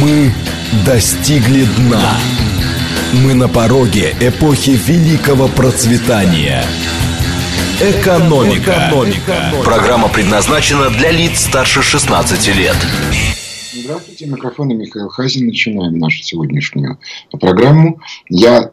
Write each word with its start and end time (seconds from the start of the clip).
Мы 0.00 0.32
достигли 0.86 1.64
дна. 1.76 2.16
Мы 3.22 3.34
на 3.34 3.48
пороге 3.48 4.14
эпохи 4.18 4.70
великого 4.70 5.46
процветания. 5.46 6.64
Экономика. 7.82 8.88
Экономика. 8.88 9.52
Программа 9.62 10.08
предназначена 10.08 10.88
для 10.88 11.10
лиц 11.10 11.40
старше 11.40 11.82
16 11.82 12.56
лет. 12.56 12.76
Здравствуйте, 13.74 14.24
микрофон 14.24 14.68
Михаил 14.68 15.10
Хазин. 15.10 15.48
Начинаем 15.48 15.98
нашу 15.98 16.22
сегодняшнюю 16.22 16.98
программу. 17.38 18.00
Я 18.30 18.70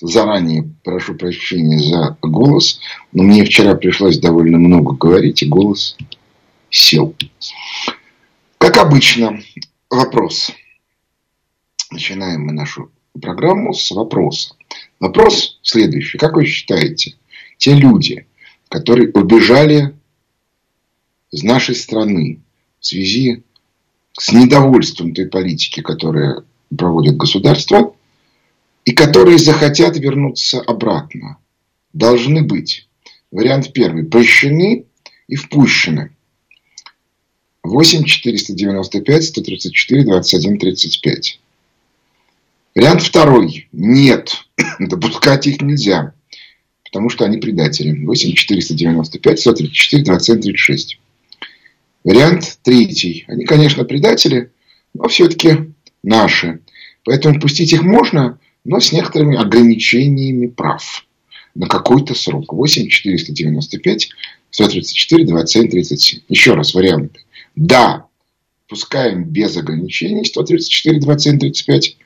заранее 0.00 0.66
прошу 0.82 1.14
прощения 1.14 1.78
за 1.78 2.16
голос, 2.22 2.80
но 3.12 3.22
мне 3.22 3.44
вчера 3.44 3.74
пришлось 3.74 4.18
довольно 4.18 4.56
много 4.56 4.94
говорить, 4.94 5.42
и 5.42 5.46
голос 5.46 5.94
сел. 6.70 7.14
Как 8.56 8.78
обычно, 8.78 9.38
вопрос. 9.92 10.50
Начинаем 11.90 12.46
мы 12.46 12.52
нашу 12.52 12.90
программу 13.20 13.74
с 13.74 13.90
вопроса. 13.90 14.54
Вопрос 14.98 15.58
следующий. 15.62 16.18
Как 16.18 16.34
вы 16.34 16.46
считаете, 16.46 17.16
те 17.58 17.74
люди, 17.74 18.26
которые 18.68 19.10
убежали 19.12 19.94
из 21.30 21.42
нашей 21.42 21.74
страны 21.74 22.40
в 22.80 22.86
связи 22.86 23.42
с 24.18 24.32
недовольством 24.32 25.14
той 25.14 25.26
политики, 25.26 25.80
которая 25.80 26.42
проводит 26.76 27.16
государство, 27.16 27.94
и 28.84 28.92
которые 28.92 29.38
захотят 29.38 29.96
вернуться 29.96 30.60
обратно, 30.60 31.38
должны 31.92 32.42
быть. 32.42 32.88
Вариант 33.30 33.72
первый. 33.72 34.04
Прощены 34.04 34.86
и 35.28 35.36
впущены. 35.36 36.14
8 37.64 38.04
495 38.04 39.24
134 39.24 40.04
21 40.04 40.58
35. 40.58 41.40
Вариант 42.74 43.02
второй. 43.02 43.68
Нет. 43.72 44.44
Допускать 44.80 45.46
их 45.46 45.60
нельзя. 45.62 46.12
Потому 46.84 47.08
что 47.08 47.24
они 47.24 47.38
предатели. 47.38 48.04
8 48.04 48.32
495 48.32 49.40
134 49.40 50.02
27 50.02 50.40
36. 50.40 50.98
Вариант 52.04 52.58
третий. 52.62 53.24
Они, 53.28 53.44
конечно, 53.44 53.84
предатели, 53.84 54.50
но 54.92 55.06
все-таки 55.06 55.72
наши. 56.02 56.60
Поэтому 57.04 57.40
пустить 57.40 57.72
их 57.72 57.82
можно, 57.82 58.38
но 58.64 58.80
с 58.80 58.90
некоторыми 58.92 59.36
ограничениями 59.36 60.48
прав. 60.48 61.06
На 61.54 61.68
какой-то 61.68 62.14
срок. 62.14 62.52
8 62.52 62.88
495 62.88 64.08
134 64.50 65.26
27 65.26 65.70
37. 65.70 66.20
Еще 66.28 66.54
раз 66.54 66.74
варианты. 66.74 67.20
Да, 67.54 68.06
пускаем 68.68 69.24
без 69.24 69.56
ограничений 69.56 70.24
134, 70.24 71.00
27, 71.00 71.38
35. 71.38 71.96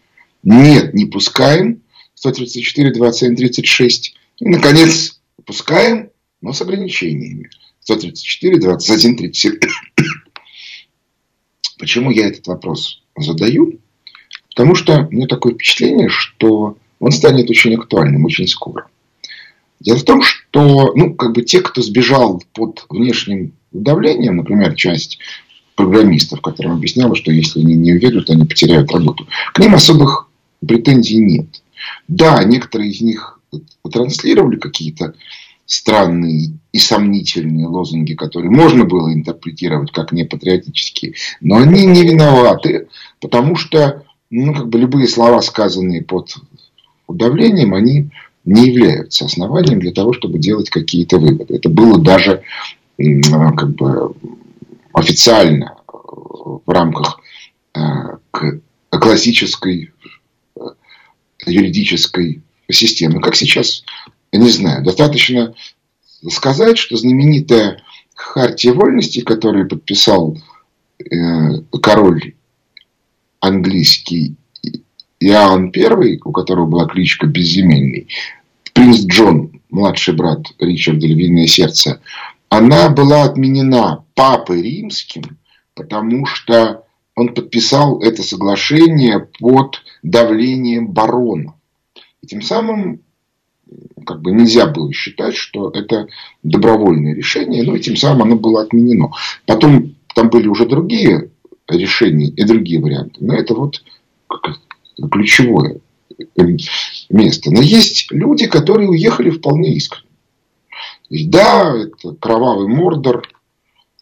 Нет, 0.43 0.95
не 0.95 1.07
пускаем 1.07 1.83
134, 2.15 2.93
27, 2.93 3.37
36. 3.37 4.15
И, 4.39 4.49
наконец, 4.49 5.21
пускаем, 5.45 6.11
но 6.41 6.53
с 6.53 6.61
ограничениями. 6.61 7.51
134, 7.81 8.59
21, 8.59 9.17
37. 9.17 9.55
Почему 11.79 12.11
я 12.11 12.29
этот 12.29 12.47
вопрос 12.47 13.03
задаю? 13.17 13.79
Потому 14.49 14.75
что 14.75 15.07
у 15.07 15.13
меня 15.13 15.27
такое 15.27 15.55
впечатление, 15.55 16.09
что 16.09 16.79
он 16.99 17.13
станет 17.13 17.51
очень 17.51 17.75
актуальным 17.75 18.25
очень 18.25 18.49
скоро. 18.49 18.89
Дело 19.81 19.99
в 19.99 20.05
том, 20.05 20.23
что 20.23 20.46
ну, 20.95 21.15
как 21.15 21.33
бы 21.33 21.43
те, 21.43 21.61
кто 21.61 21.83
сбежал 21.83 22.43
под 22.53 22.87
внешним 22.89 23.53
давлением, 23.73 24.37
например, 24.37 24.75
часть 24.75 25.19
программистов, 25.75 26.41
которым 26.41 26.73
объясняла, 26.73 27.15
что 27.15 27.31
если 27.31 27.61
они 27.61 27.75
не 27.75 27.93
уедут, 27.93 28.31
они 28.31 28.45
потеряют 28.45 28.91
работу. 28.93 29.27
К 29.53 29.59
ним 29.59 29.75
особых 29.75 30.29
претензий 30.67 31.19
нет. 31.19 31.63
Да, 32.09 32.43
некоторые 32.45 32.91
из 32.91 33.01
них 33.01 33.41
транслировали 33.91 34.57
какие-то 34.57 35.15
странные 35.67 36.53
и 36.73 36.79
сомнительные 36.79 37.67
лозунги, 37.67 38.15
которые 38.15 38.51
можно 38.51 38.85
было 38.85 39.13
интерпретировать 39.13 39.93
как 39.93 40.13
непатриотические, 40.13 41.15
но 41.41 41.57
они 41.57 41.85
не 41.87 42.05
виноваты, 42.05 42.89
потому 43.21 43.57
что 43.57 44.05
ну, 44.31 44.55
как 44.55 44.69
бы 44.69 44.79
любые 44.79 45.09
слова, 45.09 45.41
сказанные 45.43 46.03
под 46.03 46.35
давлением, 47.09 47.75
они 47.75 48.11
не 48.47 48.69
являются 48.69 49.27
основанием 49.27 49.81
для 49.81 49.93
того, 49.93 50.13
чтобы 50.13 50.39
делать 50.39 50.71
какие-то 50.71 51.19
выводы. 51.19 51.55
Это 51.55 51.69
было 51.69 52.01
даже 52.01 52.43
как 52.97 53.75
бы 53.75 54.15
официально 54.93 55.77
в 55.87 56.63
рамках 56.67 57.21
э, 57.75 57.81
классической 58.91 59.93
э, 60.57 60.61
юридической 61.45 62.43
системы. 62.71 63.21
Как 63.21 63.35
сейчас, 63.35 63.85
не 64.33 64.49
знаю, 64.49 64.85
достаточно 64.85 65.55
сказать, 66.29 66.79
что 66.79 66.97
знаменитая 66.97 67.83
Хартия 68.15 68.73
вольности, 68.73 69.21
которую 69.21 69.69
подписал 69.69 70.39
э, 70.99 71.05
король 71.83 72.35
английский 73.41 74.37
Иоанн 75.21 75.73
I, 75.75 76.21
у 76.25 76.33
которого 76.33 76.67
была 76.67 76.87
кличка 76.87 77.27
Безземельный, 77.27 78.09
принц 78.73 79.05
Джон, 79.07 79.61
младший 79.71 80.15
брат 80.15 80.53
Ричарда 80.59 81.07
Львиное 81.07 81.47
сердце, 81.47 82.01
она 82.49 82.89
была 82.91 83.25
отменена 83.25 84.05
Папой 84.15 84.63
Римским, 84.63 85.39
потому 85.75 86.27
что 86.27 86.85
он 87.15 87.35
подписал 87.35 88.01
это 88.01 88.23
соглашение 88.23 89.29
под 89.41 89.83
давлением 90.03 90.89
барона. 90.89 91.55
И 92.23 92.27
тем 92.27 92.43
самым 92.43 93.01
как 94.05 94.21
бы 94.21 94.31
нельзя 94.31 94.67
было 94.67 94.93
считать, 94.93 95.35
что 95.35 95.71
это 95.71 96.07
добровольное 96.43 97.15
решение, 97.15 97.65
но 97.65 97.75
и 97.75 97.81
тем 97.81 97.97
самым 97.97 98.23
оно 98.23 98.37
было 98.37 98.63
отменено. 98.63 99.11
Потом 99.47 99.97
там 100.15 100.31
были 100.31 100.47
уже 100.47 100.67
другие 100.67 101.31
решения 101.69 102.29
и 102.29 102.45
другие 102.45 102.81
варианты. 102.81 103.25
Но 103.25 103.35
это 103.35 103.55
вот 103.55 103.83
ключевое 105.11 105.81
место. 107.11 107.51
Но 107.51 107.61
есть 107.61 108.11
люди, 108.11 108.47
которые 108.47 108.89
уехали 108.89 109.31
вполне 109.31 109.75
искренне. 109.75 110.07
Да, 111.11 111.75
это 111.77 112.15
кровавый 112.15 112.69
мордор, 112.69 113.29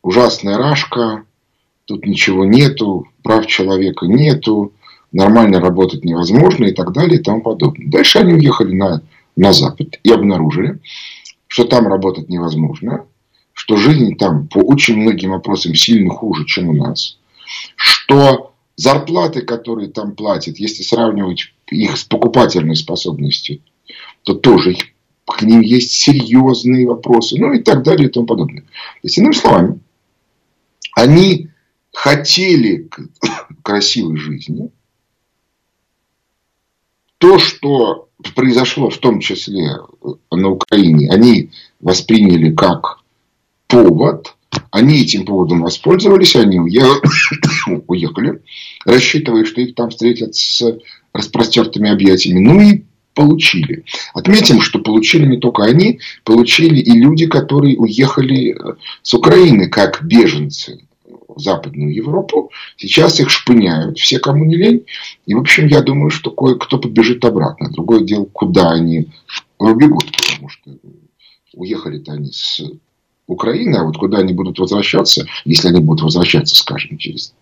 ужасная 0.02 0.56
рашка, 0.56 1.24
тут 1.84 2.06
ничего 2.06 2.44
нету, 2.44 3.06
прав 3.22 3.46
человека 3.46 4.06
нету, 4.06 4.72
нормально 5.12 5.60
работать 5.60 6.04
невозможно 6.04 6.66
и 6.66 6.72
так 6.72 6.92
далее 6.92 7.20
и 7.20 7.22
тому 7.22 7.42
подобное. 7.42 7.88
Дальше 7.88 8.18
они 8.18 8.34
уехали 8.34 8.74
на, 8.74 9.02
на 9.36 9.52
Запад 9.52 9.98
и 10.02 10.10
обнаружили, 10.10 10.80
что 11.46 11.64
там 11.64 11.86
работать 11.86 12.28
невозможно, 12.28 13.06
что 13.52 13.76
жизнь 13.76 14.16
там 14.16 14.48
по 14.48 14.58
очень 14.58 14.96
многим 14.96 15.30
вопросам 15.30 15.74
сильно 15.74 16.10
хуже, 16.10 16.44
чем 16.46 16.70
у 16.70 16.72
нас, 16.72 17.18
что 17.76 18.53
зарплаты, 18.76 19.42
которые 19.42 19.90
там 19.90 20.14
платят, 20.14 20.58
если 20.58 20.82
сравнивать 20.82 21.52
их 21.70 21.96
с 21.96 22.04
покупательной 22.04 22.76
способностью, 22.76 23.60
то 24.22 24.34
тоже 24.34 24.76
к 25.26 25.42
ним 25.42 25.60
есть 25.60 25.92
серьезные 25.92 26.86
вопросы, 26.86 27.36
ну 27.38 27.52
и 27.52 27.62
так 27.62 27.82
далее 27.82 28.08
и 28.08 28.10
тому 28.10 28.26
подобное. 28.26 28.62
То 28.62 28.68
есть, 29.04 29.18
иными 29.18 29.32
словами, 29.32 29.80
они 30.94 31.48
хотели 31.92 32.88
красивой 33.62 34.16
жизни. 34.16 34.70
То, 37.18 37.38
что 37.38 38.08
произошло 38.34 38.90
в 38.90 38.98
том 38.98 39.20
числе 39.20 39.78
на 40.30 40.48
Украине, 40.50 41.10
они 41.10 41.50
восприняли 41.80 42.54
как 42.54 42.98
повод. 43.66 44.34
Они 44.70 45.02
этим 45.02 45.24
поводом 45.24 45.62
воспользовались, 45.62 46.36
они 46.36 46.58
уехали, 47.86 48.42
рассчитывая, 48.84 49.44
что 49.44 49.60
их 49.60 49.74
там 49.74 49.90
встретят 49.90 50.34
с 50.34 50.62
распростертыми 51.12 51.90
объятиями. 51.90 52.40
Ну 52.40 52.60
и 52.60 52.84
получили. 53.14 53.84
Отметим, 54.12 54.60
что 54.60 54.80
получили 54.80 55.26
не 55.26 55.38
только 55.38 55.62
они, 55.64 56.00
получили 56.24 56.80
и 56.80 56.90
люди, 56.92 57.26
которые 57.26 57.76
уехали 57.76 58.50
э, 58.50 58.74
с 59.02 59.14
Украины 59.14 59.68
как 59.68 60.04
беженцы 60.04 60.80
в 61.28 61.40
Западную 61.40 61.94
Европу. 61.94 62.50
Сейчас 62.76 63.20
их 63.20 63.30
шпыняют 63.30 63.98
все, 63.98 64.18
кому 64.18 64.44
не 64.44 64.56
лень. 64.56 64.84
И, 65.26 65.34
в 65.34 65.38
общем, 65.38 65.66
я 65.66 65.80
думаю, 65.80 66.10
что 66.10 66.30
кое-кто 66.30 66.78
побежит 66.78 67.24
обратно. 67.24 67.70
Другое 67.70 68.04
дело, 68.04 68.24
куда 68.24 68.72
они 68.72 69.08
убегут, 69.58 70.10
потому 70.16 70.48
что 70.48 70.70
уехали-то 71.54 72.12
они 72.12 72.32
с 72.32 72.62
Украины, 73.26 73.76
а 73.76 73.84
вот 73.84 73.96
куда 73.96 74.18
они 74.18 74.32
будут 74.34 74.58
возвращаться, 74.58 75.26
если 75.44 75.68
они 75.68 75.80
будут 75.80 76.02
возвращаться, 76.02 76.56
скажем, 76.56 76.98
через 76.98 77.32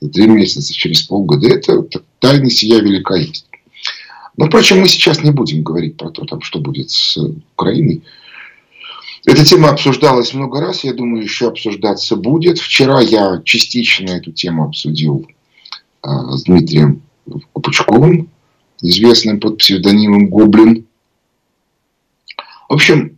три 0.00 0.26
месяца, 0.26 0.72
через 0.72 1.02
полгода, 1.02 1.46
это 1.48 1.84
тайна 2.20 2.50
сия 2.50 2.80
велика 2.80 3.14
есть. 3.14 3.46
Но, 4.36 4.46
впрочем, 4.46 4.80
мы 4.80 4.88
сейчас 4.88 5.22
не 5.22 5.30
будем 5.30 5.62
говорить 5.62 5.96
про 5.96 6.10
то, 6.10 6.24
там, 6.24 6.40
что 6.40 6.58
будет 6.58 6.90
с 6.90 7.18
Украиной. 7.56 8.02
Эта 9.26 9.44
тема 9.44 9.70
обсуждалась 9.70 10.34
много 10.34 10.60
раз, 10.60 10.84
я 10.84 10.92
думаю, 10.92 11.22
еще 11.22 11.48
обсуждаться 11.48 12.16
будет. 12.16 12.58
Вчера 12.58 13.00
я 13.00 13.40
частично 13.44 14.10
эту 14.10 14.32
тему 14.32 14.64
обсудил 14.64 15.26
с 16.02 16.44
Дмитрием 16.44 17.02
Пучковым, 17.54 18.28
известным 18.82 19.40
под 19.40 19.58
псевдонимом 19.58 20.28
Гоблин. 20.28 20.86
В 22.68 22.74
общем, 22.74 23.16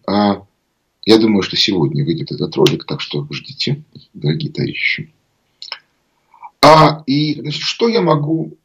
я 1.06 1.18
думаю, 1.18 1.42
что 1.42 1.56
сегодня 1.56 2.04
выйдет 2.04 2.32
этот 2.32 2.54
ролик, 2.56 2.84
так 2.84 3.00
что 3.00 3.26
ждите, 3.30 3.82
дорогие 4.12 4.52
товарищи. 4.52 5.12
А, 6.60 7.04
и 7.06 7.40
значит, 7.40 7.62
что 7.62 7.88
я 7.88 8.02
могу 8.02 8.58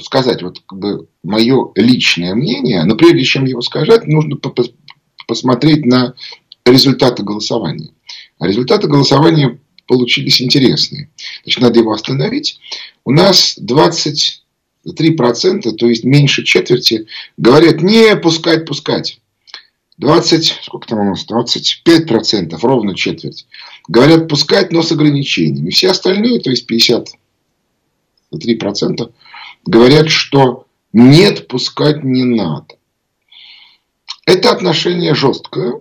сказать, 0.00 0.42
вот 0.42 0.60
как 0.66 0.78
бы 0.78 1.08
мое 1.22 1.70
личное 1.76 2.34
мнение, 2.34 2.82
но 2.84 2.96
прежде 2.96 3.22
чем 3.22 3.44
его 3.44 3.60
сказать, 3.60 4.06
нужно 4.06 4.36
посмотреть 5.26 5.86
на 5.86 6.14
результаты 6.64 7.22
голосования. 7.22 7.92
А 8.40 8.48
результаты 8.48 8.88
голосования 8.88 9.60
получились 9.86 10.42
интересные. 10.42 11.10
Значит, 11.44 11.62
надо 11.62 11.78
его 11.78 11.92
остановить. 11.92 12.58
У 13.04 13.12
нас 13.12 13.56
23%, 13.56 15.72
то 15.72 15.88
есть 15.88 16.02
меньше 16.02 16.44
четверти, 16.44 17.06
говорят, 17.36 17.82
не 17.82 18.16
пускать, 18.16 18.66
пускать. 18.66 19.20
20, 19.98 20.60
сколько 20.62 20.88
там 20.88 21.00
у 21.00 21.04
нас, 21.04 21.24
25 21.24 22.06
процентов, 22.06 22.64
ровно 22.64 22.94
четверть, 22.94 23.46
говорят 23.88 24.28
пускать, 24.28 24.72
но 24.72 24.82
с 24.82 24.92
ограничениями. 24.92 25.70
Все 25.70 25.90
остальные, 25.90 26.40
то 26.40 26.50
есть 26.50 26.66
53 26.66 28.54
процента, 28.56 29.12
говорят, 29.64 30.10
что 30.10 30.66
нет, 30.92 31.48
пускать 31.48 32.04
не 32.04 32.24
надо. 32.24 32.76
Это 34.26 34.50
отношение 34.50 35.14
жесткое, 35.14 35.80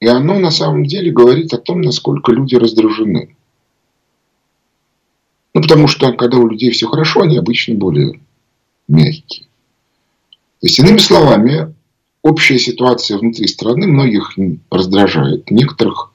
и 0.00 0.06
оно 0.06 0.38
на 0.38 0.50
самом 0.50 0.84
деле 0.84 1.12
говорит 1.12 1.54
о 1.54 1.58
том, 1.58 1.80
насколько 1.80 2.32
люди 2.32 2.56
раздражены. 2.56 3.36
Ну, 5.54 5.60
потому 5.62 5.86
что, 5.86 6.12
когда 6.12 6.38
у 6.38 6.48
людей 6.48 6.70
все 6.70 6.88
хорошо, 6.88 7.22
они 7.22 7.36
обычно 7.36 7.74
более 7.74 8.20
мягкие. 8.88 9.46
То 10.60 10.66
есть, 10.66 10.78
иными 10.78 10.98
словами, 10.98 11.74
общая 12.22 12.58
ситуация 12.58 13.18
внутри 13.18 13.46
страны 13.46 13.86
многих 13.86 14.36
раздражает. 14.70 15.50
Некоторых 15.50 16.12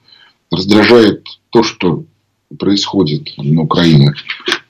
раздражает 0.52 1.26
то, 1.50 1.64
что 1.64 2.06
происходит 2.58 3.34
на 3.38 3.62
Украине 3.62 4.14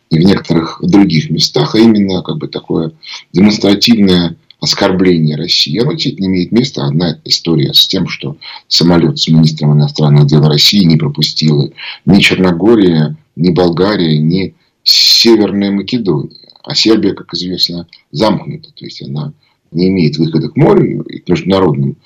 и 0.09 0.17
в 0.17 0.23
некоторых 0.23 0.79
других 0.81 1.29
местах, 1.29 1.75
а 1.75 1.79
именно 1.79 2.21
как 2.21 2.37
бы 2.37 2.47
такое 2.47 2.91
демонстративное 3.33 4.37
оскорбление 4.59 5.35
России. 5.35 5.77
Оно 5.79 5.91
действительно 5.91 6.27
имеет 6.27 6.51
место. 6.51 6.85
Одна 6.85 7.19
история 7.25 7.73
с 7.73 7.87
тем, 7.87 8.07
что 8.07 8.37
самолет 8.67 9.19
с 9.19 9.27
министром 9.27 9.73
иностранных 9.73 10.25
дел 10.25 10.41
России 10.41 10.83
не 10.83 10.97
пропустила 10.97 11.69
ни 12.05 12.19
Черногория, 12.19 13.15
ни 13.35 13.51
Болгария, 13.51 14.17
ни 14.17 14.55
Северная 14.83 15.71
Македония. 15.71 16.31
А 16.63 16.73
Сербия, 16.73 17.13
как 17.13 17.33
известно, 17.33 17.87
замкнута. 18.11 18.71
То 18.71 18.85
есть 18.85 19.01
она 19.03 19.33
не 19.71 19.87
имеет 19.87 20.17
выхода 20.17 20.49
к 20.49 20.55
морю 20.55 21.03
и 21.03 21.19
к 21.19 21.29
международным 21.29 21.97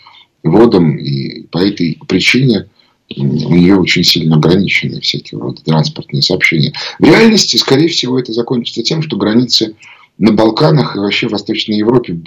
водам. 0.44 0.98
И 0.98 1.44
по 1.48 1.60
этой 1.60 2.00
причине 2.08 2.70
у 3.16 3.24
нее 3.24 3.78
очень 3.78 4.04
сильно 4.04 4.38
ограничены 4.38 5.02
всякие 5.02 5.40
рода 5.40 5.62
транспортные 5.64 6.22
сообщения. 6.22 6.74
В 7.00 7.04
реальности, 7.04 7.58
скорее 7.58 7.90
всего, 7.90 8.20
это 8.20 8.34
закончится 8.34 8.84
тем, 8.84 9.02
что 9.02 9.18
границы 9.18 9.76
на 10.18 10.32
Балканах 10.32 10.96
и 10.96 11.00
вообще 11.00 11.28
в 11.28 11.32
Восточной 11.32 11.78
Европе 11.78 12.22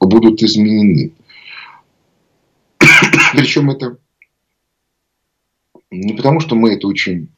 будут 0.00 0.42
изменены. 0.42 1.12
Причем 3.32 3.70
это 3.70 3.96
не 5.90 6.12
потому, 6.14 6.40
что 6.40 6.54
мы 6.54 6.74
это 6.74 6.86
очень 6.86 7.28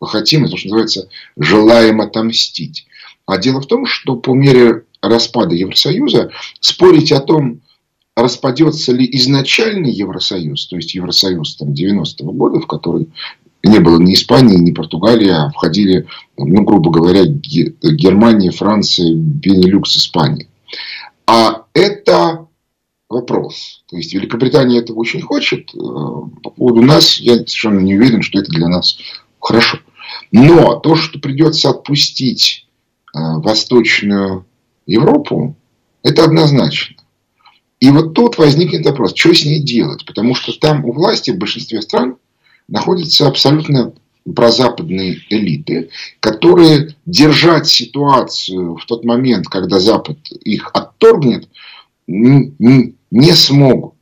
хотим, 0.00 0.44
это, 0.44 0.56
что 0.56 0.68
называется, 0.68 1.08
желаем 1.36 2.00
отомстить. 2.00 2.86
А 3.26 3.38
дело 3.38 3.60
в 3.60 3.66
том, 3.66 3.86
что 3.86 4.16
по 4.16 4.34
мере 4.34 4.84
распада 5.02 5.54
Евросоюза, 5.54 6.30
спорить 6.60 7.12
о 7.12 7.20
том, 7.20 7.60
распадется 8.16 8.92
ли 8.92 9.08
изначальный 9.12 9.90
Евросоюз, 9.90 10.66
то 10.68 10.76
есть 10.76 10.94
Евросоюз 10.94 11.56
там, 11.56 11.72
90-го 11.72 12.32
года, 12.32 12.60
в 12.60 12.66
который 12.66 13.08
не 13.64 13.78
было 13.78 13.98
ни 13.98 14.14
Испании, 14.14 14.56
ни 14.56 14.72
Португалии, 14.72 15.30
а 15.30 15.50
входили, 15.50 16.06
ну, 16.36 16.62
грубо 16.62 16.90
говоря, 16.90 17.24
Германия, 17.26 18.50
Франция, 18.50 19.14
Бенилюкс, 19.14 19.96
Испания. 19.96 20.48
А 21.26 21.64
это 21.72 22.48
вопрос. 23.08 23.84
То 23.88 23.96
есть 23.96 24.12
Великобритания 24.14 24.78
этого 24.78 24.98
очень 24.98 25.20
хочет. 25.20 25.70
Э, 25.74 25.78
по 25.78 26.50
поводу 26.50 26.82
нас 26.82 27.18
я 27.20 27.36
совершенно 27.36 27.78
не 27.78 27.94
уверен, 27.94 28.22
что 28.22 28.40
это 28.40 28.50
для 28.50 28.68
нас 28.68 28.98
хорошо. 29.38 29.78
Но 30.32 30.76
то, 30.76 30.96
что 30.96 31.18
придется 31.18 31.70
отпустить 31.70 32.66
э, 33.14 33.18
Восточную 33.18 34.46
Европу, 34.86 35.56
это 36.02 36.24
однозначно. 36.24 36.96
И 37.80 37.90
вот 37.90 38.14
тут 38.14 38.38
возникнет 38.38 38.84
вопрос, 38.86 39.12
что 39.16 39.34
с 39.34 39.44
ней 39.44 39.60
делать? 39.60 40.06
Потому 40.06 40.34
что 40.34 40.52
там 40.52 40.84
у 40.84 40.92
власти 40.92 41.30
в 41.32 41.38
большинстве 41.38 41.82
стран 41.82 42.16
находятся 42.68 43.26
абсолютно 43.26 43.92
прозападные 44.36 45.18
элиты, 45.30 45.90
которые 46.20 46.94
держать 47.06 47.66
ситуацию 47.66 48.76
в 48.76 48.86
тот 48.86 49.04
момент, 49.04 49.48
когда 49.48 49.80
Запад 49.80 50.18
их 50.44 50.70
отторгнет, 50.74 51.48
не 52.06 53.32
смогут. 53.32 53.94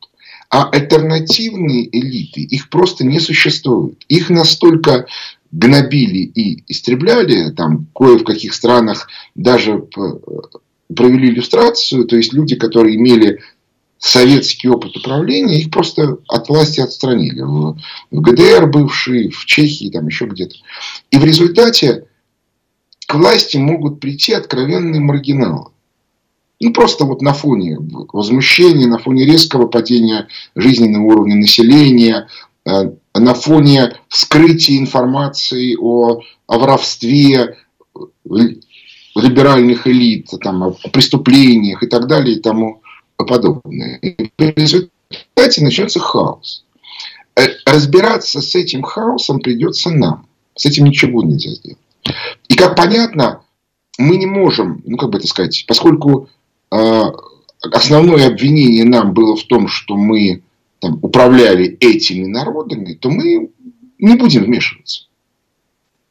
А 0.51 0.69
альтернативные 0.69 1.89
элиты, 1.97 2.41
их 2.41 2.69
просто 2.69 3.07
не 3.07 3.19
существует. 3.19 4.05
Их 4.09 4.29
настолько 4.29 5.07
гнобили 5.53 6.19
и 6.19 6.65
истребляли, 6.71 7.51
там 7.51 7.87
кое 7.95 8.19
в 8.19 8.25
каких 8.25 8.53
странах 8.53 9.09
даже 9.35 9.87
провели 10.95 11.31
иллюстрацию, 11.31 12.05
то 12.05 12.17
есть 12.17 12.33
люди, 12.33 12.57
которые 12.57 12.97
имели 12.97 13.41
советский 13.99 14.69
опыт 14.69 14.97
управления, 14.97 15.61
их 15.61 15.71
просто 15.71 16.19
от 16.27 16.49
власти 16.49 16.81
отстранили. 16.81 17.43
В, 17.43 17.77
в 18.11 18.21
ГДР 18.21 18.67
бывшие, 18.67 19.31
в 19.31 19.45
Чехии, 19.45 19.91
там 19.91 20.07
еще 20.07 20.25
где-то. 20.25 20.57
И 21.11 21.19
в 21.19 21.25
результате 21.25 22.07
к 23.07 23.15
власти 23.15 23.59
могут 23.59 24.01
прийти 24.01 24.33
откровенные 24.33 25.01
маргиналы. 25.01 25.71
Ну, 26.61 26.73
просто 26.73 27.05
вот 27.05 27.23
на 27.23 27.33
фоне 27.33 27.79
возмущения, 28.13 28.87
на 28.87 28.99
фоне 28.99 29.25
резкого 29.25 29.67
падения 29.67 30.29
жизненного 30.55 31.05
уровня 31.05 31.37
населения, 31.37 32.29
э, 32.67 32.93
на 33.15 33.35
фоне 33.35 33.97
вскрытия 34.09 34.79
информации 34.79 35.77
о, 35.79 36.21
о 36.47 36.59
воровстве, 36.59 37.57
либеральных 39.15 39.87
элит, 39.87 40.29
там, 40.43 40.63
о 40.63 40.73
преступлениях 40.93 41.83
и 41.83 41.87
так 41.87 42.07
далее 42.07 42.37
и 42.37 42.41
тому 42.41 42.83
подобное. 43.17 43.97
И 43.99 44.31
в 44.39 44.57
результате 44.57 45.63
начнется 45.63 46.01
хаос. 46.01 46.65
Э, 47.37 47.49
разбираться 47.67 48.41
с 48.41 48.55
этим 48.55 48.83
хаосом 48.83 49.41
придется 49.41 49.91
нам. 49.91 50.27
С 50.55 50.67
этим 50.67 50.85
ничего 50.85 51.23
нельзя 51.23 51.51
сделать. 51.51 51.79
И 52.49 52.55
как 52.55 52.77
понятно, 52.77 53.43
мы 53.99 54.17
не 54.17 54.27
можем, 54.27 54.83
ну 54.85 54.97
как 54.97 55.11
бы 55.11 55.19
это 55.19 55.27
сказать, 55.27 55.65
поскольку 55.69 56.29
э, 56.73 57.03
основное 57.63 58.27
обвинение 58.27 58.85
нам 58.85 59.13
было 59.13 59.37
в 59.37 59.45
том, 59.45 59.69
что 59.69 59.97
мы 59.97 60.43
там, 60.81 60.99
управляли 61.03 61.77
этими 61.81 62.27
народами, 62.27 62.95
то 62.95 63.11
мы 63.11 63.51
не 63.99 64.17
будем 64.17 64.45
вмешиваться. 64.45 65.05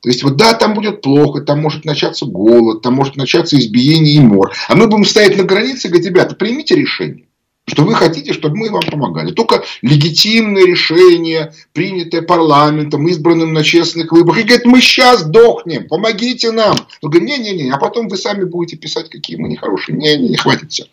То 0.01 0.09
есть, 0.09 0.23
вот 0.23 0.37
да, 0.37 0.53
там 0.53 0.73
будет 0.73 1.01
плохо, 1.01 1.41
там 1.41 1.61
может 1.61 1.83
начаться 1.83 2.25
голод, 2.25 2.81
там 2.81 2.93
может 2.93 3.17
начаться 3.17 3.57
избиение 3.57 4.15
и 4.15 4.19
мор. 4.19 4.53
А 4.69 4.75
мы 4.75 4.87
будем 4.87 5.03
стоять 5.03 5.37
на 5.37 5.43
границе 5.43 5.87
и 5.87 5.89
говорить, 5.89 6.07
ребята, 6.07 6.35
примите 6.35 6.75
решение, 6.75 7.25
что 7.67 7.83
вы 7.83 7.93
хотите, 7.95 8.31
чтобы 8.31 8.55
мы 8.55 8.69
вам 8.69 8.81
помогали. 8.89 9.33
Только 9.33 9.63
легитимное 9.81 10.65
решение, 10.65 11.53
принятое 11.73 12.21
парламентом, 12.21 13.07
избранным 13.09 13.51
на 13.51 13.61
честных 13.61 14.13
выборах. 14.13 14.39
И 14.39 14.43
говорит, 14.43 14.65
мы 14.65 14.79
сейчас 14.79 15.25
дохнем, 15.25 15.89
помогите 15.89 16.51
нам. 16.51 16.77
Он 17.01 17.09
говорит, 17.09 17.27
не-не-не, 17.27 17.69
а 17.69 17.77
потом 17.77 18.07
вы 18.07 18.15
сами 18.15 18.45
будете 18.45 18.77
писать, 18.77 19.09
какие 19.09 19.35
мы 19.35 19.49
нехорошие. 19.49 19.97
Не-не, 19.97 20.29
не 20.29 20.37
хватит 20.37 20.71
все. 20.71 20.85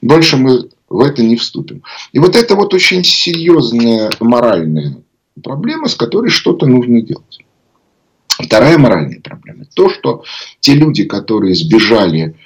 Больше 0.00 0.38
мы 0.38 0.70
в 0.88 1.00
это 1.00 1.22
не 1.22 1.36
вступим. 1.36 1.82
И 2.12 2.18
вот 2.18 2.34
это 2.34 2.54
вот 2.54 2.72
очень 2.72 3.04
серьезная 3.04 4.10
моральная 4.20 4.96
проблема, 5.44 5.88
с 5.88 5.94
которой 5.94 6.30
что-то 6.30 6.64
нужно 6.64 7.02
делать. 7.02 7.40
Вторая 8.38 8.78
моральная 8.78 9.20
проблема. 9.20 9.64
То, 9.74 9.90
что 9.90 10.24
те 10.60 10.74
люди, 10.74 11.04
которые 11.04 11.54
сбежали 11.54 12.36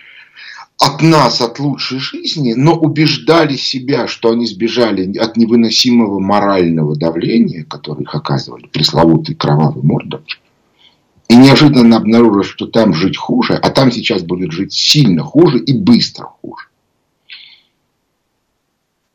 от 0.79 1.03
нас, 1.03 1.41
от 1.41 1.59
лучшей 1.59 1.99
жизни, 1.99 2.55
но 2.55 2.75
убеждали 2.75 3.57
себя, 3.57 4.09
что 4.09 4.31
они 4.31 4.47
сбежали 4.47 5.17
от 5.19 5.37
невыносимого 5.37 6.19
морального 6.19 6.97
давления, 6.97 7.65
которое 7.65 8.03
их 8.03 8.15
оказывали 8.15 8.67
пресловутый 8.67 9.35
кровавый 9.35 9.83
мордор, 9.83 10.23
и 11.29 11.37
неожиданно 11.37 11.99
обнаружили, 11.99 12.43
что 12.43 12.67
там 12.67 12.95
жить 12.95 13.17
хуже, 13.17 13.55
а 13.55 13.71
там 13.71 13.93
сейчас 13.93 14.23
будет 14.23 14.51
жить 14.53 14.73
сильно 14.73 15.23
хуже 15.23 15.59
и 15.59 15.73
быстро 15.73 16.25
хуже. 16.25 16.67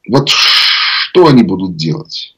Вот 0.07 0.29
что 0.29 1.27
они 1.27 1.43
будут 1.43 1.75
делать? 1.75 2.36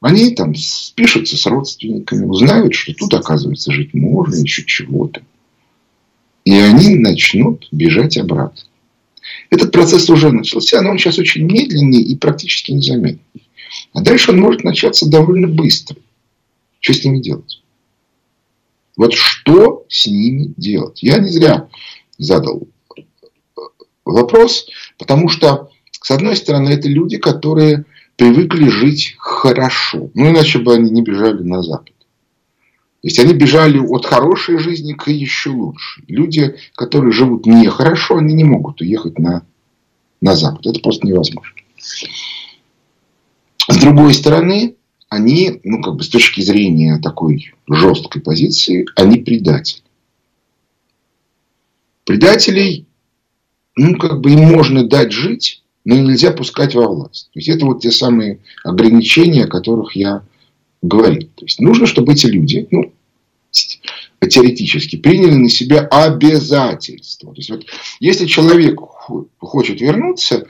Они 0.00 0.30
там 0.34 0.54
спишутся 0.54 1.36
с 1.36 1.44
родственниками, 1.46 2.24
узнают, 2.24 2.74
что 2.74 2.94
тут, 2.94 3.12
оказывается, 3.14 3.72
жить 3.72 3.94
можно, 3.94 4.36
еще 4.36 4.64
чего-то. 4.64 5.22
И 6.44 6.52
они 6.52 6.94
начнут 6.94 7.66
бежать 7.72 8.16
обратно. 8.16 8.62
Этот 9.50 9.72
процесс 9.72 10.08
уже 10.08 10.30
начался, 10.30 10.80
но 10.82 10.90
он 10.90 10.98
сейчас 10.98 11.18
очень 11.18 11.44
медленный 11.44 12.00
и 12.00 12.16
практически 12.16 12.72
незаметный. 12.72 13.42
А 13.92 14.00
дальше 14.00 14.30
он 14.30 14.40
может 14.40 14.64
начаться 14.64 15.08
довольно 15.08 15.48
быстро. 15.48 15.96
Что 16.80 16.92
с 16.92 17.04
ними 17.04 17.18
делать? 17.18 17.60
Вот 18.96 19.14
что 19.14 19.84
с 19.88 20.06
ними 20.06 20.54
делать? 20.56 21.02
Я 21.02 21.18
не 21.18 21.28
зря 21.28 21.68
задал 22.18 22.68
вопрос, 24.04 24.68
потому 24.96 25.28
что, 25.28 25.70
с 25.90 26.10
одной 26.10 26.36
стороны, 26.36 26.70
это 26.70 26.88
люди, 26.88 27.18
которые 27.18 27.84
привыкли 28.18 28.68
жить 28.68 29.14
хорошо. 29.16 30.10
Ну, 30.12 30.30
иначе 30.30 30.58
бы 30.58 30.74
они 30.74 30.90
не 30.90 31.02
бежали 31.02 31.42
на 31.44 31.62
Запад. 31.62 31.94
То 33.00 33.06
есть 33.06 33.18
они 33.20 33.32
бежали 33.32 33.78
от 33.78 34.04
хорошей 34.04 34.58
жизни 34.58 34.92
к 34.92 35.08
еще 35.08 35.50
лучшей. 35.50 36.04
Люди, 36.08 36.56
которые 36.74 37.12
живут 37.12 37.46
нехорошо, 37.46 38.18
они 38.18 38.34
не 38.34 38.42
могут 38.42 38.80
уехать 38.80 39.20
на, 39.20 39.46
на 40.20 40.34
Запад. 40.34 40.66
Это 40.66 40.80
просто 40.80 41.06
невозможно. 41.06 41.54
С 43.68 43.76
другой 43.76 44.12
стороны, 44.14 44.74
они, 45.08 45.60
ну, 45.62 45.80
как 45.80 45.94
бы 45.94 46.02
с 46.02 46.08
точки 46.08 46.40
зрения 46.40 46.98
такой 46.98 47.54
жесткой 47.70 48.20
позиции, 48.20 48.84
они 48.96 49.18
предатели. 49.18 49.82
Предателей, 52.04 52.88
ну, 53.76 53.96
как 53.96 54.20
бы 54.20 54.32
им 54.32 54.40
можно 54.40 54.88
дать 54.88 55.12
жить, 55.12 55.62
но 55.88 55.96
нельзя 55.96 56.32
пускать 56.32 56.74
во 56.74 56.86
власть. 56.86 57.30
То 57.32 57.38
есть, 57.38 57.48
это 57.48 57.64
вот 57.64 57.80
те 57.80 57.90
самые 57.90 58.40
ограничения, 58.62 59.44
о 59.44 59.48
которых 59.48 59.96
я 59.96 60.22
говорил. 60.82 61.30
То 61.34 61.46
есть, 61.46 61.60
нужно, 61.60 61.86
чтобы 61.86 62.12
эти 62.12 62.26
люди, 62.26 62.68
ну, 62.70 62.92
теоретически, 64.20 64.96
приняли 64.96 65.32
на 65.32 65.48
себя 65.48 65.80
обязательства. 65.80 67.32
То 67.32 67.38
есть, 67.38 67.48
вот, 67.48 67.64
если 68.00 68.26
человек 68.26 68.78
хочет 69.38 69.80
вернуться, 69.80 70.46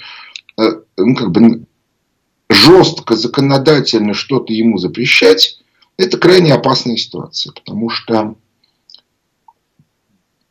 э, 0.60 0.62
ну, 0.96 1.14
как 1.14 1.30
бы 1.30 1.62
жестко, 2.50 3.14
законодательно 3.14 4.14
что-то 4.14 4.52
ему 4.52 4.78
запрещать, 4.78 5.60
это 5.98 6.18
крайне 6.18 6.52
опасная 6.52 6.96
ситуация. 6.96 7.52
Потому 7.52 7.90
что, 7.90 8.34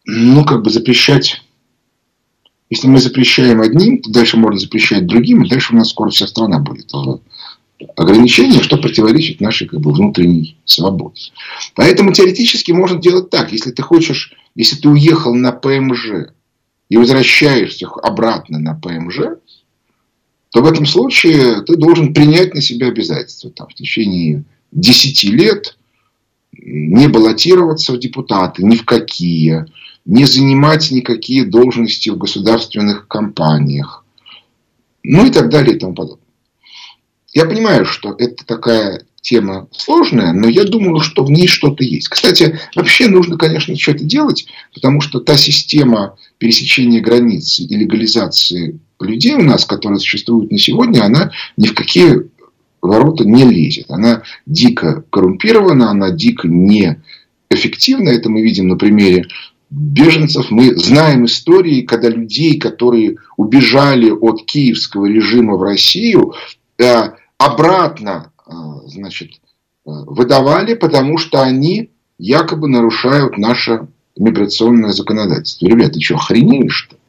ну, 0.05 0.45
как 0.45 0.61
бы 0.63 0.69
запрещать... 0.69 1.43
Если 2.69 2.87
мы 2.87 2.99
запрещаем 2.99 3.61
одним, 3.61 4.01
то 4.01 4.11
дальше 4.11 4.37
можно 4.37 4.59
запрещать 4.59 5.05
другим, 5.05 5.43
и 5.43 5.49
дальше 5.49 5.73
у 5.73 5.77
нас 5.77 5.89
скоро 5.89 6.09
вся 6.09 6.27
страна 6.27 6.59
будет 6.59 6.91
ограничение, 7.95 8.61
что 8.61 8.77
противоречит 8.77 9.39
нашей 9.39 9.67
как 9.67 9.79
бы, 9.79 9.93
внутренней 9.93 10.57
свободе. 10.65 11.31
Поэтому 11.75 12.11
теоретически 12.11 12.71
можно 12.71 12.99
делать 12.99 13.29
так. 13.29 13.51
Если 13.51 13.71
ты 13.71 13.81
хочешь, 13.81 14.33
если 14.55 14.75
ты 14.75 14.89
уехал 14.89 15.33
на 15.33 15.51
ПМЖ 15.51 16.31
и 16.89 16.97
возвращаешься 16.97 17.87
обратно 17.87 18.59
на 18.59 18.73
ПМЖ, 18.73 19.19
то 20.49 20.61
в 20.61 20.65
этом 20.65 20.85
случае 20.85 21.61
ты 21.61 21.75
должен 21.75 22.13
принять 22.13 22.53
на 22.53 22.61
себя 22.61 22.87
обязательства 22.87 23.51
там, 23.51 23.67
в 23.67 23.73
течение 23.73 24.43
10 24.71 25.23
лет 25.25 25.77
не 26.53 27.07
баллотироваться 27.07 27.93
в 27.93 27.99
депутаты 27.99 28.63
ни 28.63 28.75
в 28.75 28.85
какие, 28.85 29.65
не 30.07 30.25
занимать 30.25 30.89
никакие 30.89 31.45
должности 31.45 32.09
в 32.09 32.17
государственных 32.17 33.07
компаниях, 33.07 34.05
ну 35.03 35.25
и 35.25 35.29
так 35.29 35.49
далее 35.49 35.75
и 35.75 35.79
тому 35.79 35.93
подобное. 35.93 36.25
Я 37.33 37.45
понимаю, 37.45 37.85
что 37.85 38.15
это 38.17 38.45
такая 38.45 39.03
тема 39.21 39.67
сложная, 39.71 40.31
но 40.31 40.47
я 40.47 40.63
думаю, 40.63 41.01
что 41.01 41.25
в 41.25 41.29
ней 41.29 41.47
что-то 41.47 41.83
есть. 41.83 42.07
Кстати, 42.07 42.57
вообще 42.73 43.09
нужно, 43.09 43.37
конечно, 43.37 43.75
что-то 43.75 44.05
делать, 44.05 44.47
потому 44.73 45.01
что 45.01 45.19
та 45.19 45.35
система 45.35 46.15
пересечения 46.37 47.01
границ 47.01 47.59
и 47.59 47.67
легализации 47.75 48.79
людей 49.01 49.35
у 49.35 49.43
нас, 49.43 49.65
которая 49.65 49.99
существует 49.99 50.51
на 50.51 50.57
сегодня, 50.57 51.03
она 51.03 51.31
ни 51.57 51.67
в 51.67 51.73
какие 51.73 52.29
ворота 52.81 53.25
не 53.25 53.43
лезет. 53.43 53.91
Она 53.91 54.23
дико 54.45 55.03
коррумпирована, 55.09 55.91
она 55.91 56.11
дико 56.11 56.47
неэффективна. 56.47 58.09
Это 58.09 58.29
мы 58.29 58.41
видим 58.41 58.69
на 58.69 58.77
примере 58.77 59.27
беженцев. 59.69 60.49
Мы 60.49 60.75
знаем 60.75 61.25
истории, 61.25 61.81
когда 61.81 62.09
людей, 62.09 62.59
которые 62.59 63.17
убежали 63.35 64.09
от 64.09 64.45
киевского 64.45 65.05
режима 65.05 65.55
в 65.55 65.63
Россию, 65.63 66.33
э, 66.77 67.11
обратно 67.37 68.31
э, 68.45 68.51
значит, 68.85 69.31
э, 69.33 69.37
выдавали, 69.85 70.73
потому 70.73 71.17
что 71.17 71.41
они 71.41 71.91
якобы 72.17 72.67
нарушают 72.67 73.37
наше 73.37 73.87
миграционное 74.17 74.91
законодательство. 74.91 75.67
Ребята, 75.67 75.99
что, 76.01 76.15
охренели 76.15 76.69
что 76.69 76.95
ли? 76.95 77.01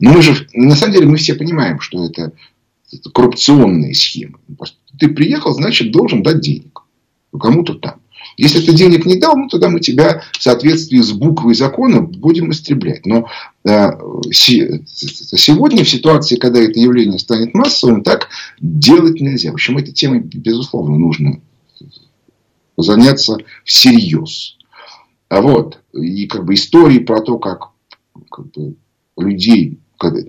Но 0.00 0.12
мы 0.12 0.22
же, 0.22 0.46
на 0.52 0.74
самом 0.74 0.92
деле, 0.92 1.06
мы 1.06 1.16
все 1.16 1.34
понимаем, 1.34 1.80
что 1.80 2.04
это, 2.04 2.32
это 2.92 3.10
коррупционные 3.10 3.94
схемы. 3.94 4.38
Ты 4.98 5.08
приехал, 5.08 5.52
значит, 5.52 5.92
должен 5.92 6.22
дать 6.22 6.40
денег. 6.40 6.82
Кому-то 7.38 7.74
там. 7.74 8.00
Если 8.36 8.60
ты 8.60 8.72
денег 8.72 9.06
не 9.06 9.16
дал, 9.16 9.36
ну, 9.36 9.48
тогда 9.48 9.68
мы 9.68 9.80
тебя 9.80 10.22
в 10.32 10.42
соответствии 10.42 10.98
с 10.98 11.12
буквой 11.12 11.54
закона 11.54 12.00
будем 12.00 12.50
истреблять. 12.50 13.06
Но 13.06 13.28
э, 13.64 13.90
сегодня, 14.32 15.84
в 15.84 15.88
ситуации, 15.88 16.36
когда 16.36 16.60
это 16.60 16.78
явление 16.78 17.18
станет 17.18 17.54
массовым, 17.54 18.02
так 18.02 18.28
делать 18.60 19.20
нельзя. 19.20 19.50
В 19.50 19.54
общем, 19.54 19.78
этой 19.78 19.92
темой, 19.92 20.20
безусловно, 20.20 20.96
нужно 20.96 21.40
заняться 22.76 23.36
всерьез. 23.64 24.56
А 25.28 25.40
вот, 25.40 25.80
и 25.92 26.26
как 26.26 26.44
бы 26.44 26.54
истории 26.54 26.98
про 26.98 27.20
то, 27.20 27.38
как, 27.38 27.70
как 28.30 28.50
бы, 28.52 28.74
людей 29.16 29.78
когда, 29.98 30.20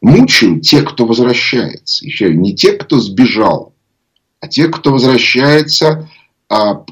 мучают 0.00 0.62
те, 0.62 0.82
кто 0.82 1.06
возвращается. 1.06 2.04
Еще 2.04 2.34
не 2.34 2.54
те, 2.54 2.72
кто 2.72 3.00
сбежал, 3.00 3.74
а 4.40 4.48
те, 4.48 4.68
кто 4.68 4.92
возвращается 4.92 6.08
а, 6.48 6.84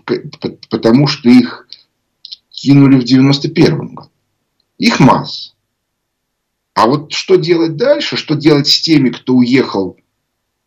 потому 0.70 1.06
что 1.06 1.28
их 1.28 1.66
кинули 2.50 2.98
в 2.98 3.04
91 3.04 3.94
году. 3.94 4.10
Их 4.78 5.00
масса. 5.00 5.52
А 6.74 6.86
вот 6.86 7.12
что 7.12 7.36
делать 7.36 7.76
дальше, 7.76 8.16
что 8.16 8.34
делать 8.34 8.68
с 8.68 8.80
теми, 8.80 9.08
кто 9.08 9.34
уехал 9.34 9.96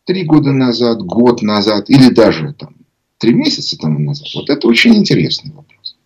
три 0.04 0.24
года 0.24 0.50
назад, 0.50 1.02
год 1.02 1.42
назад 1.42 1.88
или 1.88 2.10
даже 2.10 2.52
там, 2.52 2.74
три 3.18 3.32
месяца 3.32 3.78
тому 3.78 4.00
назад, 4.00 4.26
вот 4.34 4.50
это 4.50 4.66
очень 4.66 4.96
интересный 4.96 5.52
вопрос. 5.52 5.96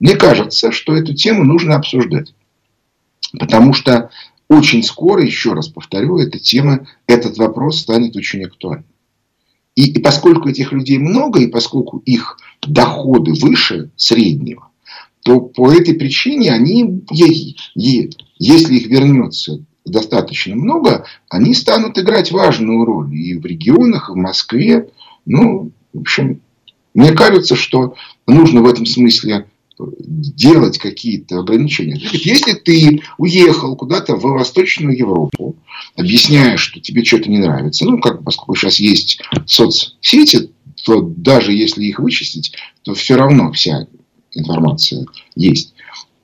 Мне 0.00 0.16
кажется, 0.16 0.72
что 0.72 0.96
эту 0.96 1.14
тему 1.14 1.44
нужно 1.44 1.76
обсуждать. 1.76 2.34
Потому 3.38 3.72
что 3.72 4.10
очень 4.48 4.82
скоро, 4.82 5.22
еще 5.22 5.52
раз 5.52 5.68
повторю, 5.68 6.18
эта 6.18 6.40
тема, 6.40 6.88
этот 7.06 7.38
вопрос 7.38 7.80
станет 7.80 8.16
очень 8.16 8.44
актуальным. 8.44 8.89
И, 9.76 9.92
и 9.92 10.00
поскольку 10.00 10.48
этих 10.48 10.72
людей 10.72 10.98
много, 10.98 11.40
и 11.40 11.46
поскольку 11.46 11.98
их 11.98 12.38
доходы 12.62 13.32
выше 13.32 13.90
среднего, 13.96 14.68
то 15.22 15.40
по 15.40 15.70
этой 15.70 15.94
причине 15.94 16.52
они, 16.52 17.04
если 17.10 18.74
их 18.74 18.86
вернется 18.86 19.64
достаточно 19.84 20.56
много, 20.56 21.04
они 21.28 21.54
станут 21.54 21.98
играть 21.98 22.32
важную 22.32 22.84
роль 22.84 23.14
и 23.14 23.38
в 23.38 23.44
регионах, 23.44 24.10
и 24.10 24.12
в 24.12 24.16
Москве. 24.16 24.88
Ну, 25.26 25.72
в 25.92 26.00
общем, 26.00 26.40
мне 26.94 27.12
кажется, 27.12 27.56
что 27.56 27.94
нужно 28.26 28.62
в 28.62 28.68
этом 28.68 28.86
смысле 28.86 29.46
делать 29.98 30.78
какие-то 30.78 31.38
ограничения. 31.40 31.98
Если 32.12 32.54
ты 32.54 33.02
уехал 33.18 33.76
куда-то 33.76 34.16
в 34.16 34.22
Восточную 34.22 34.96
Европу, 34.96 35.56
объясняя, 35.96 36.56
что 36.56 36.80
тебе 36.80 37.04
что-то 37.04 37.30
не 37.30 37.38
нравится, 37.38 37.84
ну, 37.84 38.00
как 38.00 38.22
поскольку 38.24 38.54
сейчас 38.54 38.80
есть 38.80 39.20
соцсети, 39.46 40.50
то 40.84 41.00
даже 41.02 41.52
если 41.52 41.84
их 41.84 41.98
вычистить, 41.98 42.54
то 42.82 42.94
все 42.94 43.16
равно 43.16 43.52
вся 43.52 43.86
информация 44.32 45.06
есть. 45.34 45.74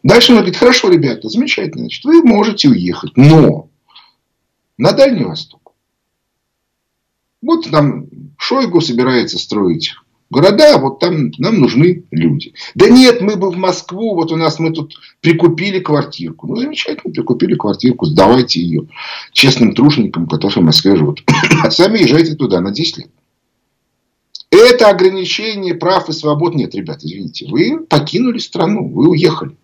Дальше 0.02 0.32
он 0.32 0.38
говорит, 0.38 0.56
хорошо, 0.56 0.88
ребята, 0.88 1.28
замечательно, 1.28 1.84
значит, 1.84 2.04
вы 2.04 2.22
можете 2.22 2.68
уехать, 2.68 3.16
но 3.16 3.68
на 4.78 4.92
Дальний 4.92 5.24
Восток. 5.24 5.72
Вот 7.42 7.70
там 7.70 8.06
Шойгу 8.38 8.80
собирается 8.80 9.38
строить 9.38 9.94
города, 10.30 10.78
вот 10.78 10.98
там 10.98 11.30
нам 11.38 11.60
нужны 11.60 12.04
люди. 12.10 12.52
Да 12.74 12.88
нет, 12.88 13.20
мы 13.20 13.36
бы 13.36 13.50
в 13.50 13.56
Москву, 13.56 14.14
вот 14.14 14.32
у 14.32 14.36
нас 14.36 14.58
мы 14.58 14.72
тут 14.72 14.94
прикупили 15.20 15.80
квартирку. 15.80 16.46
Ну, 16.46 16.56
замечательно, 16.56 17.12
прикупили 17.12 17.54
квартирку, 17.54 18.06
сдавайте 18.06 18.60
ее 18.60 18.88
честным 19.32 19.74
труженикам, 19.74 20.26
которые 20.26 20.62
в 20.62 20.66
Москве 20.66 20.96
живут. 20.96 21.22
А 21.62 21.70
сами 21.70 21.98
езжайте 21.98 22.34
туда 22.34 22.60
на 22.60 22.70
10 22.70 22.98
лет. 22.98 23.10
Это 24.50 24.88
ограничение 24.88 25.74
прав 25.74 26.08
и 26.08 26.12
свобод 26.12 26.54
нет, 26.54 26.74
ребят, 26.74 27.02
извините. 27.02 27.46
Вы 27.50 27.80
покинули 27.80 28.38
страну, 28.38 28.88
вы 28.88 29.10
уехали. 29.10 29.56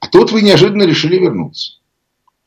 А 0.00 0.06
тут 0.08 0.32
вы 0.32 0.42
неожиданно 0.42 0.84
решили 0.84 1.18
вернуться. 1.18 1.74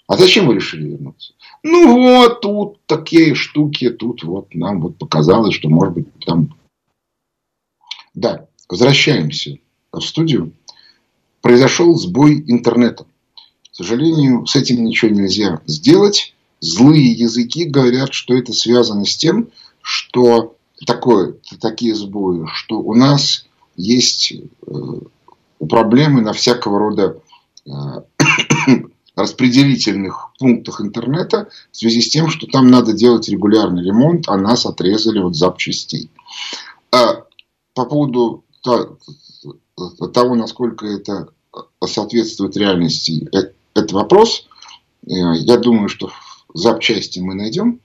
А 0.08 0.18
зачем 0.18 0.48
вы 0.48 0.56
решили 0.56 0.89
вернуться? 0.89 1.34
Ну 1.63 1.94
вот, 1.94 2.41
тут 2.41 2.80
такие 2.88 3.36
штуки, 3.36 3.89
тут 3.91 4.24
вот 4.24 4.53
нам 4.56 4.82
вот 4.82 4.98
показалось, 4.98 5.53
что 5.53 5.70
может 5.70 5.94
быть 5.94 6.08
там... 6.25 6.56
Да, 8.13 8.48
возвращаемся 8.68 9.58
в 9.91 10.01
студию. 10.01 10.53
Произошел 11.41 11.96
сбой 11.96 12.44
интернета. 12.48 13.06
К 13.72 13.75
сожалению, 13.75 14.46
с 14.46 14.56
этим 14.56 14.84
ничего 14.84 15.12
нельзя 15.12 15.62
сделать. 15.65 16.34
Злые 16.60 17.12
языки 17.12 17.65
говорят, 17.65 18.13
что 18.13 18.36
это 18.36 18.53
связано 18.53 19.06
с 19.06 19.15
тем, 19.15 19.50
что 19.82 20.56
такое, 20.86 21.36
такие 21.60 21.96
сбои, 21.96 22.46
что 22.53 22.80
у 22.80 22.94
нас 22.94 23.46
есть 23.75 24.34
э, 24.34 24.72
проблемы 25.68 26.22
на 26.22 26.34
всякого 26.34 26.80
рода 26.80 27.22
э, 27.65 27.72
распределительных 29.15 30.30
пунктах 30.39 30.82
интернета 30.82 31.50
в 31.72 31.77
связи 31.77 32.01
с 32.01 32.10
тем, 32.10 32.30
что 32.30 32.48
там 32.48 32.68
надо 32.68 32.94
делать 32.94 33.27
регулярный 33.30 33.84
ремонт, 33.84 34.27
а 34.27 34.38
нас 34.38 34.65
отрезали 34.65 35.20
от 35.20 35.36
запчастей. 35.36 36.10
А 36.91 37.24
по 37.74 37.86
поводу 37.86 38.44
того, 38.63 40.36
насколько 40.36 40.86
это 40.86 41.30
соответствует 41.86 42.58
реальности, 42.58 43.27
э, 43.34 43.51
это 43.74 43.96
вопрос. 43.96 44.48
Я 45.03 45.58
думаю, 45.58 45.89
что 45.89 46.12
запчасти 46.53 47.20
мы 47.20 47.34
найдем. 47.34 47.80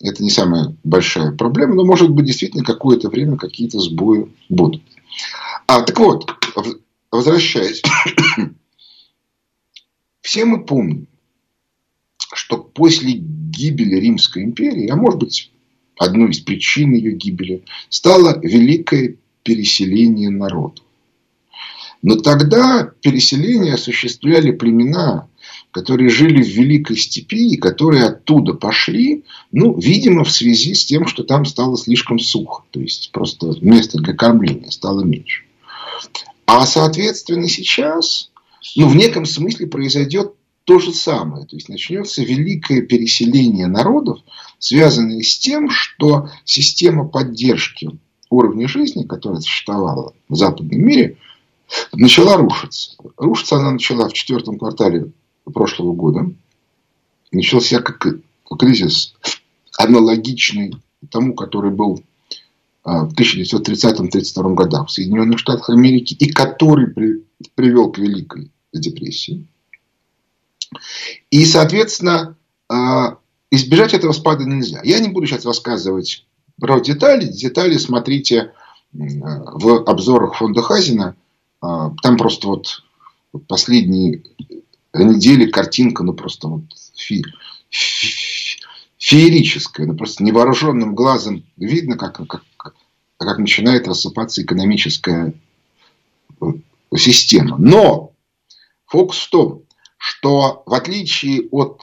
Это 0.00 0.22
не 0.22 0.30
самая 0.30 0.76
большая 0.84 1.32
проблема, 1.32 1.74
но 1.74 1.84
может 1.84 2.10
быть 2.10 2.26
действительно 2.26 2.64
какое-то 2.64 3.08
время 3.08 3.36
какие-то 3.36 3.78
сбои 3.80 4.32
будут. 4.48 4.82
А, 5.66 5.82
так 5.82 5.98
вот, 5.98 6.30
возвращаясь. 7.10 7.82
Все 10.22 10.44
мы 10.44 10.64
помним, 10.64 11.08
что 12.32 12.56
после 12.58 13.12
гибели 13.12 13.96
Римской 13.96 14.44
империи, 14.44 14.88
а 14.88 14.96
может 14.96 15.18
быть 15.18 15.50
одной 15.98 16.30
из 16.30 16.40
причин 16.40 16.94
ее 16.94 17.12
гибели, 17.12 17.64
стало 17.90 18.40
великое 18.40 19.16
переселение 19.42 20.30
народов. 20.30 20.84
Но 22.02 22.16
тогда 22.16 22.90
переселение 23.02 23.74
осуществляли 23.74 24.50
племена, 24.50 25.28
которые 25.70 26.08
жили 26.08 26.42
в 26.42 26.48
Великой 26.48 26.96
Степи 26.96 27.54
и 27.54 27.56
которые 27.56 28.06
оттуда 28.06 28.54
пошли, 28.54 29.24
ну, 29.52 29.78
видимо, 29.78 30.24
в 30.24 30.30
связи 30.30 30.74
с 30.74 30.84
тем, 30.84 31.06
что 31.06 31.22
там 31.22 31.44
стало 31.44 31.76
слишком 31.76 32.18
сухо. 32.18 32.64
То 32.70 32.80
есть, 32.80 33.10
просто 33.12 33.54
место 33.60 33.98
для 33.98 34.14
кормления 34.14 34.70
стало 34.70 35.02
меньше. 35.02 35.44
А, 36.46 36.66
соответственно, 36.66 37.48
сейчас, 37.48 38.31
ну, 38.76 38.88
в 38.88 38.96
неком 38.96 39.24
смысле 39.26 39.66
произойдет 39.66 40.34
то 40.64 40.78
же 40.78 40.92
самое. 40.92 41.46
То 41.46 41.56
есть, 41.56 41.68
начнется 41.68 42.22
великое 42.22 42.82
переселение 42.82 43.66
народов, 43.66 44.20
связанное 44.58 45.22
с 45.22 45.38
тем, 45.38 45.68
что 45.70 46.28
система 46.44 47.06
поддержки 47.08 47.90
уровня 48.30 48.68
жизни, 48.68 49.04
которая 49.04 49.40
существовала 49.40 50.14
в 50.28 50.36
западном 50.36 50.80
мире, 50.80 51.16
начала 51.92 52.36
рушиться. 52.36 52.96
Рушиться 53.16 53.56
она 53.56 53.72
начала 53.72 54.08
в 54.08 54.12
четвертом 54.12 54.58
квартале 54.58 55.12
прошлого 55.44 55.92
года 55.92 56.32
начался 57.32 57.80
как 57.80 58.06
кризис 58.58 59.14
аналогичный 59.76 60.74
тому, 61.10 61.34
который 61.34 61.70
был 61.70 62.02
в 62.84 63.12
1930-1932 63.14 64.54
годах 64.54 64.88
в 64.88 64.90
Соединенных 64.90 65.38
Штатах 65.38 65.70
Америки 65.70 66.14
и 66.14 66.30
который 66.30 66.88
при, 66.88 67.24
привел 67.54 67.92
к 67.92 67.98
Великой 67.98 68.50
депрессии. 68.72 69.46
И, 71.30 71.44
соответственно, 71.44 72.36
а, 72.68 73.18
избежать 73.50 73.94
этого 73.94 74.12
спада 74.12 74.44
нельзя. 74.44 74.80
Я 74.82 74.98
не 74.98 75.08
буду 75.08 75.26
сейчас 75.26 75.44
рассказывать 75.44 76.26
про 76.60 76.80
детали. 76.80 77.26
Детали 77.26 77.76
смотрите 77.76 78.52
в 78.92 79.84
обзорах 79.84 80.36
фонда 80.36 80.62
Хазина. 80.62 81.16
А, 81.60 81.92
там 82.02 82.16
просто 82.16 82.48
вот 82.48 82.82
последние 83.46 84.22
недели 84.94 85.46
картинка, 85.46 86.02
ну 86.02 86.12
просто 86.12 86.48
вот 86.48 86.64
фи, 86.96 87.24
фи, 89.02 89.16
феерическая. 89.16 89.86
Ну 89.86 89.96
просто 89.96 90.22
невооруженным 90.22 90.94
глазом 90.94 91.44
видно, 91.56 91.96
как, 91.96 92.26
как, 92.26 92.74
как 93.16 93.38
начинает 93.38 93.88
рассыпаться 93.88 94.42
экономическая 94.42 95.34
э, 96.40 96.46
система. 96.96 97.56
Но 97.58 98.12
фокус 98.86 99.18
в 99.18 99.30
том, 99.30 99.62
что 99.98 100.62
в 100.66 100.74
отличие 100.74 101.48
от 101.50 101.82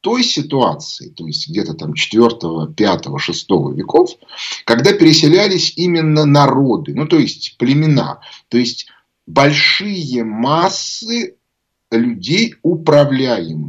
той 0.00 0.22
ситуации, 0.22 1.08
то 1.10 1.26
есть 1.26 1.48
где-то 1.48 1.74
там 1.74 1.94
4, 1.94 2.72
5, 2.76 3.06
6 3.18 3.50
веков, 3.74 4.10
когда 4.64 4.92
переселялись 4.92 5.72
именно 5.76 6.24
народы, 6.24 6.94
ну 6.94 7.06
то 7.06 7.18
есть 7.18 7.56
племена, 7.58 8.20
то 8.48 8.58
есть 8.58 8.86
большие 9.26 10.24
массы 10.24 11.36
людей 11.90 12.54
управляемых. 12.62 13.67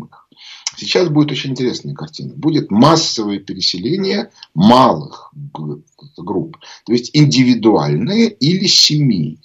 Сейчас 0.80 1.10
будет 1.10 1.32
очень 1.32 1.52
интересная 1.52 1.94
картина. 1.94 2.34
Будет 2.36 2.72
массовое 2.72 3.39
переселение 3.39 4.32
малых 4.54 5.34
групп. 6.18 6.58
То 6.86 6.94
есть 6.94 7.12
индивидуальные 7.13 8.30
или 8.30 8.65
семей. 8.65 9.39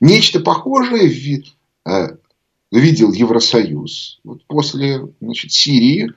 Нечто 0.00 0.40
похожее 0.40 1.44
э, 1.86 2.16
видел 2.70 3.12
Евросоюз. 3.12 4.20
Вот 4.22 4.44
после 4.46 5.08
значит, 5.20 5.52
Сирии, 5.52 6.12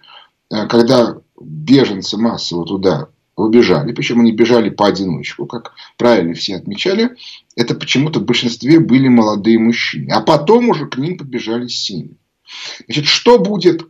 э, 0.52 0.67
когда 0.67 1.17
беженцы 1.39 2.17
массово 2.17 2.65
туда 2.65 3.08
убежали, 3.38 3.93
причем 3.93 4.19
они 4.19 4.34
бежали 4.34 4.69
поодиночку, 4.69 5.45
как 5.45 5.72
правильно 5.98 6.34
все 6.34 6.58
отмечали, 6.58 7.15
это 7.56 7.76
почему-то 7.76 8.19
в 8.19 8.26
большинстве 8.26 8.82
были 8.82 9.08
молодые 9.08 9.58
мужчины. 9.58 10.12
А 10.12 10.19
потом 10.19 10.67
уже 10.67 10.86
к 10.88 10.98
ним 10.98 11.17
побежали 11.17 11.67
семьи. 11.67 12.17
Значит, 12.88 13.06
что 13.06 13.39
будет 13.39 13.88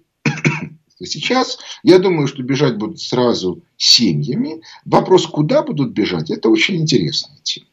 сейчас? 1.05 1.59
Я 1.83 1.99
думаю, 1.99 2.27
что 2.27 2.43
бежать 2.43 2.77
будут 2.77 2.99
сразу 2.99 3.61
семьями. 3.77 4.61
Вопрос, 4.85 5.27
куда 5.27 5.63
будут 5.63 5.91
бежать, 5.91 6.29
это 6.29 6.49
очень 6.49 6.77
интересная 6.77 7.37
тема. 7.43 7.67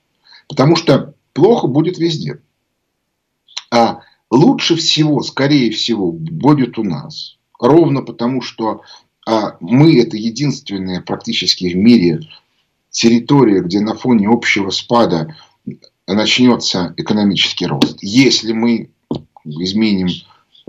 Потому 0.48 0.76
что 0.76 1.14
плохо 1.32 1.66
будет 1.66 1.98
везде. 1.98 2.40
А 3.70 4.00
лучше 4.30 4.76
всего, 4.76 5.22
скорее 5.22 5.70
всего, 5.70 6.12
будет 6.12 6.78
у 6.78 6.84
нас. 6.84 7.36
Ровно 7.58 8.02
потому, 8.02 8.42
что 8.42 8.82
а 9.26 9.56
мы 9.60 10.00
это 10.00 10.16
единственная 10.16 11.00
практически 11.00 11.72
в 11.72 11.76
мире 11.76 12.20
территория, 12.90 13.60
где 13.60 13.80
на 13.80 13.94
фоне 13.94 14.28
общего 14.28 14.70
спада 14.70 15.36
начнется 16.06 16.94
экономический 16.96 17.66
рост. 17.66 17.98
Если 18.00 18.52
мы 18.52 18.90
изменим 19.44 20.08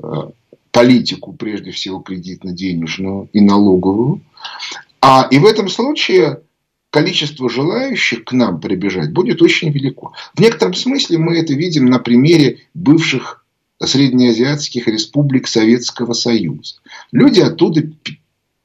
э, 0.02 0.30
политику, 0.78 1.34
прежде 1.34 1.72
всего 1.72 2.00
кредитно-денежную 2.00 3.30
и 3.34 3.42
налоговую, 3.42 4.22
а 5.02 5.28
и 5.32 5.40
в 5.40 5.46
этом 5.46 5.70
случае 5.70 6.42
количество 6.92 7.50
желающих 7.50 8.24
к 8.26 8.32
нам 8.32 8.62
прибежать 8.62 9.12
будет 9.12 9.42
очень 9.42 9.72
велико. 9.72 10.14
В 10.36 10.40
некотором 10.40 10.76
смысле 10.76 11.18
мы 11.18 11.38
это 11.40 11.54
видим 11.54 11.86
на 11.86 11.98
примере 11.98 12.60
бывших 12.76 13.44
среднеазиатских 13.84 14.88
республик 14.88 15.48
Советского 15.48 16.14
Союза. 16.14 16.76
Люди 17.12 17.40
оттуда 17.40 17.82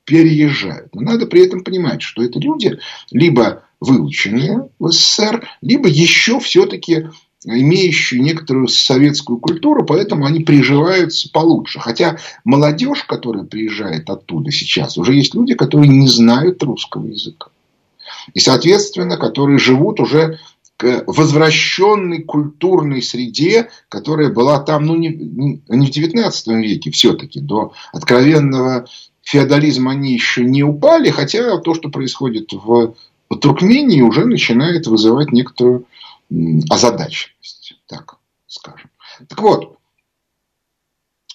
переезжают. 0.04 0.94
Но 0.94 1.00
надо 1.00 1.26
при 1.26 1.46
этом 1.46 1.64
понимать, 1.64 2.02
что 2.02 2.22
это 2.22 2.38
люди 2.38 2.78
либо 3.10 3.64
выученные 3.80 4.68
в 4.78 4.90
СССР, 4.90 5.48
либо 5.62 5.88
еще 5.88 6.40
все-таки 6.40 7.08
имеющие 7.44 8.20
некоторую 8.20 8.68
советскую 8.68 9.38
культуру, 9.38 9.84
поэтому 9.84 10.26
они 10.26 10.40
приживаются 10.40 11.30
получше. 11.30 11.80
Хотя 11.80 12.18
молодежь, 12.44 13.04
которая 13.04 13.44
приезжает 13.44 14.08
оттуда 14.10 14.50
сейчас, 14.50 14.96
уже 14.98 15.14
есть 15.14 15.34
люди, 15.34 15.54
которые 15.54 15.88
не 15.88 16.08
знают 16.08 16.62
русского 16.62 17.06
языка. 17.06 17.48
И, 18.34 18.40
соответственно, 18.40 19.16
которые 19.16 19.58
живут 19.58 20.00
уже 20.00 20.38
к 20.76 21.04
возвращенной 21.06 22.22
культурной 22.22 23.02
среде, 23.02 23.68
которая 23.88 24.30
была 24.30 24.60
там, 24.60 24.86
ну, 24.86 24.96
не, 24.96 25.08
не 25.08 25.86
в 25.86 25.90
19 25.90 26.46
веке 26.48 26.90
все-таки, 26.90 27.40
до 27.40 27.72
откровенного 27.92 28.86
феодализм 29.22 29.88
они 29.88 30.12
еще 30.12 30.44
не 30.44 30.62
упали, 30.62 31.10
хотя 31.10 31.56
то, 31.58 31.74
что 31.74 31.88
происходит 31.88 32.52
в 32.52 32.94
Туркмении, 33.40 34.00
уже 34.02 34.26
начинает 34.26 34.86
вызывать 34.86 35.32
некоторую 35.32 35.86
озадаченность, 36.70 37.74
так 37.86 38.18
скажем. 38.46 38.90
Так 39.28 39.40
вот, 39.40 39.78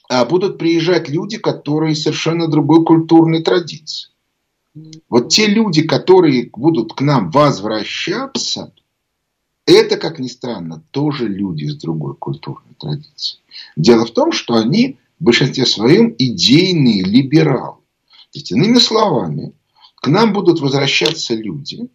а 0.09 0.25
будут 0.25 0.57
приезжать 0.57 1.09
люди, 1.09 1.37
которые 1.37 1.95
совершенно 1.95 2.47
другой 2.47 2.85
культурной 2.85 3.43
традиции. 3.43 4.09
Вот 5.09 5.29
те 5.29 5.47
люди, 5.47 5.81
которые 5.81 6.49
будут 6.53 6.93
к 6.93 7.01
нам 7.01 7.31
возвращаться, 7.31 8.73
это, 9.65 9.97
как 9.97 10.19
ни 10.19 10.27
странно, 10.27 10.83
тоже 10.91 11.27
люди 11.27 11.65
с 11.65 11.75
другой 11.75 12.15
культурной 12.15 12.73
традицией. 12.79 13.41
Дело 13.75 14.05
в 14.05 14.11
том, 14.11 14.31
что 14.31 14.53
они 14.55 14.97
в 15.19 15.25
большинстве 15.25 15.65
своем 15.65 16.15
идейные 16.17 17.03
либералы. 17.03 17.77
Иными 18.31 18.77
словами, 18.77 19.53
к 19.95 20.07
нам 20.07 20.31
будут 20.31 20.61
возвращаться 20.61 21.33
люди, 21.33 21.89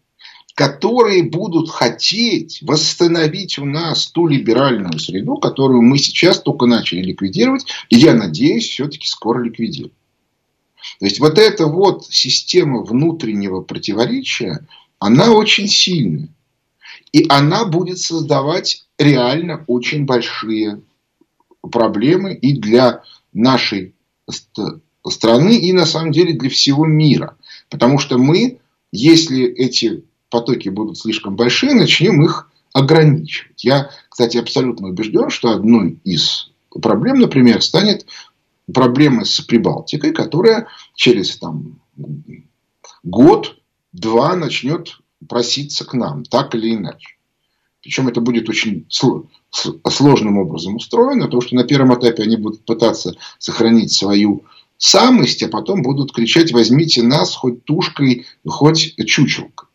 которые 0.55 1.23
будут 1.23 1.69
хотеть 1.69 2.59
восстановить 2.61 3.57
у 3.57 3.65
нас 3.65 4.07
ту 4.07 4.27
либеральную 4.27 4.99
среду, 4.99 5.37
которую 5.37 5.81
мы 5.81 5.97
сейчас 5.97 6.41
только 6.41 6.67
начали 6.67 7.01
ликвидировать, 7.01 7.65
и 7.89 7.97
я 7.97 8.13
надеюсь, 8.13 8.69
все-таки 8.69 9.07
скоро 9.07 9.43
ликвидируем. 9.43 9.93
То 10.99 11.05
есть 11.05 11.19
вот 11.19 11.39
эта 11.39 11.65
вот 11.65 12.05
система 12.05 12.83
внутреннего 12.83 13.61
противоречия, 13.61 14.65
она 14.99 15.31
очень 15.31 15.67
сильная. 15.67 16.29
И 17.11 17.25
она 17.29 17.65
будет 17.65 17.99
создавать 17.99 18.85
реально 18.97 19.63
очень 19.67 20.05
большие 20.05 20.81
проблемы 21.61 22.33
и 22.33 22.53
для 22.53 23.03
нашей 23.33 23.95
страны, 25.07 25.57
и 25.57 25.73
на 25.73 25.85
самом 25.85 26.11
деле 26.11 26.33
для 26.33 26.49
всего 26.49 26.85
мира. 26.85 27.37
Потому 27.69 27.97
что 27.97 28.17
мы, 28.17 28.59
если 28.91 29.45
эти 29.45 30.03
потоки 30.33 30.69
будут 30.69 30.97
слишком 30.97 31.35
большие, 31.35 31.75
начнем 31.75 32.23
их 32.23 32.49
ограничивать. 32.73 33.63
Я, 33.63 33.91
кстати, 34.09 34.37
абсолютно 34.37 34.87
убежден, 34.87 35.29
что 35.29 35.51
одной 35.51 35.99
из 36.03 36.51
проблем, 36.81 37.19
например, 37.19 37.61
станет 37.61 38.07
проблема 38.73 39.25
с 39.25 39.39
Прибалтикой, 39.41 40.11
которая 40.11 40.67
через 40.95 41.37
там, 41.37 41.79
год-два 43.03 44.35
начнет 44.35 44.97
проситься 45.29 45.85
к 45.85 45.93
нам, 45.93 46.23
так 46.25 46.55
или 46.55 46.73
иначе. 46.73 47.09
Причем 47.83 48.07
это 48.07 48.19
будет 48.19 48.49
очень 48.49 48.87
сложным 49.51 50.39
образом 50.39 50.77
устроено, 50.77 51.25
потому 51.25 51.41
что 51.41 51.55
на 51.55 51.63
первом 51.63 51.93
этапе 51.93 52.23
они 52.23 52.37
будут 52.37 52.65
пытаться 52.65 53.13
сохранить 53.37 53.93
свою 53.93 54.45
самость, 54.77 55.43
а 55.43 55.47
потом 55.47 55.83
будут 55.83 56.11
кричать 56.11 56.51
«возьмите 56.53 57.03
нас 57.03 57.35
хоть 57.35 57.65
тушкой, 57.65 58.25
хоть 58.47 58.95
чучелкой». 59.05 59.67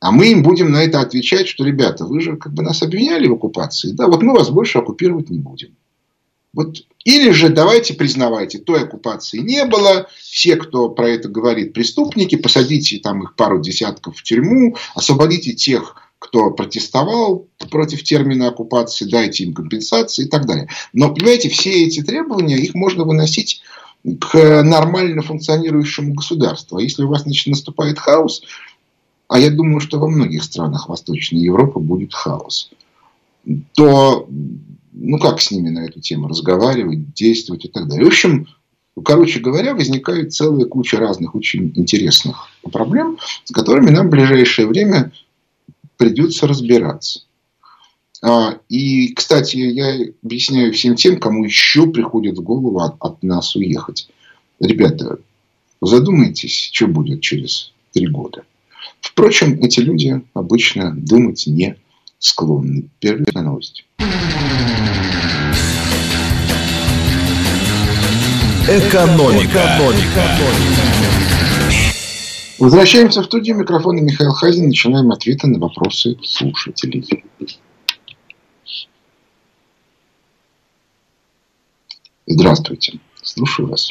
А 0.00 0.12
мы 0.12 0.30
им 0.30 0.42
будем 0.42 0.70
на 0.70 0.82
это 0.82 1.00
отвечать, 1.00 1.48
что, 1.48 1.64
ребята, 1.64 2.04
вы 2.04 2.20
же 2.20 2.36
как 2.36 2.52
бы 2.52 2.62
нас 2.62 2.82
обвиняли 2.82 3.26
в 3.26 3.34
оккупации. 3.34 3.92
Да, 3.92 4.06
вот 4.06 4.22
мы 4.22 4.32
вас 4.32 4.50
больше 4.50 4.78
оккупировать 4.78 5.30
не 5.30 5.38
будем. 5.38 5.76
Вот, 6.52 6.76
или 7.04 7.30
же 7.30 7.50
давайте 7.50 7.94
признавайте, 7.94 8.58
той 8.58 8.84
оккупации 8.84 9.38
не 9.38 9.64
было, 9.66 10.08
все, 10.18 10.56
кто 10.56 10.88
про 10.88 11.10
это 11.10 11.28
говорит, 11.28 11.72
преступники, 11.72 12.36
посадите 12.36 12.98
там 12.98 13.22
их 13.22 13.34
пару 13.34 13.60
десятков 13.60 14.16
в 14.16 14.22
тюрьму, 14.22 14.76
освободите 14.94 15.52
тех, 15.52 15.96
кто 16.18 16.50
протестовал 16.50 17.46
против 17.70 18.02
термина 18.02 18.48
оккупации, 18.48 19.04
дайте 19.04 19.44
им 19.44 19.54
компенсации 19.54 20.24
и 20.24 20.28
так 20.28 20.46
далее. 20.46 20.68
Но, 20.92 21.14
понимаете, 21.14 21.48
все 21.48 21.84
эти 21.84 22.02
требования, 22.02 22.56
их 22.56 22.74
можно 22.74 23.04
выносить 23.04 23.62
к 24.20 24.62
нормально 24.62 25.22
функционирующему 25.22 26.14
государству. 26.14 26.78
А 26.78 26.82
если 26.82 27.04
у 27.04 27.08
вас 27.08 27.22
значит, 27.22 27.48
наступает 27.48 27.98
хаос, 27.98 28.42
а 29.28 29.38
я 29.38 29.50
думаю, 29.50 29.80
что 29.80 29.98
во 29.98 30.08
многих 30.08 30.42
странах 30.42 30.88
Восточной 30.88 31.40
Европы 31.40 31.78
будет 31.78 32.14
хаос, 32.14 32.70
то 33.74 34.26
ну 34.92 35.18
как 35.18 35.40
с 35.40 35.50
ними 35.50 35.68
на 35.68 35.80
эту 35.86 36.00
тему 36.00 36.28
разговаривать, 36.28 37.12
действовать 37.12 37.66
и 37.66 37.68
так 37.68 37.86
далее. 37.88 38.04
В 38.04 38.08
общем, 38.08 38.46
короче 39.04 39.38
говоря, 39.40 39.74
возникает 39.74 40.32
целая 40.32 40.64
куча 40.64 40.96
разных 40.96 41.34
очень 41.34 41.72
интересных 41.76 42.48
проблем, 42.72 43.18
с 43.44 43.52
которыми 43.52 43.90
нам 43.90 44.08
в 44.08 44.10
ближайшее 44.10 44.66
время 44.66 45.12
придется 45.98 46.46
разбираться. 46.46 47.20
А, 48.20 48.58
и, 48.68 49.12
кстати, 49.14 49.56
я 49.56 49.94
объясняю 50.24 50.72
всем 50.72 50.96
тем, 50.96 51.20
кому 51.20 51.44
еще 51.44 51.86
приходит 51.86 52.38
в 52.38 52.42
голову 52.42 52.80
от, 52.80 52.96
от 52.98 53.22
нас 53.22 53.54
уехать. 53.54 54.08
Ребята, 54.58 55.18
задумайтесь, 55.80 56.70
что 56.72 56.88
будет 56.88 57.20
через 57.20 57.72
три 57.92 58.08
года. 58.08 58.42
Впрочем, 59.00 59.60
эти 59.62 59.80
люди 59.80 60.20
обычно 60.34 60.94
думать 60.96 61.46
не 61.46 61.76
склонны. 62.18 62.88
Первая 63.00 63.44
новость. 63.44 63.84
Экономика. 68.68 69.76
Экономика. 69.76 70.22
Возвращаемся 72.58 73.22
в 73.22 73.26
студию. 73.26 73.56
Микрофон 73.56 74.04
Михаил 74.04 74.32
Хазин. 74.32 74.66
Начинаем 74.66 75.10
ответы 75.10 75.46
на 75.46 75.58
вопросы 75.58 76.16
слушателей. 76.22 77.24
Здравствуйте. 82.26 82.98
Слушаю 83.22 83.68
вас. 83.68 83.90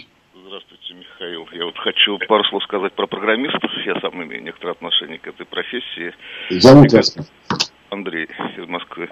Я 1.58 1.66
вот 1.66 1.78
хочу 1.80 2.20
пару 2.28 2.44
слов 2.44 2.64
сказать 2.66 2.94
про 2.94 3.08
программистов. 3.08 3.72
Я 3.84 4.00
сам 4.00 4.24
имею 4.24 4.44
некоторое 4.44 4.74
отношение 4.74 5.18
к 5.18 5.26
этой 5.26 5.44
профессии. 5.44 6.14
Зовут 6.52 6.94
вас? 6.94 7.18
Андрей 7.90 8.28
из 8.58 8.68
Москвы. 8.68 9.10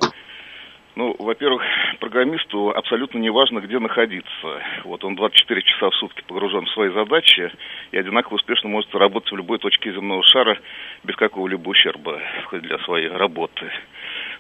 Ну, 0.95 1.15
во-первых, 1.17 1.63
программисту 1.99 2.69
абсолютно 2.69 3.17
не 3.17 3.31
важно, 3.31 3.61
где 3.61 3.79
находиться. 3.79 4.61
Вот 4.83 5.03
он 5.03 5.15
24 5.15 5.61
часа 5.63 5.89
в 5.89 5.95
сутки 5.95 6.23
погружен 6.27 6.65
в 6.65 6.69
свои 6.69 6.89
задачи 6.91 7.51
и 7.91 7.97
одинаково 7.97 8.35
успешно 8.35 8.69
может 8.69 8.93
работать 8.93 9.31
в 9.31 9.35
любой 9.35 9.57
точке 9.57 9.91
земного 9.91 10.21
шара 10.23 10.59
без 11.03 11.15
какого-либо 11.15 11.67
ущерба 11.67 12.21
для 12.51 12.77
своей 12.79 13.07
работы. 13.07 13.71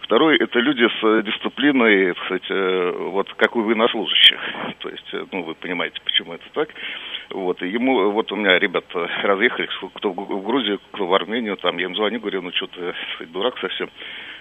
Второй– 0.05 0.37
это 0.39 0.59
люди 0.59 0.87
с 1.01 1.23
дисциплиной, 1.23 2.13
кстати, 2.13 2.91
вот 3.09 3.33
как 3.33 3.55
у 3.55 3.63
военнослужащих. 3.63 4.39
То 4.77 4.89
есть, 4.89 5.31
ну, 5.31 5.41
вы 5.41 5.55
понимаете, 5.55 5.99
почему 6.03 6.33
это 6.33 6.45
так. 6.53 6.69
Вот, 7.31 7.59
и 7.63 7.67
ему, 7.67 8.11
вот 8.11 8.31
у 8.31 8.35
меня 8.35 8.59
ребята 8.59 9.09
разъехались, 9.23 9.71
кто 9.95 10.11
в 10.11 10.45
Грузию, 10.45 10.79
кто 10.91 11.07
в 11.07 11.13
Армению, 11.15 11.57
там, 11.57 11.79
я 11.79 11.85
им 11.85 11.95
звоню, 11.95 12.19
говорю, 12.19 12.43
ну, 12.43 12.51
что 12.51 12.67
ты, 12.67 12.93
дурак 13.25 13.57
совсем. 13.57 13.89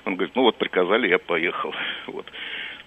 Он 0.05 0.17
говорит, 0.17 0.37
ну, 0.37 0.43
вот 0.43 0.59
приказали, 0.59 1.09
я 1.09 1.19
поехал. 1.19 1.75
Вот. 2.09 2.27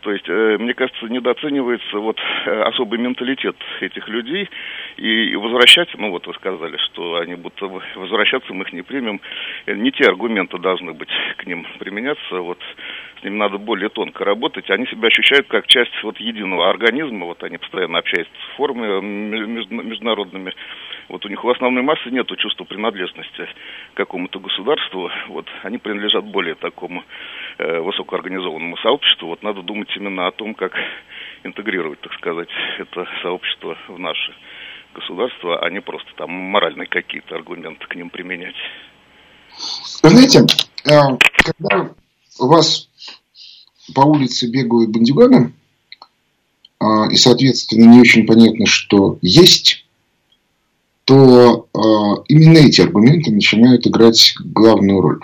То 0.08 0.14
есть, 0.14 0.30
э, 0.30 0.58
мне 0.58 0.74
кажется, 0.74 1.06
недооценивается 1.08 2.00
вот 2.00 2.18
э, 2.46 2.62
особый 2.62 2.98
менталитет 2.98 3.58
этих 3.82 4.08
людей. 4.08 4.50
И 4.96 5.36
возвращать, 5.36 5.90
ну 5.98 6.12
вот 6.12 6.26
вы 6.28 6.34
сказали, 6.36 6.78
что 6.78 7.18
они 7.18 7.36
будут 7.36 7.60
возвращаться, 7.94 8.54
мы 8.54 8.64
их 8.64 8.72
не 8.72 8.84
примем. 8.84 9.20
Э, 9.66 9.76
не 9.76 9.92
те 9.92 10.06
аргументы 10.06 10.60
должны 10.60 10.94
быть 10.94 11.10
к 11.36 11.46
ним 11.46 11.68
применяться. 11.80 12.40
Вот 12.40 12.58
с 13.20 13.24
ними 13.26 13.36
надо 13.36 13.58
более 13.58 13.90
тонко 13.90 14.24
работать. 14.24 14.70
Они 14.70 14.86
себя 14.88 15.10
ощущают 15.10 15.48
как 15.48 15.68
часть 15.68 16.02
вот 16.04 16.18
единого 16.22 16.70
организма. 16.70 17.26
Вот 17.26 17.44
они 17.44 17.58
постоянно 17.58 17.98
общаются 17.98 18.34
с 18.34 18.56
форумами 18.56 19.02
международными. 19.02 20.54
Вот 21.10 21.26
у 21.26 21.30
них 21.30 21.44
у 21.44 21.50
основной 21.50 21.84
массы 21.84 22.10
нет 22.12 22.28
чувства 22.38 22.64
принадлежности 22.64 23.46
к 23.94 23.98
какому-то 23.98 24.40
государству. 24.40 25.12
Вот 25.28 25.48
они 25.64 25.78
принадлежат 25.78 26.24
более 26.24 26.56
такому 26.56 27.04
высокоорганизованному 27.58 28.78
сообществу. 28.78 29.30
Вот 29.30 29.44
надо 29.44 29.62
думать 29.62 29.90
именно 29.96 30.28
о 30.28 30.32
том, 30.32 30.54
как 30.54 30.74
интегрировать, 31.44 32.02
так 32.02 32.14
сказать, 32.14 32.50
это 32.80 33.06
сообщество 33.22 33.78
в 33.88 34.00
наше 34.00 34.34
государство, 34.94 35.60
а 35.60 35.70
не 35.70 35.82
просто 35.82 36.10
там 36.18 36.32
моральные 36.32 36.88
какие-то 36.88 37.36
аргументы 37.36 37.86
к 37.88 37.96
ним 37.96 38.10
применять. 38.10 38.56
Вы 40.04 40.10
знаете, 40.10 40.46
э, 40.86 41.18
когда 41.44 41.90
у 42.40 42.48
вас 42.48 42.90
по 43.94 44.02
улице 44.02 44.50
бегают 44.50 44.92
бандюганы, 44.92 45.54
э, 46.80 46.86
и, 47.12 47.16
соответственно, 47.16 47.92
не 47.92 48.02
очень 48.02 48.26
понятно, 48.26 48.66
что 48.66 49.18
есть, 49.22 49.86
то 51.06 51.68
э, 51.74 51.78
именно 52.28 52.58
эти 52.58 52.82
аргументы 52.82 53.32
начинают 53.32 53.88
играть 53.88 54.34
главную 54.40 55.02
роль. 55.02 55.20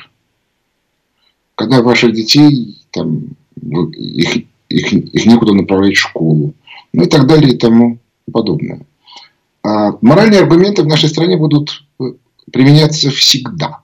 Когда 1.55 1.81
ваших 1.81 2.13
детей, 2.13 2.77
там, 2.91 3.35
их, 3.61 4.37
их, 4.69 4.93
их 4.93 5.25
некуда 5.25 5.53
направлять 5.53 5.95
в 5.95 5.99
школу, 5.99 6.53
ну 6.93 7.03
и 7.03 7.07
так 7.07 7.27
далее 7.27 7.53
и 7.53 7.57
тому 7.57 7.99
подобное. 8.31 8.85
А 9.63 9.97
моральные 10.01 10.41
аргументы 10.41 10.83
в 10.83 10.87
нашей 10.87 11.09
стране 11.09 11.37
будут 11.37 11.83
э, 11.99 12.13
применяться 12.51 13.09
всегда. 13.11 13.81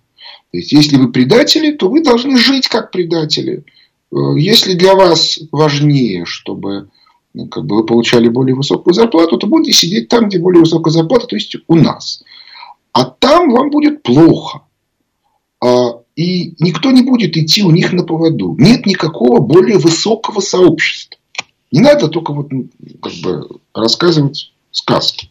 То 0.51 0.58
есть, 0.58 0.71
если 0.71 0.97
вы 0.97 1.12
предатели, 1.12 1.71
то 1.71 1.89
вы 1.89 2.01
должны 2.01 2.38
жить 2.38 2.67
как 2.67 2.91
предатели. 2.91 3.63
Э, 4.12 4.15
если 4.38 4.73
для 4.73 4.95
вас 4.95 5.39
важнее, 5.51 6.25
чтобы 6.25 6.89
ну, 7.34 7.47
как 7.47 7.65
бы 7.65 7.77
вы 7.77 7.86
получали 7.86 8.27
более 8.27 8.55
высокую 8.55 8.93
зарплату, 8.93 9.38
то 9.38 9.47
будете 9.47 9.71
сидеть 9.71 10.10
там, 10.10 10.27
где 10.27 10.39
более 10.39 10.62
высокая 10.62 10.91
зарплата, 10.91 11.27
то 11.27 11.36
есть 11.36 11.55
у 11.67 11.75
нас. 11.75 12.23
А 12.91 13.05
там 13.05 13.51
вам 13.51 13.69
будет 13.69 14.01
плохо. 14.03 14.62
А, 15.62 15.99
и 16.19 16.53
никто 16.60 16.91
не 16.91 17.01
будет 17.01 17.38
идти 17.38 17.63
у 17.63 17.71
них 17.71 17.93
на 17.93 18.03
поводу. 18.03 18.53
Нет 18.60 18.86
никакого 18.86 19.39
более 19.39 19.77
высокого 19.77 20.41
сообщества. 20.41 21.17
Не 21.71 21.79
надо 21.79 22.10
только 22.10 22.34
вот, 22.34 22.49
как 23.01 23.13
бы 23.23 23.47
рассказывать 23.73 24.51
сказки. 24.69 25.29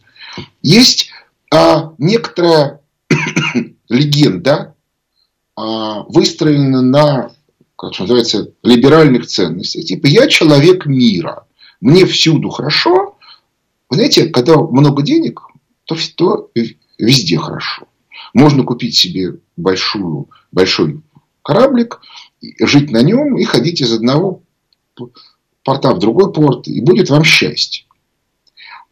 Есть 0.63 1.11
а, 1.53 1.93
некоторая 1.99 2.81
легенда, 3.91 4.77
а, 5.57 6.05
выстроена 6.05 6.81
на, 6.81 7.33
как 7.77 7.99
называется, 7.99 8.53
либеральных 8.63 9.27
ценностях. 9.27 9.85
Типа, 9.85 10.07
я 10.07 10.27
человек 10.27 10.87
мира 10.87 11.45
мне 11.83 12.07
всюду 12.07 12.49
хорошо. 12.49 13.19
Вы 13.91 13.97
знаете, 13.97 14.29
когда 14.29 14.57
много 14.57 15.03
денег, 15.03 15.43
то, 15.85 15.97
то 16.17 16.51
везде 16.97 17.37
хорошо. 17.37 17.89
Можно 18.33 18.63
купить 18.63 18.97
себе 18.97 19.35
большую, 19.59 20.31
большой 20.53 21.01
кораблик, 21.43 22.01
жить 22.61 22.91
на 22.91 23.03
нем 23.03 23.37
и 23.37 23.45
ходить 23.45 23.81
из 23.81 23.93
одного 23.93 24.43
порта 25.65 25.95
в 25.95 25.99
другой 25.99 26.33
порт, 26.33 26.69
и 26.69 26.81
будет 26.81 27.11
вам 27.11 27.25
счастье. 27.25 27.85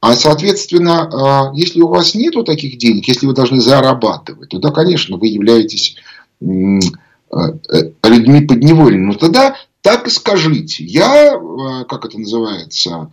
А, 0.01 0.15
соответственно, 0.15 1.09
а, 1.13 1.53
если 1.55 1.81
у 1.81 1.89
вас 1.89 2.15
нету 2.15 2.45
таких 2.45 2.79
денег, 2.79 3.09
если 3.09 3.27
вы 3.27 3.35
должны 3.35 3.61
зарабатывать, 3.61 4.51
то, 4.51 4.59
да, 4.59 4.71
конечно, 4.71 5.17
вы 5.17 5.29
являетесь 5.29 5.97
а, 6.41 7.49
э, 7.71 7.93
людьми 8.05 8.43
подневольными. 8.43 9.07
Но 9.07 9.15
тогда 9.15 9.57
так 9.81 10.07
и 10.07 10.11
скажите. 10.11 10.85
Я, 10.85 11.35
а, 11.35 11.85
как 11.85 12.05
это 12.05 12.19
называется, 12.19 13.11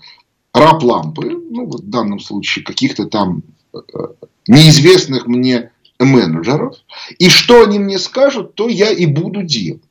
раб 0.53 0.83
лампы, 0.83 1.29
ну, 1.49 1.65
в 1.65 1.81
данном 1.81 2.19
случае 2.19 2.65
каких-то 2.65 3.05
там 3.05 3.43
э, 3.73 3.77
неизвестных 4.47 5.25
мне 5.25 5.71
менеджеров. 6.05 6.77
И 7.19 7.29
что 7.29 7.63
они 7.63 7.79
мне 7.79 7.99
скажут, 7.99 8.55
то 8.55 8.67
я 8.67 8.91
и 8.91 9.05
буду 9.05 9.43
делать. 9.43 9.81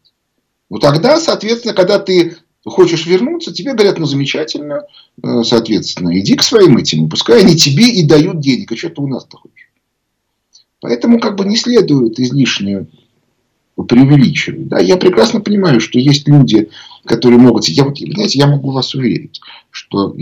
Вот 0.68 0.80
тогда, 0.80 1.20
соответственно, 1.20 1.74
когда 1.74 1.98
ты 1.98 2.36
хочешь 2.64 3.06
вернуться, 3.06 3.52
тебе 3.52 3.74
говорят, 3.74 3.98
ну 3.98 4.06
замечательно, 4.06 4.84
э, 5.22 5.42
соответственно, 5.44 6.18
иди 6.18 6.36
к 6.36 6.42
своим 6.42 6.78
этим, 6.78 7.08
пускай 7.08 7.40
они 7.40 7.56
тебе 7.56 7.88
и 7.88 8.06
дают 8.06 8.40
денег, 8.40 8.72
а 8.72 8.76
что 8.76 8.88
ты 8.88 9.02
у 9.02 9.06
нас-то 9.06 9.36
хочешь. 9.36 9.68
Поэтому 10.80 11.20
как 11.20 11.36
бы 11.36 11.44
не 11.44 11.56
следует 11.56 12.18
излишне 12.18 12.86
преувеличивать. 13.76 14.68
Да? 14.68 14.80
Я 14.80 14.96
прекрасно 14.96 15.40
понимаю, 15.40 15.80
что 15.80 15.98
есть 15.98 16.28
люди, 16.28 16.70
которые 17.04 17.38
могут... 17.38 17.66
Я, 17.68 17.84
вот, 17.84 17.98
знаете, 17.98 18.38
я 18.38 18.46
могу 18.46 18.70
вас 18.70 18.94
уверить, 18.94 19.40
что, 19.70 20.14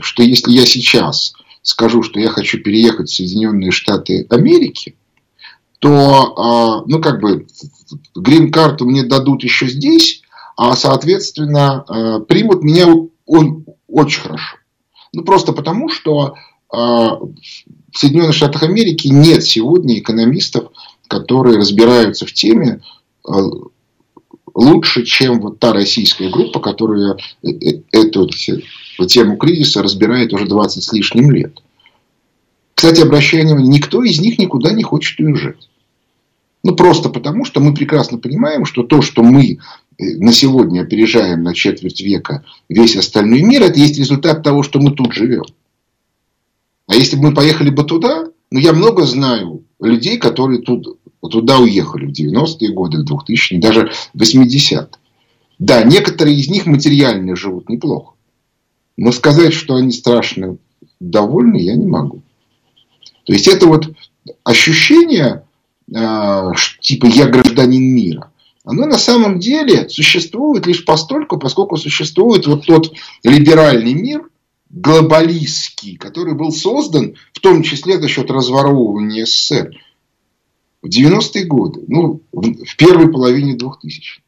что 0.00 0.22
если 0.22 0.52
я 0.52 0.66
сейчас 0.66 1.34
скажу, 1.62 2.02
что 2.02 2.20
я 2.20 2.28
хочу 2.28 2.58
переехать 2.58 3.08
в 3.08 3.14
Соединенные 3.14 3.70
Штаты 3.70 4.26
Америки, 4.30 4.94
то, 5.78 6.34
а, 6.36 6.82
ну, 6.86 7.00
как 7.00 7.20
бы, 7.20 7.46
грин-карту 8.14 8.84
мне 8.84 9.02
дадут 9.02 9.44
еще 9.44 9.68
здесь, 9.68 10.22
а, 10.56 10.74
соответственно, 10.74 11.84
э, 11.88 12.20
примут 12.26 12.64
меня 12.64 12.88
он 13.26 13.64
очень 13.86 14.22
хорошо. 14.22 14.56
Ну, 15.12 15.22
просто 15.22 15.52
потому, 15.52 15.88
что 15.88 16.34
э, 16.72 16.76
в 16.76 17.18
Соединенных 17.94 18.34
Штатах 18.34 18.64
Америки 18.64 19.06
нет 19.08 19.44
сегодня 19.44 19.98
экономистов, 19.98 20.70
которые 21.06 21.58
разбираются 21.58 22.26
в 22.26 22.32
теме 22.32 22.80
э, 23.26 23.30
лучше, 24.54 25.04
чем 25.04 25.40
вот 25.40 25.60
та 25.60 25.72
российская 25.72 26.28
группа, 26.28 26.58
которая 26.58 27.16
эту 27.42 28.28
тему 29.06 29.36
кризиса 29.36 29.82
разбирает 29.82 30.32
уже 30.32 30.46
20 30.46 30.82
с 30.82 30.92
лишним 30.92 31.30
лет. 31.30 31.62
Кстати, 32.74 33.00
обращая 33.00 33.42
внимание, 33.42 33.68
никто 33.68 34.02
из 34.02 34.20
них 34.20 34.38
никуда 34.38 34.72
не 34.72 34.82
хочет 34.82 35.18
уезжать. 35.20 35.67
Ну, 36.64 36.74
просто 36.74 37.08
потому, 37.08 37.44
что 37.44 37.60
мы 37.60 37.72
прекрасно 37.72 38.18
понимаем, 38.18 38.64
что 38.64 38.82
то, 38.82 39.00
что 39.00 39.22
мы 39.22 39.58
на 39.98 40.32
сегодня 40.32 40.82
опережаем 40.82 41.42
на 41.42 41.54
четверть 41.54 42.00
века 42.00 42.44
весь 42.68 42.96
остальной 42.96 43.42
мир, 43.42 43.62
это 43.62 43.78
есть 43.78 43.98
результат 43.98 44.42
того, 44.42 44.62
что 44.62 44.80
мы 44.80 44.90
тут 44.92 45.12
живем. 45.12 45.44
А 46.86 46.94
если 46.94 47.16
бы 47.16 47.24
мы 47.24 47.34
поехали 47.34 47.70
бы 47.70 47.84
туда, 47.84 48.26
ну, 48.50 48.58
я 48.58 48.72
много 48.72 49.04
знаю 49.04 49.64
людей, 49.80 50.18
которые 50.18 50.62
тут, 50.62 50.98
туда 51.20 51.58
уехали 51.58 52.06
в 52.06 52.10
90-е 52.10 52.72
годы, 52.72 53.04
в 53.04 53.12
2000-е, 53.12 53.60
даже 53.60 53.92
в 54.14 54.22
80-е. 54.22 54.88
Да, 55.58 55.82
некоторые 55.82 56.36
из 56.36 56.48
них 56.48 56.66
материально 56.66 57.36
живут 57.36 57.68
неплохо. 57.68 58.14
Но 58.96 59.12
сказать, 59.12 59.52
что 59.52 59.74
они 59.74 59.92
страшно 59.92 60.56
довольны, 61.00 61.56
я 61.58 61.74
не 61.74 61.86
могу. 61.86 62.22
То 63.24 63.32
есть, 63.32 63.46
это 63.48 63.66
вот 63.66 63.92
ощущение, 64.44 65.44
типа 66.80 67.06
я 67.06 67.26
гражданин 67.26 67.82
мира– 67.82 68.32
оно 68.68 68.84
на 68.84 68.98
самом 68.98 69.38
деле 69.38 69.88
существует 69.88 70.66
лишь 70.66 70.84
постольку, 70.84 71.38
поскольку 71.38 71.78
существует 71.78 72.46
вот 72.46 72.66
тот 72.66 72.92
либеральный 73.22 73.94
мир, 73.94 74.28
глобалистский, 74.68 75.96
который 75.96 76.34
был 76.34 76.52
создан 76.52 77.14
в 77.32 77.40
том 77.40 77.62
числе 77.62 77.98
за 77.98 78.08
счет 78.08 78.30
разворовывания 78.30 79.24
СССР 79.24 79.70
в 80.82 80.86
90-е 80.86 81.46
годы, 81.46 81.80
ну, 81.88 82.20
в 82.30 82.76
первой 82.76 83.10
половине 83.10 83.54
2000 83.54 84.20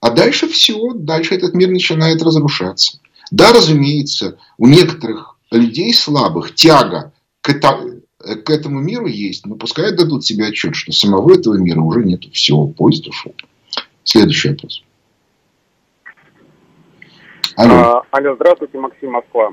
А 0.00 0.10
дальше 0.10 0.48
все, 0.48 0.94
дальше 0.94 1.34
этот 1.34 1.52
мир 1.52 1.68
начинает 1.68 2.22
разрушаться. 2.22 3.00
Да, 3.30 3.52
разумеется, 3.52 4.38
у 4.56 4.66
некоторых 4.66 5.36
людей 5.50 5.92
слабых 5.92 6.54
тяга 6.54 7.12
к, 7.42 7.50
к 8.44 8.50
этому 8.50 8.80
миру 8.80 9.06
есть, 9.06 9.46
но 9.46 9.56
пускай 9.56 9.94
дадут 9.96 10.24
себе 10.24 10.46
отчет, 10.46 10.74
что 10.74 10.92
самого 10.92 11.34
этого 11.34 11.56
мира 11.56 11.80
уже 11.80 12.04
нет. 12.04 12.24
Все, 12.32 12.66
поезд 12.66 13.06
ушел. 13.06 13.34
Следующий 14.02 14.50
вопрос. 14.50 14.82
Алло. 17.56 17.74
А, 17.74 18.02
алло, 18.10 18.34
здравствуйте, 18.34 18.78
Максим 18.78 19.12
Москва. 19.12 19.52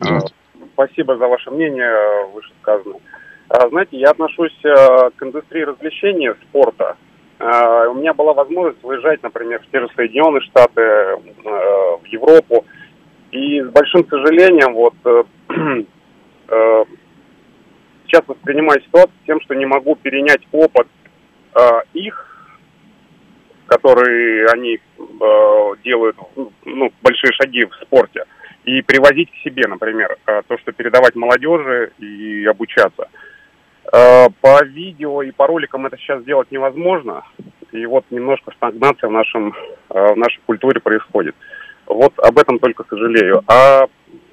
Здравствуйте. 0.00 0.34
А, 0.60 0.64
спасибо 0.74 1.16
за 1.16 1.26
ваше 1.26 1.50
мнение, 1.50 2.26
вышесказанное. 2.34 3.00
А, 3.48 3.68
знаете, 3.68 3.98
я 3.98 4.10
отношусь 4.10 4.56
а, 4.64 5.10
к 5.10 5.22
индустрии 5.22 5.62
развлечений, 5.62 6.30
спорта. 6.48 6.96
А, 7.38 7.88
у 7.88 7.94
меня 7.94 8.12
была 8.12 8.34
возможность 8.34 8.82
выезжать, 8.82 9.22
например, 9.22 9.62
в 9.62 9.70
те 9.70 9.80
же 9.80 9.88
Соединенные 9.96 10.42
Штаты, 10.42 10.82
а, 10.82 11.16
в 11.96 12.04
Европу. 12.06 12.66
И 13.32 13.62
с 13.62 13.68
большим 13.68 14.06
сожалением, 14.08 14.74
вот 14.74 14.94
э, 15.04 15.22
э, 16.48 16.84
сейчас 18.10 18.26
воспринимаю 18.26 18.80
ситуацию 18.82 19.16
тем, 19.26 19.40
что 19.40 19.54
не 19.54 19.66
могу 19.66 19.94
перенять 19.96 20.42
опыт 20.52 20.86
э, 21.54 21.60
их 21.94 22.30
которые 23.70 24.46
они 24.46 24.78
э, 24.78 25.72
делают 25.84 26.16
ну, 26.64 26.92
большие 27.02 27.32
шаги 27.40 27.64
в 27.64 27.74
спорте, 27.82 28.24
и 28.64 28.82
привозить 28.82 29.30
к 29.30 29.36
себе, 29.44 29.68
например, 29.68 30.18
э, 30.26 30.42
то, 30.48 30.58
что 30.58 30.72
передавать 30.72 31.14
молодежи 31.14 31.92
и 31.98 32.44
обучаться. 32.46 33.08
Э, 33.92 34.26
по 34.40 34.64
видео 34.64 35.22
и 35.22 35.30
по 35.30 35.46
роликам 35.46 35.86
это 35.86 35.96
сейчас 35.98 36.22
сделать 36.22 36.50
невозможно, 36.50 37.22
и 37.70 37.86
вот 37.86 38.04
немножко 38.10 38.50
стагнация 38.56 39.08
в, 39.08 39.12
нашем, 39.12 39.54
э, 39.90 40.14
в 40.14 40.16
нашей 40.16 40.40
культуре 40.46 40.80
происходит. 40.80 41.36
Вот 41.86 42.12
об 42.18 42.38
этом 42.38 42.58
только 42.58 42.84
сожалею. 42.90 43.44
А 43.46 43.86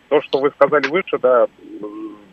то, 0.09 0.21
что 0.23 0.39
вы 0.39 0.49
сказали 0.49 0.87
выше, 0.87 1.19
да, 1.21 1.45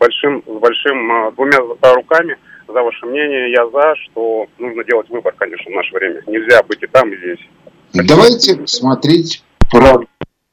большим, 0.05 0.43
с 0.45 0.59
большим 0.59 1.11
э, 1.11 1.31
двумя 1.33 1.57
руками– 1.93 2.37
за 2.67 2.81
ваше 2.81 3.05
мнение. 3.05 3.51
Я 3.51 3.69
за, 3.69 3.95
что 4.03 4.47
нужно 4.59 4.83
делать 4.83 5.09
выбор, 5.09 5.33
конечно, 5.37 5.71
в 5.71 5.75
наше 5.75 5.93
время. 5.93 6.21
Нельзя 6.27 6.63
быть 6.63 6.81
и 6.81 6.87
там, 6.87 7.11
и 7.13 7.17
здесь. 7.17 7.39
Давайте 7.93 8.65
смотреть 8.67 9.43
правду. 9.71 10.07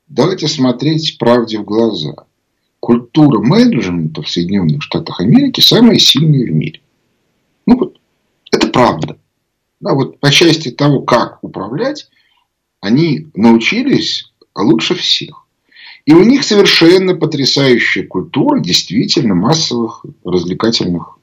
Давайте 0.08 0.48
смотреть 0.48 1.16
правде 1.18 1.58
в 1.58 1.64
глаза. 1.64 2.14
Культура 2.80 3.40
менеджмента 3.40 4.22
в 4.22 4.28
Соединенных 4.28 4.82
Штатах 4.82 5.20
Америки 5.20 5.60
самая 5.60 5.98
сильная 5.98 6.46
в 6.46 6.54
мире. 6.54 6.80
Ну 7.66 7.78
вот, 7.78 7.96
это 8.50 8.68
правда. 8.68 9.16
Да, 9.80 9.94
вот 9.94 10.20
по 10.20 10.30
части 10.30 10.70
того, 10.70 11.00
как 11.00 11.42
управлять, 11.42 12.08
они 12.80 13.28
научились 13.34 14.32
лучше 14.54 14.94
всех. 14.94 15.41
И 16.04 16.12
у 16.12 16.24
них 16.24 16.42
совершенно 16.42 17.14
потрясающая 17.14 18.04
культура 18.06 18.60
действительно 18.60 19.34
массовых 19.34 20.04
развлекательных 20.24 21.18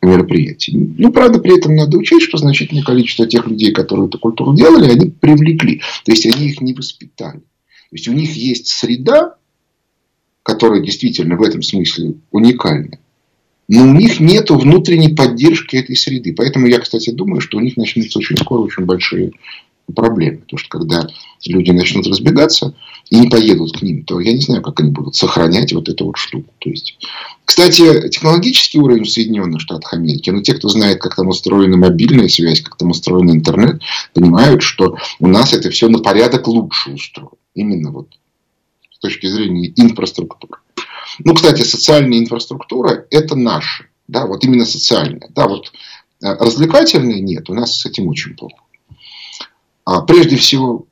мероприятий. 0.00 0.94
Ну, 0.98 1.12
правда, 1.12 1.38
при 1.38 1.58
этом 1.58 1.76
надо 1.76 1.98
учесть, 1.98 2.26
что 2.26 2.38
значительное 2.38 2.82
количество 2.82 3.26
тех 3.26 3.46
людей, 3.46 3.72
которые 3.72 4.08
эту 4.08 4.18
культуру 4.18 4.54
делали, 4.54 4.90
они 4.90 5.10
привлекли. 5.10 5.80
То 6.04 6.12
есть, 6.12 6.26
они 6.26 6.48
их 6.48 6.60
не 6.60 6.74
воспитали. 6.74 7.38
То 7.38 7.96
есть, 7.96 8.08
у 8.08 8.12
них 8.12 8.34
есть 8.34 8.68
среда, 8.68 9.36
которая 10.42 10.80
действительно 10.80 11.36
в 11.36 11.42
этом 11.42 11.62
смысле 11.62 12.14
уникальна. 12.30 12.98
Но 13.68 13.82
у 13.84 13.94
них 13.94 14.20
нет 14.20 14.50
внутренней 14.50 15.14
поддержки 15.14 15.76
этой 15.76 15.96
среды. 15.96 16.34
Поэтому 16.34 16.66
я, 16.66 16.78
кстати, 16.80 17.10
думаю, 17.10 17.40
что 17.40 17.58
у 17.58 17.60
них 17.60 17.76
начнутся 17.76 18.18
очень 18.18 18.36
скоро 18.36 18.60
очень 18.60 18.84
большие 18.84 19.32
проблемы. 19.94 20.38
Потому 20.38 20.58
что 20.58 20.68
когда 20.68 21.06
люди 21.46 21.70
начнут 21.70 22.06
разбегаться 22.06 22.74
и 23.10 23.18
не 23.18 23.28
поедут 23.28 23.78
к 23.78 23.82
ним, 23.82 24.04
то 24.04 24.20
я 24.20 24.32
не 24.32 24.40
знаю, 24.40 24.62
как 24.62 24.80
они 24.80 24.90
будут 24.90 25.14
сохранять 25.14 25.72
вот 25.72 25.88
эту 25.88 26.06
вот 26.06 26.16
штуку. 26.16 26.52
То 26.58 26.70
есть, 26.70 26.98
кстати, 27.44 28.08
технологический 28.08 28.78
уровень 28.78 29.04
в 29.04 29.10
Соединенных 29.10 29.60
Штатах 29.60 29.92
Америки, 29.94 30.30
ну, 30.30 30.42
те, 30.42 30.54
кто 30.54 30.68
знает, 30.68 31.00
как 31.00 31.16
там 31.16 31.28
устроена 31.28 31.76
мобильная 31.76 32.28
связь, 32.28 32.60
как 32.60 32.76
там 32.76 32.90
устроен 32.90 33.30
интернет, 33.30 33.82
понимают, 34.14 34.62
что 34.62 34.96
у 35.18 35.26
нас 35.26 35.52
это 35.52 35.70
все 35.70 35.88
на 35.88 35.98
порядок 35.98 36.46
лучше 36.48 36.92
устроено. 36.92 37.32
Именно 37.54 37.90
вот 37.90 38.08
с 38.90 38.98
точки 38.98 39.26
зрения 39.26 39.72
инфраструктуры. 39.76 40.60
Ну, 41.18 41.34
кстати, 41.34 41.62
социальная 41.62 42.18
инфраструктура– 42.18 43.06
это 43.10 43.36
наша. 43.36 43.84
Да, 44.08 44.26
вот 44.26 44.44
именно 44.44 44.64
социальная. 44.64 45.28
Да, 45.34 45.48
вот 45.48 45.72
э, 46.22 46.34
развлекательная 46.34 47.20
нет, 47.20 47.50
у 47.50 47.54
нас 47.54 47.80
с 47.80 47.86
этим 47.86 48.08
очень 48.08 48.34
плохо. 48.34 48.56
А 49.84 50.02
прежде 50.02 50.36
всего, 50.36 50.86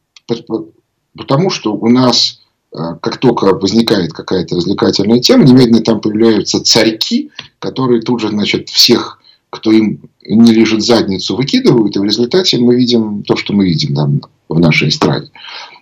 потому 1.16 1.50
что 1.50 1.74
у 1.74 1.88
нас 1.88 2.40
как 2.72 3.18
только 3.18 3.46
возникает 3.46 4.12
какая-то 4.12 4.56
развлекательная 4.56 5.20
тема, 5.20 5.44
немедленно 5.44 5.82
там 5.82 6.00
появляются 6.00 6.62
царьки, 6.62 7.30
которые 7.58 8.00
тут 8.00 8.20
же, 8.20 8.28
значит, 8.28 8.68
всех, 8.68 9.20
кто 9.50 9.72
им 9.72 10.08
не 10.24 10.52
лежит 10.52 10.82
задницу, 10.82 11.34
выкидывают, 11.34 11.96
и 11.96 11.98
в 11.98 12.04
результате 12.04 12.58
мы 12.58 12.76
видим 12.76 13.24
то, 13.24 13.36
что 13.36 13.52
мы 13.52 13.64
видим 13.64 13.94
там, 13.96 14.20
в 14.48 14.60
нашей 14.60 14.88
эстраде. 14.88 15.30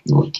Вот. 0.06 0.36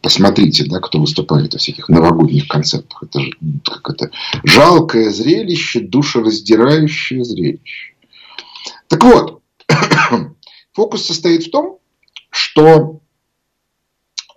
Посмотрите, 0.00 0.64
да, 0.66 0.78
кто 0.78 1.00
выступает 1.00 1.52
во 1.52 1.58
всяких 1.58 1.88
новогодних 1.88 2.46
концертах. 2.46 3.02
Это, 3.02 3.20
же, 3.20 3.32
как 3.64 3.90
это 3.90 4.10
жалкое 4.44 5.10
зрелище, 5.10 5.80
душераздирающее 5.80 7.24
зрелище. 7.24 7.94
Так 8.86 9.02
вот, 9.02 9.40
фокус 10.72 11.04
состоит 11.04 11.44
в 11.44 11.50
том, 11.50 11.77
что 12.38 13.00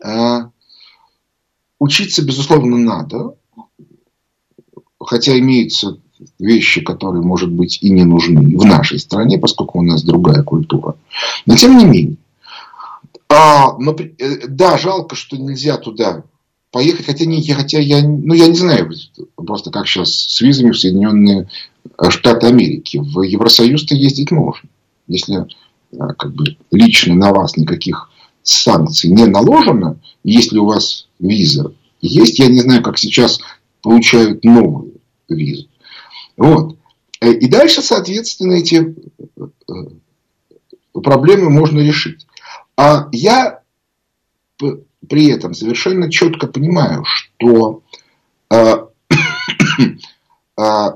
э, 0.04 0.40
учиться, 1.80 2.26
безусловно, 2.26 2.78
надо. 2.78 3.36
Хотя 5.00 5.38
имеются 5.38 6.00
вещи, 6.40 6.82
которые, 6.82 7.24
может 7.24 7.52
быть, 7.52 7.80
и 7.82 7.90
не 7.90 8.04
нужны 8.04 8.58
в 8.58 8.66
нашей 8.66 9.00
стране, 9.00 9.38
поскольку 9.38 9.80
у 9.80 9.84
нас 9.84 10.04
другая 10.04 10.44
культура. 10.44 10.96
Но 11.46 11.56
тем 11.56 11.78
не 11.78 11.86
менее, 11.86 12.18
а, 13.30 13.78
но, 13.78 13.96
э, 13.96 14.48
да, 14.48 14.78
жалко, 14.78 15.16
что 15.16 15.38
нельзя 15.38 15.78
туда 15.78 16.24
поехать, 16.72 17.06
хотя, 17.06 17.26
не, 17.26 17.42
хотя 17.54 17.80
я, 17.80 18.02
ну, 18.06 18.34
я 18.34 18.48
не 18.48 18.58
знаю 18.58 18.92
просто 19.36 19.72
как 19.72 19.88
сейчас 19.88 20.12
с 20.12 20.42
визами 20.42 20.72
в 20.72 20.80
Соединенные 20.80 21.48
Штаты 22.10 22.48
Америки. 22.48 22.98
В 22.98 23.22
Евросоюз-то 23.22 23.96
ездить 23.96 24.32
можно. 24.32 24.68
Если 25.08 25.46
как 25.98 26.34
бы, 26.34 26.58
лично 26.72 27.16
на 27.16 27.32
вас 27.32 27.58
никаких 27.58 28.10
санкций 28.44 29.10
не 29.10 29.26
наложено, 29.26 30.00
если 30.24 30.58
у 30.58 30.66
вас 30.66 31.08
виза 31.20 31.74
есть, 32.02 32.40
я 32.40 32.48
не 32.48 32.60
знаю, 32.60 32.84
как 32.84 32.98
сейчас 32.98 33.40
получают 33.82 34.44
новую 34.44 34.94
визу. 35.30 35.68
Вот. 36.38 36.78
Э, 37.22 37.32
и 37.32 37.48
дальше, 37.48 37.82
соответственно, 37.82 38.54
эти 38.54 38.96
проблемы 40.92 41.50
можно 41.50 41.80
решить. 41.80 42.26
А 42.76 43.08
я 43.12 43.62
при 45.08 45.28
этом 45.28 45.54
совершенно 45.54 46.12
четко 46.12 46.48
понимаю, 46.48 47.04
что 47.06 47.82
э, 48.50 48.86
э, 50.58 50.92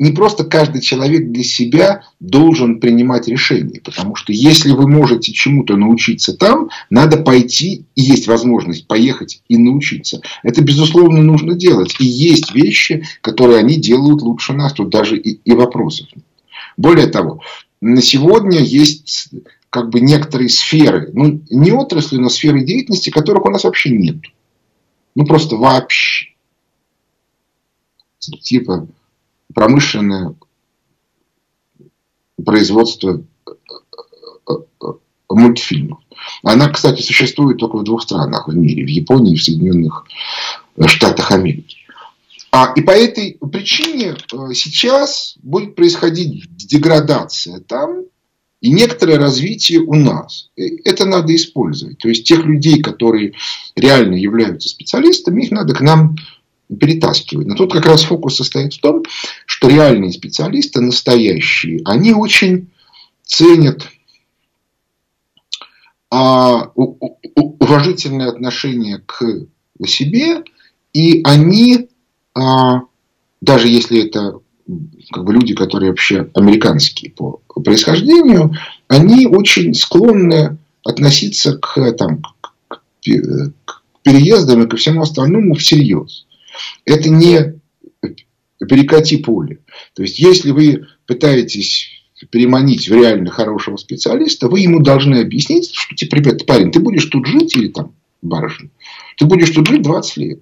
не 0.00 0.12
просто 0.12 0.44
каждый 0.44 0.80
человек 0.80 1.30
для 1.30 1.44
себя 1.44 2.04
должен 2.20 2.80
принимать 2.80 3.28
решения. 3.28 3.80
Потому 3.84 4.16
что 4.16 4.32
если 4.32 4.72
вы 4.72 4.88
можете 4.88 5.30
чему-то 5.30 5.76
научиться 5.76 6.34
там, 6.34 6.70
надо 6.88 7.18
пойти, 7.18 7.84
и 7.94 8.00
есть 8.00 8.26
возможность 8.26 8.86
поехать 8.86 9.42
и 9.48 9.58
научиться. 9.58 10.22
Это, 10.42 10.62
безусловно, 10.62 11.20
нужно 11.20 11.54
делать. 11.54 11.96
И 12.00 12.06
есть 12.06 12.54
вещи, 12.54 13.04
которые 13.20 13.58
они 13.58 13.76
делают 13.76 14.22
лучше 14.22 14.54
нас. 14.54 14.72
Тут 14.72 14.88
даже 14.88 15.18
и, 15.18 15.38
и 15.44 15.52
вопросов 15.52 16.08
нет. 16.16 16.24
Более 16.78 17.08
того, 17.08 17.42
на 17.82 18.00
сегодня 18.00 18.58
есть 18.58 19.28
как 19.68 19.90
бы 19.90 20.00
некоторые 20.00 20.48
сферы, 20.48 21.10
ну 21.12 21.42
не 21.50 21.72
отрасли, 21.72 22.16
но 22.16 22.30
сферы 22.30 22.64
деятельности, 22.64 23.10
которых 23.10 23.44
у 23.44 23.50
нас 23.50 23.64
вообще 23.64 23.90
нет. 23.90 24.16
Ну 25.14 25.26
просто 25.26 25.56
вообще. 25.56 26.28
Типа 28.18 28.88
промышленное 29.54 30.34
производство 32.44 33.22
э, 33.46 33.50
э, 34.48 34.52
э, 34.82 34.86
мультфильмов. 35.28 36.00
Она, 36.42 36.68
кстати, 36.68 37.02
существует 37.02 37.58
только 37.58 37.78
в 37.78 37.84
двух 37.84 38.02
странах 38.02 38.48
в 38.48 38.54
мире. 38.54 38.84
В 38.84 38.88
Японии 38.88 39.34
и 39.34 39.36
в 39.36 39.42
Соединенных 39.42 40.04
Штатах 40.86 41.30
Америки. 41.30 41.76
А, 42.52 42.72
и 42.74 42.82
по 42.82 42.90
этой 42.90 43.38
причине 43.52 44.16
сейчас 44.54 45.36
будет 45.42 45.76
происходить 45.76 46.44
деградация 46.56 47.60
там, 47.60 48.04
и 48.60 48.70
некоторое 48.70 49.18
развитие 49.18 49.80
у 49.80 49.94
нас. 49.94 50.50
Это 50.56 51.06
надо 51.06 51.34
использовать. 51.34 51.98
То 51.98 52.08
есть 52.08 52.26
тех 52.26 52.44
людей, 52.44 52.82
которые 52.82 53.34
реально 53.74 54.16
являются 54.16 54.68
специалистами, 54.68 55.44
их 55.44 55.50
надо 55.50 55.74
к 55.74 55.80
нам 55.80 56.16
перетаскивать. 56.78 57.46
Но 57.46 57.54
тут 57.54 57.72
как 57.72 57.86
раз 57.86 58.02
фокус 58.02 58.36
состоит 58.36 58.74
в 58.74 58.80
том, 58.80 59.02
что 59.46 59.68
реальные 59.68 60.12
специалисты, 60.12 60.80
настоящие, 60.80 61.80
они 61.84 62.12
очень 62.12 62.70
ценят 63.24 63.88
а, 66.10 66.70
уважительное 66.74 68.28
отношение 68.28 68.98
к 69.06 69.22
себе, 69.86 70.42
и 70.92 71.22
они, 71.24 71.88
а, 72.34 72.82
даже 73.40 73.68
если 73.68 74.06
это 74.06 74.40
как 75.12 75.24
бы 75.24 75.32
люди, 75.32 75.54
которые 75.54 75.90
вообще 75.90 76.30
американские 76.34 77.12
по 77.12 77.40
происхождению, 77.64 78.54
они 78.88 79.26
очень 79.26 79.74
склонны 79.74 80.58
относиться 80.84 81.58
к, 81.58 81.92
там, 81.92 82.22
к 82.70 82.80
переездам 84.02 84.62
и 84.62 84.68
ко 84.68 84.76
всему 84.76 85.02
остальному 85.02 85.54
всерьез. 85.54 86.26
Это 86.84 87.08
не 87.08 87.60
перекати 88.58 89.18
поле. 89.18 89.60
То 89.94 90.02
есть, 90.02 90.18
если 90.18 90.50
вы 90.50 90.86
пытаетесь 91.06 91.88
переманить 92.30 92.88
в 92.88 92.94
реально 92.94 93.30
хорошего 93.30 93.76
специалиста, 93.76 94.48
вы 94.48 94.60
ему 94.60 94.80
должны 94.80 95.16
объяснить, 95.20 95.72
что, 95.72 95.94
типа, 95.94 96.16
ребята, 96.16 96.44
парень, 96.44 96.70
ты 96.70 96.78
будешь 96.78 97.06
тут 97.06 97.26
жить 97.26 97.56
или 97.56 97.68
там, 97.68 97.94
барышня, 98.20 98.70
ты 99.16 99.24
будешь 99.24 99.50
тут 99.50 99.66
жить 99.66 99.82
20 99.82 100.16
лет. 100.18 100.40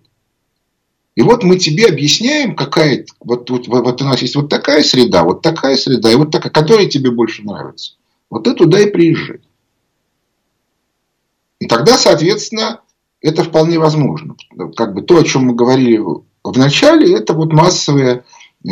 И 1.14 1.22
вот 1.22 1.42
мы 1.42 1.58
тебе 1.58 1.86
объясняем, 1.86 2.54
какая 2.54 3.04
вот, 3.20 3.50
вот, 3.50 3.66
вот 3.66 4.02
у 4.02 4.04
нас 4.04 4.22
есть 4.22 4.36
вот 4.36 4.48
такая 4.48 4.84
среда, 4.84 5.24
вот 5.24 5.42
такая 5.42 5.76
среда, 5.76 6.12
и 6.12 6.16
вот 6.16 6.30
такая, 6.30 6.52
которая 6.52 6.86
тебе 6.86 7.10
больше 7.10 7.42
нравится. 7.42 7.94
Вот 8.30 8.44
ты 8.44 8.54
туда 8.54 8.80
и 8.80 8.90
приезжай. 8.90 9.40
И 11.58 11.66
тогда, 11.66 11.98
соответственно, 11.98 12.82
это 13.20 13.44
вполне 13.44 13.78
возможно. 13.78 14.36
Как 14.76 14.94
бы 14.94 15.02
то, 15.02 15.18
о 15.18 15.24
чем 15.24 15.46
мы 15.46 15.54
говорили 15.54 15.98
в 15.98 16.58
начале, 16.58 17.16
это 17.16 17.34
вот 17.34 17.52
массовое 17.52 18.24
э, 18.64 18.68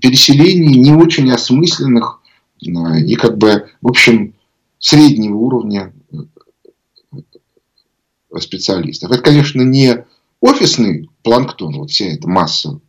переселение 0.00 0.78
не 0.78 0.92
очень 0.92 1.30
осмысленных 1.30 2.20
э, 2.62 3.00
и 3.00 3.16
как 3.16 3.38
бы, 3.38 3.68
в 3.80 3.88
общем, 3.88 4.34
среднего 4.78 5.36
уровня 5.36 5.92
э, 6.12 7.18
специалистов. 8.38 9.10
Это, 9.10 9.22
конечно, 9.22 9.62
не 9.62 10.04
офисный 10.40 11.10
планктон, 11.22 11.78
вот 11.78 11.90
вся 11.90 12.06
эта 12.06 12.28
масса 12.28 12.80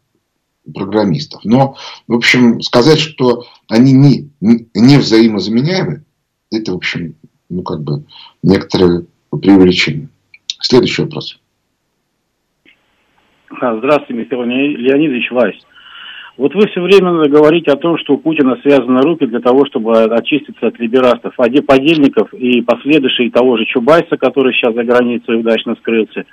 программистов. 0.72 1.44
Но, 1.44 1.76
в 2.08 2.14
общем, 2.14 2.62
сказать, 2.62 3.00
что 3.00 3.46
они 3.68 3.94
не, 3.94 4.30
не 4.40 4.98
взаимозаменяемы, 4.98 6.04
это, 6.52 6.74
в 6.74 6.76
общем, 6.76 7.16
ну, 7.50 7.64
как 7.64 7.82
бы 7.82 8.06
некоторое 8.44 9.06
преувеличение. 9.32 10.10
Следующий 10.60 11.04
вопрос. 11.04 11.40
А, 13.62 13.78
здравствуйте, 13.78 14.14
Михаил 14.14 14.44
Леонидович 14.44 15.32
Вайс. 15.32 15.56
Вот 16.38 16.56
вы 16.56 16.68
все 16.68 16.82
время 16.82 17.28
говорите 17.28 17.72
о 17.72 17.76
том, 17.76 17.98
что 17.98 18.14
у 18.14 18.18
Путина 18.18 18.58
связаны 18.62 19.02
руки 19.02 19.26
для 19.26 19.42
того, 19.42 19.66
чтобы 19.66 20.04
очиститься 20.04 20.68
от 20.68 20.80
либерастов, 20.80 21.36
подельников 21.36 22.34
и 22.34 22.62
последующих 22.62 23.34
того 23.34 23.58
же 23.58 23.66
Чубайса, 23.66 24.16
который 24.18 24.54
сейчас 24.54 24.74
за 24.74 24.84
границей 24.84 25.40
удачно 25.40 25.76
скрылся. 25.76 26.24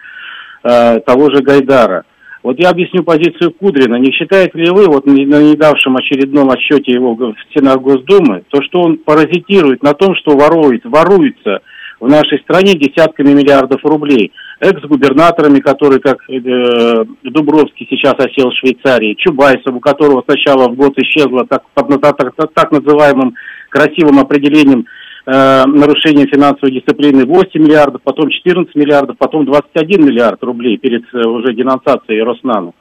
Э, 0.62 1.00
того 1.00 1.30
же 1.30 1.42
Гайдара. 1.42 2.04
Вот 2.44 2.60
я 2.60 2.70
объясню 2.70 3.02
позицию 3.02 3.50
Кудрина. 3.50 3.96
Не 3.96 4.12
считаете 4.12 4.56
ли 4.56 4.70
вы, 4.70 4.86
вот 4.86 5.06
на 5.06 5.12
недавшем 5.12 5.96
очередном 5.96 6.50
отчете 6.50 6.92
его 6.92 7.16
в 7.16 7.34
стенах 7.50 7.80
Госдумы, 7.80 8.44
то, 8.48 8.62
что 8.62 8.82
он 8.82 8.98
паразитирует 8.98 9.82
на 9.82 9.94
том, 9.94 10.14
что 10.14 10.36
ворует, 10.36 10.84
воруется 10.84 11.62
в 12.00 12.08
нашей 12.08 12.38
стране 12.40 12.74
десятками 12.74 13.32
миллиардов 13.32 13.84
рублей. 13.84 14.32
Экс-губернаторами, 14.60 15.60
которые, 15.60 16.00
как 16.00 16.18
э, 16.28 17.04
Дубровский 17.24 17.86
сейчас 17.90 18.14
осел 18.14 18.50
в 18.50 18.56
Швейцарии, 18.58 19.16
Чубайсов, 19.18 19.74
у 19.74 19.80
которого 19.80 20.22
сначала 20.26 20.68
в 20.68 20.76
год 20.76 20.92
исчезло 20.98 21.46
так, 21.46 21.62
под 21.74 22.00
так, 22.00 22.16
так, 22.54 22.72
называемым 22.72 23.34
красивым 23.70 24.18
определением 24.18 24.86
Э, 25.28 25.64
нарушение 25.66 26.28
финансовой 26.28 26.70
дисциплины 26.70 27.26
8 27.26 27.60
миллиардов, 27.60 28.00
потом 28.04 28.30
14 28.30 28.72
миллиардов, 28.76 29.18
потом 29.18 29.44
21 29.44 30.06
миллиард 30.06 30.40
рублей 30.44 30.78
перед 30.78 31.02
э, 31.12 31.18
уже 31.18 31.52
денонсацией 31.52 32.22
Роснана. 32.22 32.72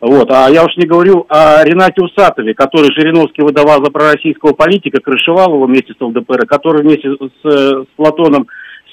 Вот. 0.00 0.30
А 0.30 0.48
я 0.48 0.64
уж 0.64 0.76
не 0.76 0.86
говорю 0.86 1.26
о 1.28 1.62
Ренате 1.62 2.02
Усатове, 2.02 2.54
который 2.54 2.92
Жириновский 2.94 3.42
выдавал 3.42 3.84
за 3.84 3.90
пророссийского 3.90 4.54
политика, 4.54 5.00
крышевал 5.00 5.54
его 5.54 5.66
вместе 5.66 5.92
с 5.92 6.00
ЛДПР, 6.00 6.46
который 6.46 6.82
вместе 6.82 7.10
с, 7.10 7.50
с 7.50 7.86
Платоном 7.96 8.48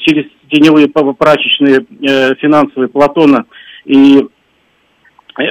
через 0.06 0.26
теневые 0.50 0.88
прачечные 0.90 1.86
э, 2.02 2.36
финансовые 2.36 2.90
Платона 2.90 3.46
и 3.86 4.20
э, 5.38 5.44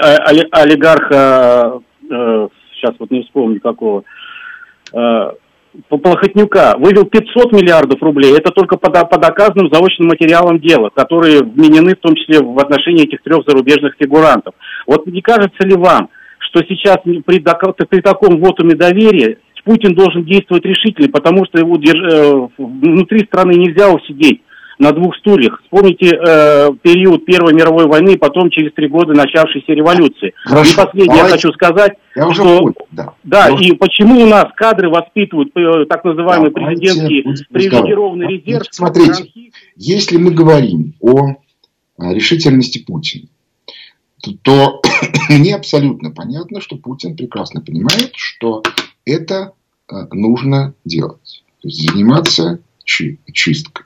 олигарха, 0.53 1.81
э, 2.11 2.49
сейчас 2.75 2.95
вот 2.99 3.11
не 3.11 3.23
вспомню 3.23 3.61
какого, 3.61 4.05
э, 4.93 5.31
Плохотнюка 5.89 6.75
вывел 6.79 7.05
500 7.05 7.53
миллиардов 7.53 8.03
рублей. 8.03 8.35
Это 8.37 8.51
только 8.51 8.77
по, 8.77 8.91
по 8.91 9.19
доказанным 9.19 9.71
заочным 9.71 10.09
материалам 10.09 10.59
дела, 10.59 10.91
которые 10.95 11.43
вменены 11.43 11.95
в 11.95 12.01
том 12.01 12.14
числе 12.14 12.41
в 12.41 12.59
отношении 12.59 13.05
этих 13.05 13.23
трех 13.23 13.45
зарубежных 13.47 13.95
фигурантов. 13.99 14.55
Вот 14.87 15.07
не 15.07 15.21
кажется 15.21 15.67
ли 15.67 15.77
вам, 15.77 16.09
что 16.39 16.62
сейчас 16.69 16.99
при, 17.05 17.21
при 17.21 18.01
таком 18.01 18.41
вотуме 18.41 18.75
доверия 18.75 19.39
Путин 19.67 19.95
должен 19.95 20.25
действовать 20.25 20.64
решительно, 20.64 21.09
потому 21.11 21.45
что 21.45 21.59
его 21.59 21.77
держ... 21.77 22.01
Э, 22.01 22.49
внутри 22.57 23.27
страны 23.27 23.55
нельзя 23.55 23.93
усидеть 23.93 24.41
на 24.79 24.93
двух 24.93 25.16
стульях. 25.16 25.61
Вспомните 25.62 26.07
э, 26.07 26.70
период 26.83 27.24
Первой 27.24 27.55
мировой 27.55 27.87
войны, 27.87 28.18
потом 28.18 28.51
через 28.51 28.72
три 28.74 28.89
года 28.89 29.14
начавшейся 29.14 29.72
революции. 29.72 30.35
Хорошо, 30.45 30.72
и 30.72 30.77
последнее 30.77 31.16
давайте. 31.16 31.29
я 31.29 31.33
хочу 31.33 31.53
сказать, 31.53 31.93
я 32.14 32.33
что 32.33 32.59
понял, 32.59 32.74
да, 32.91 33.14
да 33.24 33.49
и 33.49 33.72
почему 33.72 34.22
у 34.22 34.27
нас 34.27 34.47
кадры 34.55 34.91
воспитывают 34.91 35.51
э, 35.57 35.87
так 35.89 36.05
называемый 36.05 36.51
давайте 36.51 36.81
президентский 36.81 37.45
привилегированный 37.53 38.27
резерв. 38.29 38.66
Смотрите, 38.70 39.11
ранхи... 39.12 39.53
если 39.77 40.16
мы 40.18 40.31
говорим 40.33 40.95
о 41.01 41.37
решительности 41.99 42.79
Путина, 42.85 43.29
то, 44.22 44.33
то 44.43 44.83
мне 45.31 45.55
абсолютно 45.55 46.11
понятно, 46.11 46.61
что 46.61 46.77
Путин 46.77 47.16
прекрасно 47.16 47.62
понимает, 47.62 48.12
что 48.14 48.62
это 49.05 49.53
э, 49.91 49.95
нужно 50.12 50.74
делать. 50.85 51.45
То 51.62 51.68
есть 51.68 51.91
заниматься 51.91 52.61
чисткой. 52.85 53.86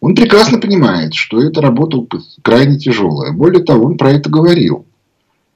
Он 0.00 0.14
прекрасно 0.14 0.58
понимает, 0.58 1.14
что 1.14 1.42
эта 1.42 1.60
работа 1.60 2.06
крайне 2.42 2.78
тяжелая. 2.78 3.32
Более 3.32 3.62
того, 3.62 3.86
он 3.86 3.98
про 3.98 4.12
это 4.12 4.30
говорил. 4.30 4.86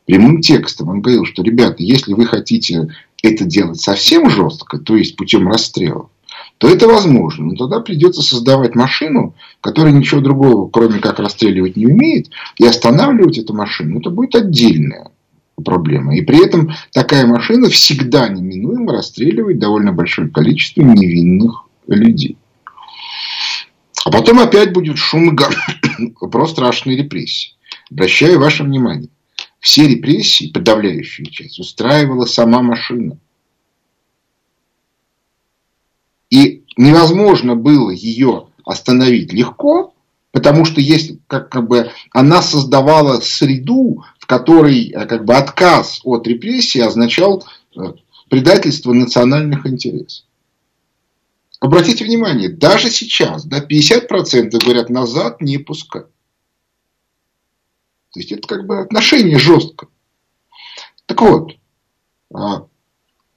Прямым 0.06 0.42
текстом 0.42 0.90
он 0.90 1.00
говорил, 1.00 1.24
что, 1.24 1.42
ребята, 1.42 1.76
если 1.78 2.12
вы 2.12 2.26
хотите 2.26 2.88
это 3.22 3.44
делать 3.44 3.80
совсем 3.80 4.28
жестко, 4.28 4.78
то 4.78 4.96
есть 4.96 5.16
путем 5.16 5.48
расстрела, 5.48 6.10
то 6.58 6.68
это 6.68 6.86
возможно. 6.86 7.46
Но 7.46 7.56
тогда 7.56 7.80
придется 7.80 8.20
создавать 8.20 8.74
машину, 8.74 9.34
которая 9.62 9.94
ничего 9.94 10.20
другого, 10.20 10.68
кроме 10.68 10.98
как 10.98 11.20
расстреливать, 11.20 11.76
не 11.76 11.86
умеет. 11.86 12.28
И 12.58 12.66
останавливать 12.66 13.38
эту 13.38 13.54
машину, 13.54 14.00
это 14.00 14.10
будет 14.10 14.34
отдельная 14.34 15.10
проблема. 15.64 16.14
И 16.16 16.20
при 16.20 16.44
этом 16.44 16.72
такая 16.92 17.26
машина 17.26 17.70
всегда 17.70 18.28
неминуемо 18.28 18.92
расстреливает 18.92 19.58
довольно 19.58 19.92
большое 19.92 20.28
количество 20.28 20.82
невинных 20.82 21.64
людей. 21.86 22.36
А 24.04 24.10
потом 24.10 24.38
опять 24.38 24.72
будет 24.72 24.98
шум 24.98 25.30
и 25.30 25.32
гам 25.32 25.52
про 26.30 26.46
страшные 26.46 26.96
репрессии. 26.96 27.54
Обращаю 27.90 28.38
ваше 28.38 28.62
внимание. 28.62 29.08
Все 29.60 29.88
репрессии, 29.88 30.50
подавляющую 30.52 31.26
часть, 31.26 31.58
устраивала 31.58 32.26
сама 32.26 32.60
машина. 32.60 33.16
И 36.28 36.64
невозможно 36.76 37.56
было 37.56 37.90
ее 37.90 38.48
остановить 38.66 39.32
легко, 39.32 39.94
потому 40.32 40.66
что 40.66 40.82
есть, 40.82 41.12
как, 41.26 41.48
как 41.48 41.66
бы, 41.66 41.90
она 42.10 42.42
создавала 42.42 43.20
среду, 43.20 44.04
в 44.18 44.26
которой 44.26 44.90
э, 44.90 45.06
как 45.06 45.24
бы, 45.24 45.34
отказ 45.34 46.00
от 46.04 46.26
репрессий 46.26 46.80
означал 46.80 47.44
э, 47.76 47.94
предательство 48.28 48.92
национальных 48.92 49.66
интересов. 49.66 50.23
Обратите 51.64 52.04
внимание, 52.04 52.50
даже 52.50 52.90
сейчас 52.90 53.46
да, 53.46 53.58
50% 53.58 54.50
говорят 54.62 54.90
назад 54.90 55.40
не 55.40 55.56
пускай. 55.56 56.02
То 56.02 56.10
есть 58.20 58.32
это 58.32 58.46
как 58.46 58.66
бы 58.66 58.80
отношение 58.80 59.38
жестко. 59.38 59.88
Так 61.06 61.22
вот, 61.22 61.56
а, 62.34 62.66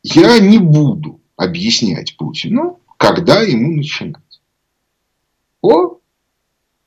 я 0.04 0.40
не 0.40 0.58
буду 0.58 1.22
объяснять 1.38 2.18
Путину, 2.18 2.82
когда 2.98 3.44
ему 3.44 3.78
начинать. 3.78 4.42
По 5.62 6.02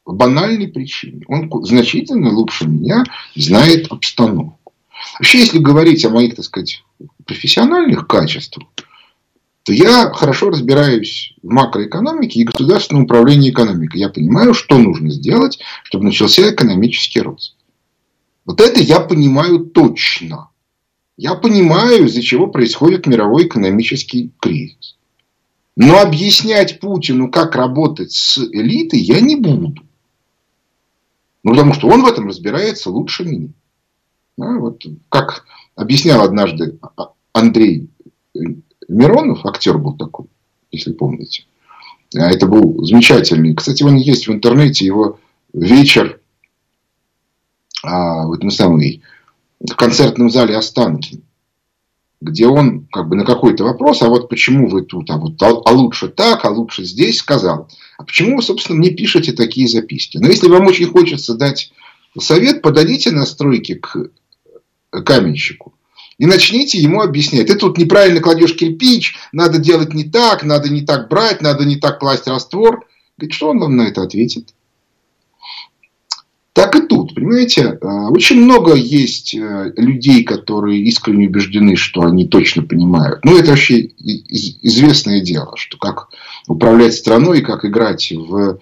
банальной 0.04 0.68
причине. 0.68 1.24
Он 1.26 1.50
значительно 1.64 2.34
лучше 2.34 2.68
меня 2.68 3.02
знает 3.34 3.90
обстановку. 3.90 4.74
Вообще, 5.14 5.38
если 5.38 5.58
говорить 5.58 6.04
о 6.04 6.10
моих, 6.10 6.34
так 6.36 6.44
сказать, 6.44 6.84
профессиональных 7.24 8.06
качествах, 8.06 8.68
то 9.64 9.72
я 9.72 10.10
хорошо 10.10 10.50
разбираюсь 10.50 11.34
в 11.42 11.48
макроэкономике 11.48 12.40
и 12.40 12.44
государственном 12.44 13.04
управлении 13.04 13.50
экономикой. 13.50 14.00
Я 14.00 14.08
понимаю, 14.08 14.54
что 14.54 14.78
нужно 14.78 15.10
сделать, 15.10 15.58
чтобы 15.84 16.04
начался 16.04 16.48
экономический 16.50 17.20
рост. 17.20 17.56
Вот 18.46 18.60
это 18.60 18.80
я 18.80 19.00
понимаю 19.00 19.60
точно. 19.60 20.48
Я 21.16 21.34
понимаю, 21.34 22.06
из-за 22.06 22.22
чего 22.22 22.46
происходит 22.46 23.06
мировой 23.06 23.46
экономический 23.46 24.32
кризис. 24.40 24.96
Но 25.76 26.00
объяснять 26.00 26.80
Путину, 26.80 27.30
как 27.30 27.54
работать 27.54 28.12
с 28.12 28.38
элитой, 28.38 29.00
я 29.00 29.20
не 29.20 29.36
буду. 29.36 29.82
Ну, 31.42 31.52
потому 31.52 31.74
что 31.74 31.88
он 31.88 32.02
в 32.02 32.06
этом 32.06 32.28
разбирается 32.28 32.90
лучше 32.90 33.24
меня. 33.24 33.48
Да, 34.36 34.58
вот 34.58 34.82
как 35.10 35.44
объяснял 35.74 36.22
однажды 36.22 36.78
Андрей 37.32 37.90
Миронов, 38.90 39.46
актер 39.46 39.78
был 39.78 39.96
такой, 39.96 40.26
если 40.70 40.92
помните. 40.92 41.44
А 42.16 42.30
это 42.30 42.46
был 42.46 42.84
замечательный. 42.84 43.54
Кстати, 43.54 43.84
он 43.84 43.94
есть 43.94 44.26
в 44.26 44.32
интернете, 44.32 44.84
его 44.84 45.18
вечер 45.52 46.20
а, 47.84 48.26
в 48.26 48.32
этом 48.32 48.50
самый, 48.50 49.02
в 49.60 49.74
концертном 49.76 50.28
зале 50.28 50.56
Останкин, 50.56 51.22
где 52.20 52.48
он 52.48 52.86
как 52.90 53.08
бы 53.08 53.14
на 53.14 53.24
какой-то 53.24 53.62
вопрос, 53.62 54.02
а 54.02 54.08
вот 54.08 54.28
почему 54.28 54.68
вы 54.68 54.82
тут, 54.82 55.08
а 55.10 55.18
вот 55.18 55.40
а, 55.40 55.50
а 55.50 55.70
лучше 55.70 56.08
так, 56.08 56.44
а 56.44 56.50
лучше 56.50 56.84
здесь, 56.84 57.18
сказал. 57.18 57.68
А 57.96 58.02
почему 58.02 58.36
вы, 58.36 58.42
собственно, 58.42 58.78
мне 58.78 58.90
пишете 58.90 59.32
такие 59.32 59.68
записки? 59.68 60.18
Но 60.18 60.26
если 60.26 60.48
вам 60.48 60.66
очень 60.66 60.86
хочется 60.86 61.34
дать 61.34 61.72
совет, 62.18 62.60
подадите 62.60 63.12
настройки 63.12 63.74
к 63.74 64.10
каменщику 64.90 65.74
и 66.20 66.26
начните 66.26 66.78
ему 66.78 67.00
объяснять. 67.00 67.46
Ты 67.46 67.54
тут 67.54 67.78
неправильно 67.78 68.20
кладешь 68.20 68.54
кирпич, 68.54 69.16
надо 69.32 69.58
делать 69.58 69.94
не 69.94 70.04
так, 70.04 70.44
надо 70.44 70.68
не 70.68 70.82
так 70.82 71.08
брать, 71.08 71.40
надо 71.40 71.64
не 71.64 71.76
так 71.76 71.98
класть 71.98 72.28
раствор. 72.28 72.86
Говорит, 73.16 73.34
что 73.34 73.48
он 73.48 73.58
вам 73.58 73.76
на 73.76 73.88
это 73.88 74.02
ответит? 74.02 74.50
Так 76.52 76.76
и 76.76 76.82
тут, 76.82 77.14
понимаете, 77.14 77.78
э, 77.80 77.86
очень 78.10 78.38
много 78.38 78.74
есть 78.74 79.34
э, 79.34 79.72
людей, 79.78 80.22
которые 80.22 80.82
искренне 80.82 81.26
убеждены, 81.26 81.76
что 81.76 82.02
они 82.02 82.26
точно 82.26 82.64
понимают. 82.64 83.24
Ну, 83.24 83.38
это 83.38 83.52
вообще 83.52 83.86
известное 83.96 85.22
дело, 85.22 85.56
что 85.56 85.78
как 85.78 86.08
управлять 86.46 86.94
страной 86.94 87.38
и 87.38 87.42
как 87.42 87.64
играть 87.64 88.12
в 88.12 88.58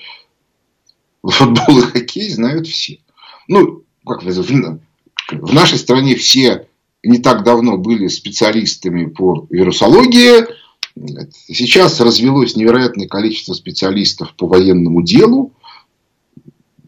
футбол 1.25 1.79
и 1.81 1.83
хоккей 1.83 2.31
знают 2.31 2.69
все. 2.69 3.01
Ну, 3.49 3.83
как 4.07 4.23
вы 4.23 4.31
в 4.31 5.53
нашей 5.53 5.79
стране 5.79 6.15
все 6.15 6.68
не 7.03 7.19
так 7.19 7.45
давно 7.45 7.77
были 7.77 8.09
специалистами 8.09 9.07
по 9.07 9.47
вирусологии. 9.51 10.47
Сейчас 11.47 12.01
развелось 12.01 12.57
невероятное 12.57 13.07
количество 13.07 13.55
специалистов 13.55 14.35
по 14.35 14.47
военному 14.47 15.03
делу. 15.03 15.53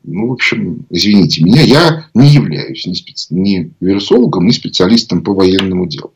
Ну, 0.02 0.28
в 0.28 0.32
общем, 0.32 0.86
извините 0.90 1.44
меня, 1.44 1.62
я 1.62 2.06
не 2.14 2.28
являюсь 2.28 2.86
ни, 2.86 2.94
специ... 2.94 3.32
ни 3.32 3.72
вирусологом, 3.80 4.46
ни 4.46 4.50
специалистом 4.50 5.22
по 5.22 5.34
военному 5.34 5.86
делу. 5.86 6.14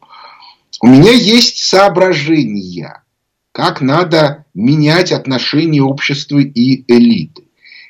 У 0.81 0.89
меня 0.89 1.13
есть 1.13 1.59
соображения, 1.59 3.05
как 3.53 3.81
надо 3.81 4.47
менять 4.55 5.13
отношения 5.13 5.83
общества 5.83 6.39
и 6.39 6.85
элиты. 6.93 7.45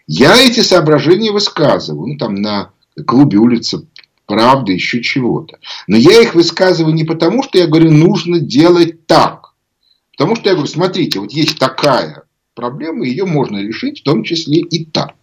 Я 0.06 0.36
эти 0.42 0.60
соображения 0.60 1.32
высказываю 1.32 2.12
ну, 2.12 2.18
там, 2.18 2.34
на 2.34 2.72
клубе 3.06 3.38
улица 3.38 3.86
правды, 4.26 4.72
еще 4.72 5.02
чего-то. 5.02 5.58
Но 5.86 5.96
я 5.96 6.20
их 6.22 6.34
высказываю 6.34 6.94
не 6.94 7.04
потому, 7.04 7.42
что 7.42 7.58
я 7.58 7.66
говорю, 7.66 7.90
нужно 7.90 8.40
делать 8.40 9.06
так. 9.06 9.54
Потому 10.16 10.36
что 10.36 10.48
я 10.48 10.54
говорю, 10.54 10.70
смотрите, 10.70 11.20
вот 11.20 11.32
есть 11.32 11.58
такая 11.58 12.24
проблема, 12.54 13.04
ее 13.04 13.24
можно 13.24 13.58
решить, 13.58 14.00
в 14.00 14.04
том 14.04 14.22
числе 14.22 14.60
и 14.60 14.84
так. 14.84 15.14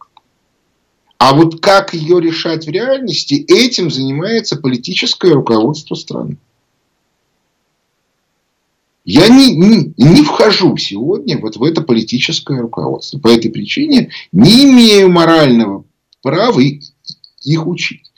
А 1.17 1.33
вот 1.33 1.61
как 1.61 1.93
ее 1.93 2.19
решать 2.19 2.65
в 2.65 2.69
реальности, 2.69 3.45
этим 3.47 3.91
занимается 3.91 4.57
политическое 4.57 5.33
руководство 5.33 5.95
страны. 5.95 6.37
Я 9.05 9.27
не, 9.29 9.55
не, 9.55 9.93
не 9.97 10.23
вхожу 10.23 10.77
сегодня 10.77 11.39
вот 11.39 11.57
в 11.57 11.63
это 11.63 11.81
политическое 11.81 12.59
руководство. 12.59 13.19
По 13.19 13.29
этой 13.29 13.51
причине 13.51 14.09
не 14.31 14.65
имею 14.65 15.09
морального 15.09 15.85
права 16.21 16.59
их 16.59 17.67
учить. 17.67 18.10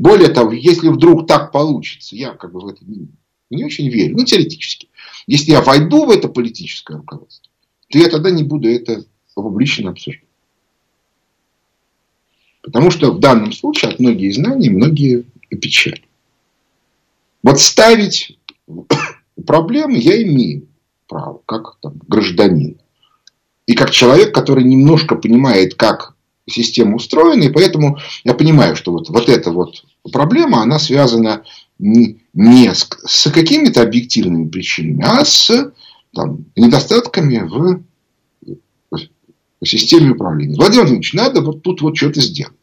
Более 0.00 0.30
того, 0.30 0.52
если 0.52 0.88
вдруг 0.88 1.26
так 1.26 1.52
получится, 1.52 2.16
я 2.16 2.30
как 2.30 2.52
бы 2.52 2.60
в 2.60 2.68
это 2.68 2.82
не, 2.86 3.08
не 3.50 3.66
очень 3.66 3.90
верю, 3.90 4.16
ну 4.16 4.24
теоретически. 4.24 4.88
Если 5.26 5.50
я 5.50 5.60
войду 5.60 6.06
в 6.06 6.10
это 6.10 6.30
политическое 6.30 6.96
руководство, 6.96 7.52
то 7.90 7.98
я 7.98 8.08
тогда 8.08 8.30
не 8.30 8.42
буду 8.42 8.70
это 8.70 9.04
публично 9.34 9.90
обсуждать. 9.90 10.24
Потому 12.62 12.90
что 12.90 13.12
в 13.12 13.20
данном 13.20 13.52
случае 13.52 13.90
от 13.90 14.00
многие 14.00 14.30
знания, 14.30 14.70
многие 14.70 15.26
печали. 15.50 16.02
Вот 17.42 17.60
ставить 17.60 18.38
проблемы 19.46 19.98
я 19.98 20.22
имею 20.22 20.66
права, 21.08 21.42
как 21.44 21.76
там, 21.82 22.00
гражданин. 22.08 22.80
И 23.66 23.74
как 23.74 23.90
человек, 23.90 24.34
который 24.34 24.64
немножко 24.64 25.14
понимает, 25.16 25.74
как 25.74 26.09
система 26.50 26.96
устроена, 26.96 27.44
и 27.44 27.52
поэтому 27.52 27.98
я 28.24 28.34
понимаю, 28.34 28.76
что 28.76 28.92
вот, 28.92 29.08
вот 29.08 29.28
эта 29.28 29.50
вот 29.50 29.84
проблема, 30.12 30.62
она 30.62 30.78
связана 30.78 31.44
не 31.78 32.74
с, 32.74 32.86
с 33.06 33.30
какими-то 33.30 33.82
объективными 33.82 34.48
причинами, 34.48 35.04
а 35.04 35.24
с 35.24 35.72
там, 36.14 36.44
недостатками 36.56 37.38
в, 37.38 37.82
в 39.60 39.66
системе 39.66 40.10
управления. 40.10 40.56
Владимир 40.56 40.82
Владимирович, 40.82 41.12
надо 41.14 41.40
вот 41.40 41.62
тут 41.62 41.82
вот 41.82 41.96
что-то 41.96 42.20
сделать. 42.20 42.54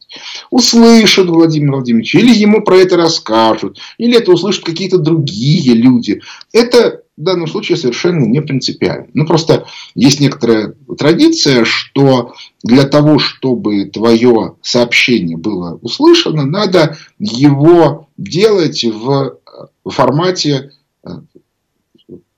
Услышат 0.50 1.28
Владимир 1.28 1.72
Владимирович, 1.72 2.14
или 2.14 2.34
ему 2.34 2.62
про 2.62 2.76
это 2.78 2.96
расскажут, 2.96 3.78
или 3.98 4.16
это 4.16 4.32
услышат 4.32 4.64
какие-то 4.64 4.98
другие 4.98 5.74
люди. 5.74 6.22
Это 6.52 7.02
в 7.18 7.22
данном 7.22 7.48
случае 7.48 7.76
совершенно 7.76 8.24
не 8.24 8.40
принципиально. 8.40 9.08
Ну, 9.12 9.26
просто 9.26 9.66
есть 9.96 10.20
некоторая 10.20 10.74
традиция, 10.96 11.64
что 11.64 12.34
для 12.62 12.84
того, 12.84 13.18
чтобы 13.18 13.86
твое 13.86 14.54
сообщение 14.62 15.36
было 15.36 15.78
услышано, 15.82 16.44
надо 16.44 16.96
его 17.18 18.08
делать 18.16 18.84
в 18.84 19.38
формате 19.84 20.70
э, 21.04 21.08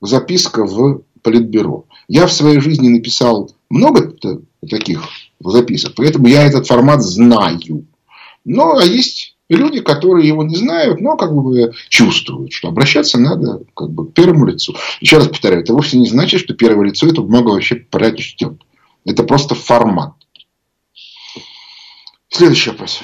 записка 0.00 0.64
в 0.64 1.02
политбюро. 1.22 1.84
Я 2.08 2.26
в 2.26 2.32
своей 2.32 2.60
жизни 2.60 2.88
написал 2.88 3.54
много 3.68 4.14
таких 4.68 5.02
записок, 5.40 5.92
поэтому 5.94 6.26
я 6.26 6.44
этот 6.44 6.66
формат 6.66 7.02
знаю. 7.02 7.86
Ну, 8.46 8.78
а 8.78 8.84
есть 8.84 9.29
люди, 9.56 9.80
которые 9.80 10.26
его 10.26 10.42
не 10.44 10.56
знают, 10.56 11.00
но 11.00 11.16
как 11.16 11.32
бы 11.32 11.72
чувствуют, 11.88 12.52
что 12.52 12.68
обращаться 12.68 13.18
надо 13.18 13.64
как 13.74 13.90
бы 13.90 14.08
к 14.08 14.14
первому 14.14 14.46
лицу. 14.46 14.74
Еще 15.00 15.16
раз 15.16 15.28
повторяю, 15.28 15.62
это 15.62 15.72
вовсе 15.72 15.98
не 15.98 16.06
значит, 16.06 16.40
что 16.40 16.54
первое 16.54 16.86
лицо 16.86 17.06
эту 17.06 17.22
бумагу 17.22 17.52
вообще 17.52 17.76
прочтет. 17.76 18.54
Это 19.04 19.24
просто 19.24 19.54
формат. 19.54 20.14
Следующий 22.28 22.70
вопрос. 22.70 23.02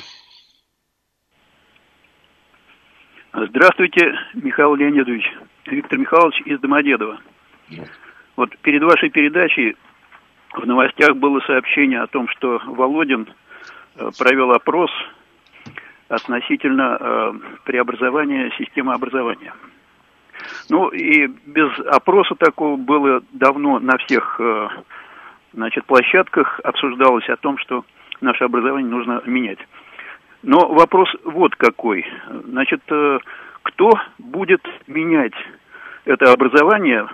Здравствуйте, 3.32 4.12
Михаил 4.34 4.74
Леонидович. 4.76 5.24
Виктор 5.66 5.99
Михайлович 5.99 6.40
из 6.47 6.61
Домодедова. 6.61 7.18
Вот 8.36 8.57
перед 8.59 8.82
вашей 8.82 9.11
передачей 9.11 9.76
в 10.53 10.64
новостях 10.66 11.16
было 11.16 11.40
сообщение 11.40 12.01
о 12.01 12.07
том, 12.07 12.28
что 12.28 12.61
Володин 12.66 13.28
э, 13.97 14.11
провел 14.16 14.53
опрос 14.53 14.90
относительно 16.09 16.96
э, 16.98 17.32
преобразования 17.64 18.50
системы 18.59 18.94
образования. 18.94 19.52
Ну 20.68 20.88
и 20.88 21.26
без 21.26 21.78
опроса 21.86 22.34
такого 22.34 22.76
было 22.76 23.22
давно 23.32 23.78
на 23.80 23.96
всех 23.98 24.40
э, 24.40 24.68
значит, 25.52 25.84
площадках 25.86 26.61
обсуждалось 26.62 27.28
о 27.28 27.36
том, 27.36 27.59
что 27.59 27.84
наше 28.20 28.44
образование 28.44 28.90
нужно 28.90 29.22
менять. 29.26 29.59
Но 30.42 30.68
вопрос 30.68 31.09
вот 31.24 31.57
какой. 31.57 32.07
Значит, 32.44 32.82
э, 32.88 33.18
кто 33.62 33.90
будет 34.18 34.62
менять 34.86 35.34
это 36.04 36.32
образование 36.32 37.09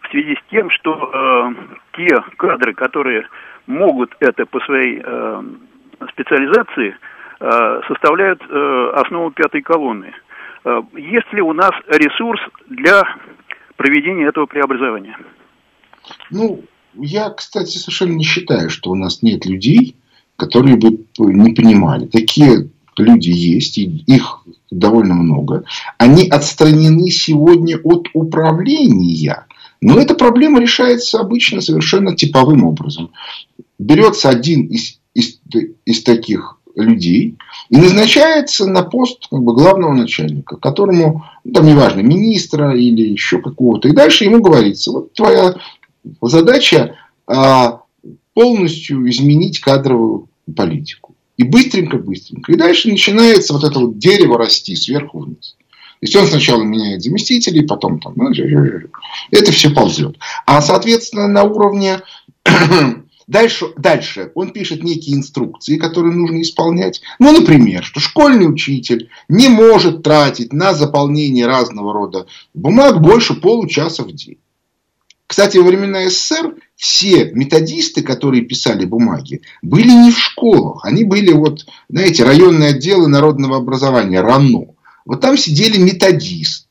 в 0.00 0.10
связи 0.10 0.36
с 0.36 0.50
тем, 0.50 0.70
что 0.70 1.52
те 1.92 2.18
кадры, 2.38 2.72
которые 2.72 3.28
могут 3.66 4.16
это 4.20 4.46
по 4.46 4.58
своей 4.60 5.02
специализации, 6.08 6.96
составляют 7.86 8.40
э, 8.42 8.90
основу 8.94 9.30
пятой 9.30 9.62
колонны. 9.62 10.12
Э, 10.64 10.82
есть 10.96 11.32
ли 11.32 11.40
у 11.40 11.52
нас 11.52 11.70
ресурс 11.88 12.40
для 12.68 13.02
проведения 13.76 14.26
этого 14.26 14.46
преобразования? 14.46 15.16
Ну, 16.30 16.64
я, 16.94 17.30
кстати, 17.30 17.78
совершенно 17.78 18.12
не 18.12 18.24
считаю, 18.24 18.70
что 18.70 18.90
у 18.90 18.94
нас 18.94 19.22
нет 19.22 19.46
людей, 19.46 19.96
которые 20.36 20.76
бы 20.76 20.98
не 21.18 21.54
понимали. 21.54 22.06
Такие 22.06 22.70
люди 22.96 23.30
есть, 23.30 23.78
их 23.78 24.40
довольно 24.70 25.14
много. 25.14 25.64
Они 25.96 26.28
отстранены 26.28 27.10
сегодня 27.10 27.78
от 27.78 28.08
управления. 28.12 29.46
Но 29.80 29.98
эта 30.00 30.14
проблема 30.14 30.60
решается 30.60 31.20
обычно 31.20 31.60
совершенно 31.60 32.16
типовым 32.16 32.64
образом. 32.64 33.12
Берется 33.78 34.28
один 34.28 34.66
из, 34.66 35.00
из, 35.14 35.40
из 35.84 36.02
таких 36.02 36.57
людей 36.82 37.36
и 37.70 37.76
назначается 37.76 38.66
на 38.66 38.82
пост 38.82 39.26
как 39.30 39.40
бы, 39.40 39.54
главного 39.54 39.92
начальника, 39.92 40.56
которому, 40.56 41.24
ну, 41.44 41.52
там 41.52 41.66
неважно, 41.66 42.00
министра 42.00 42.76
или 42.76 43.02
еще 43.02 43.40
какого-то. 43.40 43.88
И 43.88 43.92
дальше 43.92 44.24
ему 44.24 44.40
говорится, 44.40 44.92
вот 44.92 45.12
твоя 45.12 45.54
задача 46.22 46.96
а, 47.26 47.80
полностью 48.34 49.08
изменить 49.10 49.60
кадровую 49.60 50.28
политику. 50.56 51.14
И 51.36 51.44
быстренько-быстренько. 51.44 52.52
И 52.52 52.56
дальше 52.56 52.88
начинается 52.88 53.52
вот 53.52 53.64
это 53.64 53.78
вот 53.78 53.98
дерево 53.98 54.38
расти 54.38 54.74
сверху 54.74 55.20
вниз. 55.20 55.56
То 56.00 56.04
есть 56.04 56.16
он 56.16 56.26
сначала 56.26 56.62
меняет 56.62 57.02
заместителей, 57.02 57.66
потом 57.66 57.98
там, 57.98 58.12
ну, 58.16 58.30
это 59.32 59.52
все 59.52 59.70
ползет. 59.70 60.16
А 60.46 60.62
соответственно 60.62 61.26
на 61.26 61.42
уровне 61.42 62.00
Дальше, 63.28 63.66
дальше 63.76 64.32
он 64.34 64.52
пишет 64.52 64.82
некие 64.82 65.14
инструкции, 65.14 65.76
которые 65.76 66.14
нужно 66.14 66.40
исполнять. 66.40 67.02
Ну, 67.18 67.30
например, 67.38 67.84
что 67.84 68.00
школьный 68.00 68.50
учитель 68.50 69.10
не 69.28 69.48
может 69.48 70.02
тратить 70.02 70.54
на 70.54 70.72
заполнение 70.72 71.46
разного 71.46 71.92
рода 71.92 72.26
бумаг 72.54 73.02
больше 73.02 73.34
получаса 73.34 74.02
в 74.02 74.12
день. 74.12 74.38
Кстати, 75.26 75.58
во 75.58 75.64
времена 75.64 76.08
СССР 76.08 76.54
все 76.74 77.30
методисты, 77.32 78.02
которые 78.02 78.44
писали 78.44 78.86
бумаги, 78.86 79.42
были 79.60 79.90
не 79.90 80.10
в 80.10 80.18
школах. 80.18 80.86
Они 80.86 81.04
были, 81.04 81.30
вот, 81.32 81.66
знаете, 81.90 82.24
районные 82.24 82.70
отделы 82.70 83.08
народного 83.08 83.58
образования, 83.58 84.22
РАНО. 84.22 84.68
Вот 85.04 85.20
там 85.20 85.36
сидели 85.36 85.76
методисты. 85.76 86.67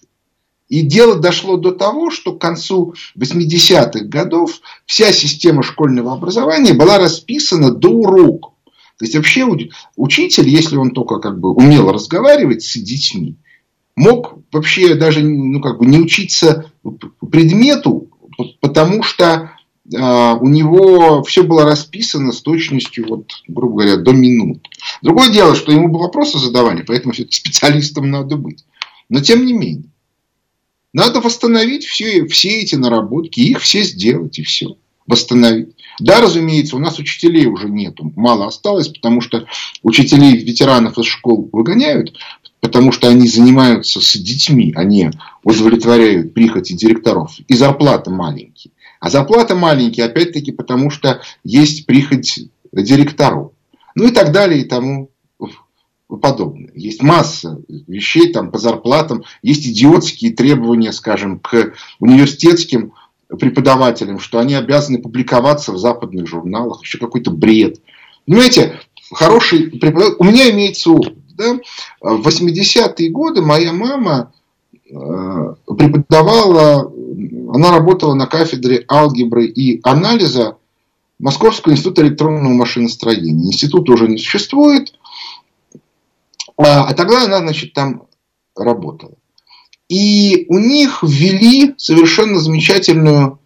И 0.69 0.81
дело 0.81 1.17
дошло 1.17 1.57
до 1.57 1.71
того, 1.71 2.11
что 2.11 2.33
к 2.33 2.41
концу 2.41 2.93
80-х 3.17 4.05
годов 4.05 4.59
вся 4.85 5.13
система 5.13 5.63
школьного 5.63 6.13
образования 6.13 6.73
была 6.73 6.97
расписана 6.97 7.71
до 7.71 7.89
уроков. 7.89 8.53
То 8.97 9.05
есть 9.05 9.15
вообще 9.15 9.47
учитель, 9.95 10.49
если 10.49 10.75
он 10.75 10.91
только 10.91 11.19
как 11.19 11.39
бы 11.39 11.53
умел 11.53 11.91
разговаривать 11.91 12.63
с 12.63 12.73
детьми, 12.77 13.37
мог 13.95 14.39
вообще 14.51 14.95
даже 14.95 15.23
ну, 15.23 15.61
как 15.61 15.77
бы 15.77 15.85
не 15.85 15.99
учиться 15.99 16.71
предмету, 17.31 18.09
потому 18.59 19.03
что 19.03 19.51
э, 19.93 19.97
у 19.97 20.47
него 20.47 21.23
все 21.23 21.43
было 21.43 21.63
расписано 21.63 22.31
с 22.31 22.41
точностью, 22.41 23.07
вот, 23.07 23.29
грубо 23.47 23.83
говоря, 23.83 23.97
до 23.97 24.11
минут. 24.11 24.67
Другое 25.01 25.29
дело, 25.29 25.55
что 25.55 25.71
ему 25.71 25.89
бы 25.89 25.99
вопросы 25.99 26.39
задавали, 26.39 26.81
поэтому 26.81 27.13
специалистом 27.13 28.09
надо 28.09 28.35
быть. 28.35 28.65
Но 29.09 29.21
тем 29.21 29.45
не 29.45 29.53
менее. 29.53 29.91
Надо 30.97 31.21
восстановить 31.21 31.85
все, 31.85 32.25
все 32.25 32.61
эти 32.61 32.73
наработки, 32.73 33.39
их 33.39 33.61
все 33.61 33.83
сделать 33.83 34.39
и 34.39 34.41
все. 34.41 34.77
Восстановить. 35.05 35.75
Да, 35.99 36.21
разумеется, 36.21 36.75
у 36.75 36.79
нас 36.79 36.97
учителей 36.97 37.45
уже 37.45 37.69
нету, 37.69 38.11
мало 38.15 38.47
осталось, 38.47 38.87
потому 38.87 39.21
что 39.21 39.45
учителей 39.83 40.35
ветеранов 40.37 40.97
из 40.97 41.05
школ 41.05 41.51
выгоняют, 41.53 42.17
потому 42.61 42.91
что 42.91 43.09
они 43.09 43.27
занимаются 43.27 44.01
с 44.01 44.13
детьми, 44.13 44.73
они 44.75 45.11
удовлетворяют 45.43 46.33
прихоти 46.33 46.73
директоров, 46.73 47.31
и 47.47 47.53
зарплата 47.53 48.09
маленькие. 48.09 48.73
А 48.99 49.11
зарплата 49.11 49.53
маленькие, 49.53 50.07
опять-таки, 50.07 50.51
потому 50.51 50.89
что 50.89 51.21
есть 51.43 51.85
прихоть 51.85 52.39
директоров. 52.73 53.51
Ну 53.93 54.07
и 54.07 54.11
так 54.11 54.31
далее 54.31 54.61
и 54.61 54.65
тому 54.65 55.11
подобное. 56.07 56.71
Есть 56.73 57.03
масса 57.03 57.61
вещей 57.67 58.31
там 58.31 58.51
по 58.51 58.57
зарплатам, 58.57 59.23
есть 59.41 59.67
идиотские 59.67 60.33
требования, 60.33 60.93
скажем, 60.93 61.39
к 61.39 61.73
университетским 61.99 62.93
преподавателям, 63.27 64.19
что 64.19 64.39
они 64.39 64.53
обязаны 64.53 64.99
публиковаться 64.99 65.73
в 65.73 65.77
западных 65.77 66.27
журналах, 66.27 66.81
еще 66.81 66.97
какой-то 66.97 67.31
бред. 67.31 67.81
Понимаете, 68.25 68.79
хороший 69.11 69.69
преподаватель... 69.69 70.15
У 70.19 70.23
меня 70.23 70.49
имеется 70.51 70.91
опыт. 70.91 71.17
Да? 71.35 71.59
В 72.01 72.25
80-е 72.27 73.09
годы 73.09 73.41
моя 73.41 73.73
мама 73.73 74.31
э, 74.89 75.53
преподавала, 75.65 76.91
она 77.53 77.71
работала 77.71 78.13
на 78.13 78.27
кафедре 78.27 78.85
алгебры 78.89 79.45
и 79.45 79.81
анализа 79.83 80.57
Московского 81.19 81.73
института 81.73 82.03
электронного 82.03 82.53
машиностроения. 82.53 83.47
Институт 83.47 83.89
уже 83.89 84.07
не 84.07 84.17
существует, 84.17 84.93
а, 86.57 86.85
а 86.87 86.93
тогда 86.93 87.23
она, 87.23 87.39
значит, 87.39 87.73
там 87.73 88.07
работала. 88.55 89.15
И 89.87 90.45
у 90.49 90.59
них 90.59 91.03
ввели 91.03 91.75
совершенно 91.77 92.39
замечательную 92.39 93.39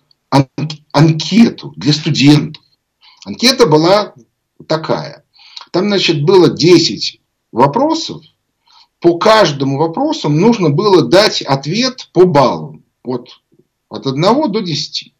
анкету 0.91 1.74
для 1.76 1.93
студентов. 1.93 2.64
Анкета 3.26 3.68
была 3.68 4.16
такая. 4.68 5.26
Там, 5.72 5.88
значит, 5.88 6.24
было 6.24 6.49
10 6.49 7.22
вопросов. 7.51 8.24
По 8.99 9.18
каждому 9.18 9.78
вопросу 9.78 10.30
нужно 10.30 10.70
было 10.70 11.03
дать 11.03 11.41
ответ 11.41 12.09
по 12.14 12.26
баллам. 12.26 12.84
Вот 13.03 13.41
от 13.89 14.07
1 14.07 14.22
до 14.51 14.62
10. 14.62 15.14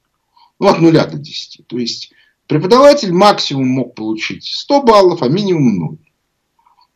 ну, 0.60 0.68
от 0.68 0.80
0 0.80 0.94
до 0.94 1.18
10. 1.18 1.68
То 1.68 1.78
есть 1.78 2.12
преподаватель 2.48 3.12
максимум 3.12 3.68
мог 3.68 3.96
получить 3.96 4.46
100 4.46 4.84
баллов, 4.84 5.22
а 5.24 5.28
минимум 5.28 5.78
0. 5.78 5.98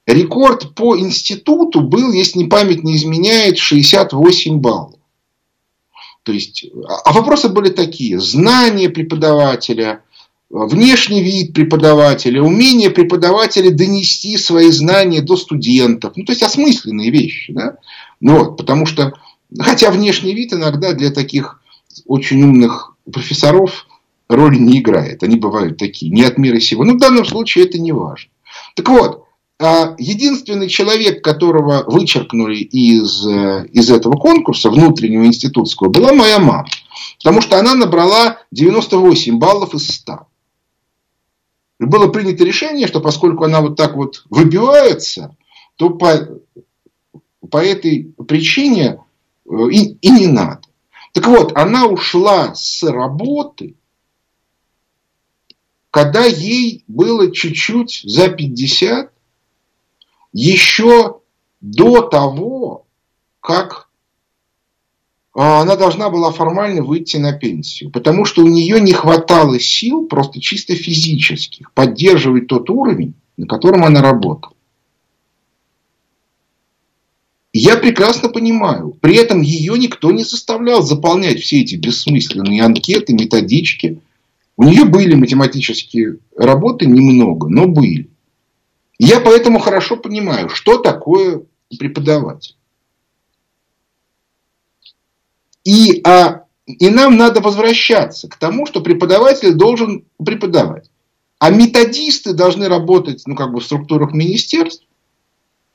Рекорд 0.08 0.76
по 0.76 0.98
институту 0.98 1.82
был, 1.82 2.12
если 2.12 2.40
не 2.40 2.46
память 2.46 2.84
не 2.84 2.96
изменяет, 2.96 3.58
68 3.58 4.60
баллов. 4.60 5.00
То 6.24 6.32
есть, 6.32 6.66
а 7.06 7.14
вопросы 7.14 7.50
были 7.50 7.70
такие. 7.70 8.20
Знания 8.20 8.90
преподавателя, 8.90 10.04
внешний 10.50 11.22
вид 11.22 11.54
преподавателя, 11.54 12.42
умение 12.42 12.90
преподавателя 12.90 13.72
донести 13.72 14.38
свои 14.38 14.72
знания 14.72 15.22
до 15.22 15.38
студентов. 15.38 16.14
Ну, 16.16 16.26
то 16.26 16.32
есть, 16.32 16.44
осмысленные 16.44 17.12
вещи. 17.12 17.54
Да? 17.54 17.78
Ну, 18.22 18.40
вот, 18.40 18.58
потому 18.58 18.86
что, 18.86 19.14
хотя 19.60 19.92
внешний 19.92 20.34
вид 20.34 20.54
иногда 20.54 20.94
для 20.94 21.12
таких 21.12 21.62
очень 22.06 22.44
умных 22.44 22.96
профессоров 23.12 23.88
роли 24.28 24.58
не 24.58 24.80
играет. 24.80 25.24
Они 25.24 25.36
бывают 25.36 25.78
такие, 25.78 26.12
не 26.12 26.24
от 26.24 26.38
мира 26.38 26.60
сего. 26.60 26.84
Но 26.84 26.94
в 26.94 26.98
данном 26.98 27.26
случае 27.26 27.66
это 27.66 27.80
не 27.80 27.92
важно. 27.92 28.32
Так 28.76 28.90
вот, 28.90 29.22
а 29.22 29.25
единственный 29.60 30.68
человек, 30.68 31.24
которого 31.24 31.84
вычеркнули 31.88 32.58
из, 32.58 33.26
э, 33.26 33.68
из 33.72 33.90
этого 33.90 34.18
конкурса, 34.18 34.70
внутреннего 34.70 35.26
институтского, 35.26 35.90
была 35.90 36.14
моя 36.14 36.40
мама. 36.40 36.68
Потому 37.20 37.42
что 37.42 37.58
она 37.58 37.74
набрала 37.74 38.40
98 38.52 39.40
баллов 39.40 39.74
из 39.74 39.88
100. 39.88 40.28
И 41.80 41.86
было 41.86 42.08
принято 42.08 42.44
решение, 42.44 42.88
что 42.88 43.00
поскольку 43.00 43.46
она 43.46 43.62
вот 43.62 43.78
так 43.78 43.96
вот 43.96 44.26
выбивается, 44.30 45.36
то 45.78 45.90
по, 45.90 46.42
по 47.50 47.58
этой 47.58 48.14
причине 48.28 49.00
э, 49.50 49.56
и, 49.72 49.98
и 50.02 50.10
не 50.10 50.28
надо. 50.28 50.62
Так 51.14 51.28
вот, 51.28 51.56
она 51.56 51.86
ушла 51.86 52.54
с 52.56 52.84
работы, 52.84 53.76
когда 55.92 56.26
ей 56.26 56.84
было 56.90 57.32
чуть-чуть 57.32 58.02
за 58.04 58.28
50, 58.28 59.15
еще 60.36 61.22
до 61.62 62.02
того, 62.02 62.86
как 63.40 63.88
а, 65.34 65.62
она 65.62 65.78
должна 65.78 66.10
была 66.10 66.32
формально 66.34 66.84
выйти 66.84 67.16
на 67.16 67.32
пенсию. 67.32 67.90
Потому 67.90 68.26
что 68.26 68.44
у 68.44 68.48
нее 68.48 68.82
не 68.82 68.92
хватало 68.92 69.58
сил, 69.62 70.08
просто 70.08 70.42
чисто 70.42 70.76
физических, 70.76 71.72
поддерживать 71.72 72.48
тот 72.48 72.70
уровень, 72.70 73.14
на 73.38 73.48
котором 73.48 73.86
она 73.86 74.02
работала. 74.02 74.54
Я 77.54 77.78
прекрасно 77.78 78.28
понимаю. 78.28 78.98
При 79.00 79.16
этом 79.16 79.40
ее 79.40 79.78
никто 79.80 80.12
не 80.12 80.26
заставлял 80.26 80.84
заполнять 80.84 81.40
все 81.40 81.62
эти 81.62 81.76
бессмысленные 81.76 82.62
анкеты, 82.62 83.14
методички. 83.14 84.02
У 84.58 84.64
нее 84.64 84.84
были 84.84 85.16
математические 85.16 86.18
работы 86.36 86.88
немного, 86.88 87.48
но 87.48 87.68
были. 87.68 88.10
Я 88.98 89.20
поэтому 89.20 89.60
хорошо 89.60 89.98
понимаю, 89.98 90.50
что 90.50 90.78
такое 90.78 91.44
преподаватель. 91.78 92.56
И, 95.64 96.02
а, 96.06 96.44
и 96.66 96.90
нам 96.90 97.18
надо 97.18 97.42
возвращаться 97.42 98.30
к 98.30 98.38
тому, 98.38 98.66
что 98.66 98.82
преподаватель 98.82 99.54
должен 99.54 100.06
преподавать. 100.24 100.90
А 101.40 101.50
методисты 101.50 102.34
должны 102.34 102.70
работать 102.70 103.24
ну, 103.26 103.36
как 103.36 103.52
бы 103.52 103.60
в 103.60 103.66
структурах 103.66 104.14
министерств 104.14 104.86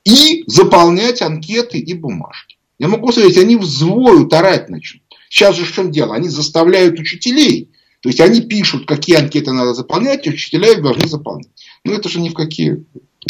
и 0.03 0.43
заполнять 0.47 1.21
анкеты 1.21 1.77
и 1.77 1.93
бумажки. 1.93 2.57
Я 2.79 2.87
могу 2.87 3.11
сказать, 3.11 3.37
они 3.37 3.57
взвоют, 3.57 4.33
орать 4.33 4.69
начнут. 4.69 5.03
Сейчас 5.29 5.55
же 5.55 5.65
в 5.65 5.71
чем 5.71 5.91
дело? 5.91 6.15
Они 6.15 6.29
заставляют 6.29 6.99
учителей. 6.99 7.69
То 8.01 8.09
есть 8.09 8.19
они 8.19 8.41
пишут, 8.41 8.87
какие 8.87 9.17
анкеты 9.17 9.51
надо 9.51 9.75
заполнять, 9.75 10.25
и 10.25 10.31
учителя 10.31 10.71
их 10.71 10.81
должны 10.81 11.07
заполнять. 11.07 11.51
Но 11.83 11.93
это 11.93 12.09
же 12.09 12.19
ни 12.19 12.29
в 12.29 12.33
какие 12.33 12.83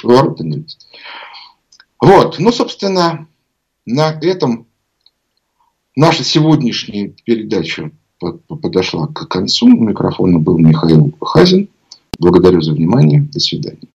ворота 0.04 0.44
не 0.44 0.58
лезет. 0.58 0.80
Вот, 2.00 2.39
ну, 2.39 2.52
собственно, 2.52 3.28
на 3.86 4.12
этом 4.22 4.68
наша 5.96 6.24
сегодняшняя 6.24 7.14
передача 7.26 7.92
подошла 8.48 9.08
к 9.08 9.28
концу. 9.28 9.68
У 9.68 9.84
микрофона 9.84 10.39
был 10.39 10.58
Михаил 10.58 11.14
Хазин. 11.22 11.70
Благодарю 12.20 12.62
за 12.62 12.74
внимание. 12.74 13.22
До 13.22 13.39
свидания. 13.39 13.89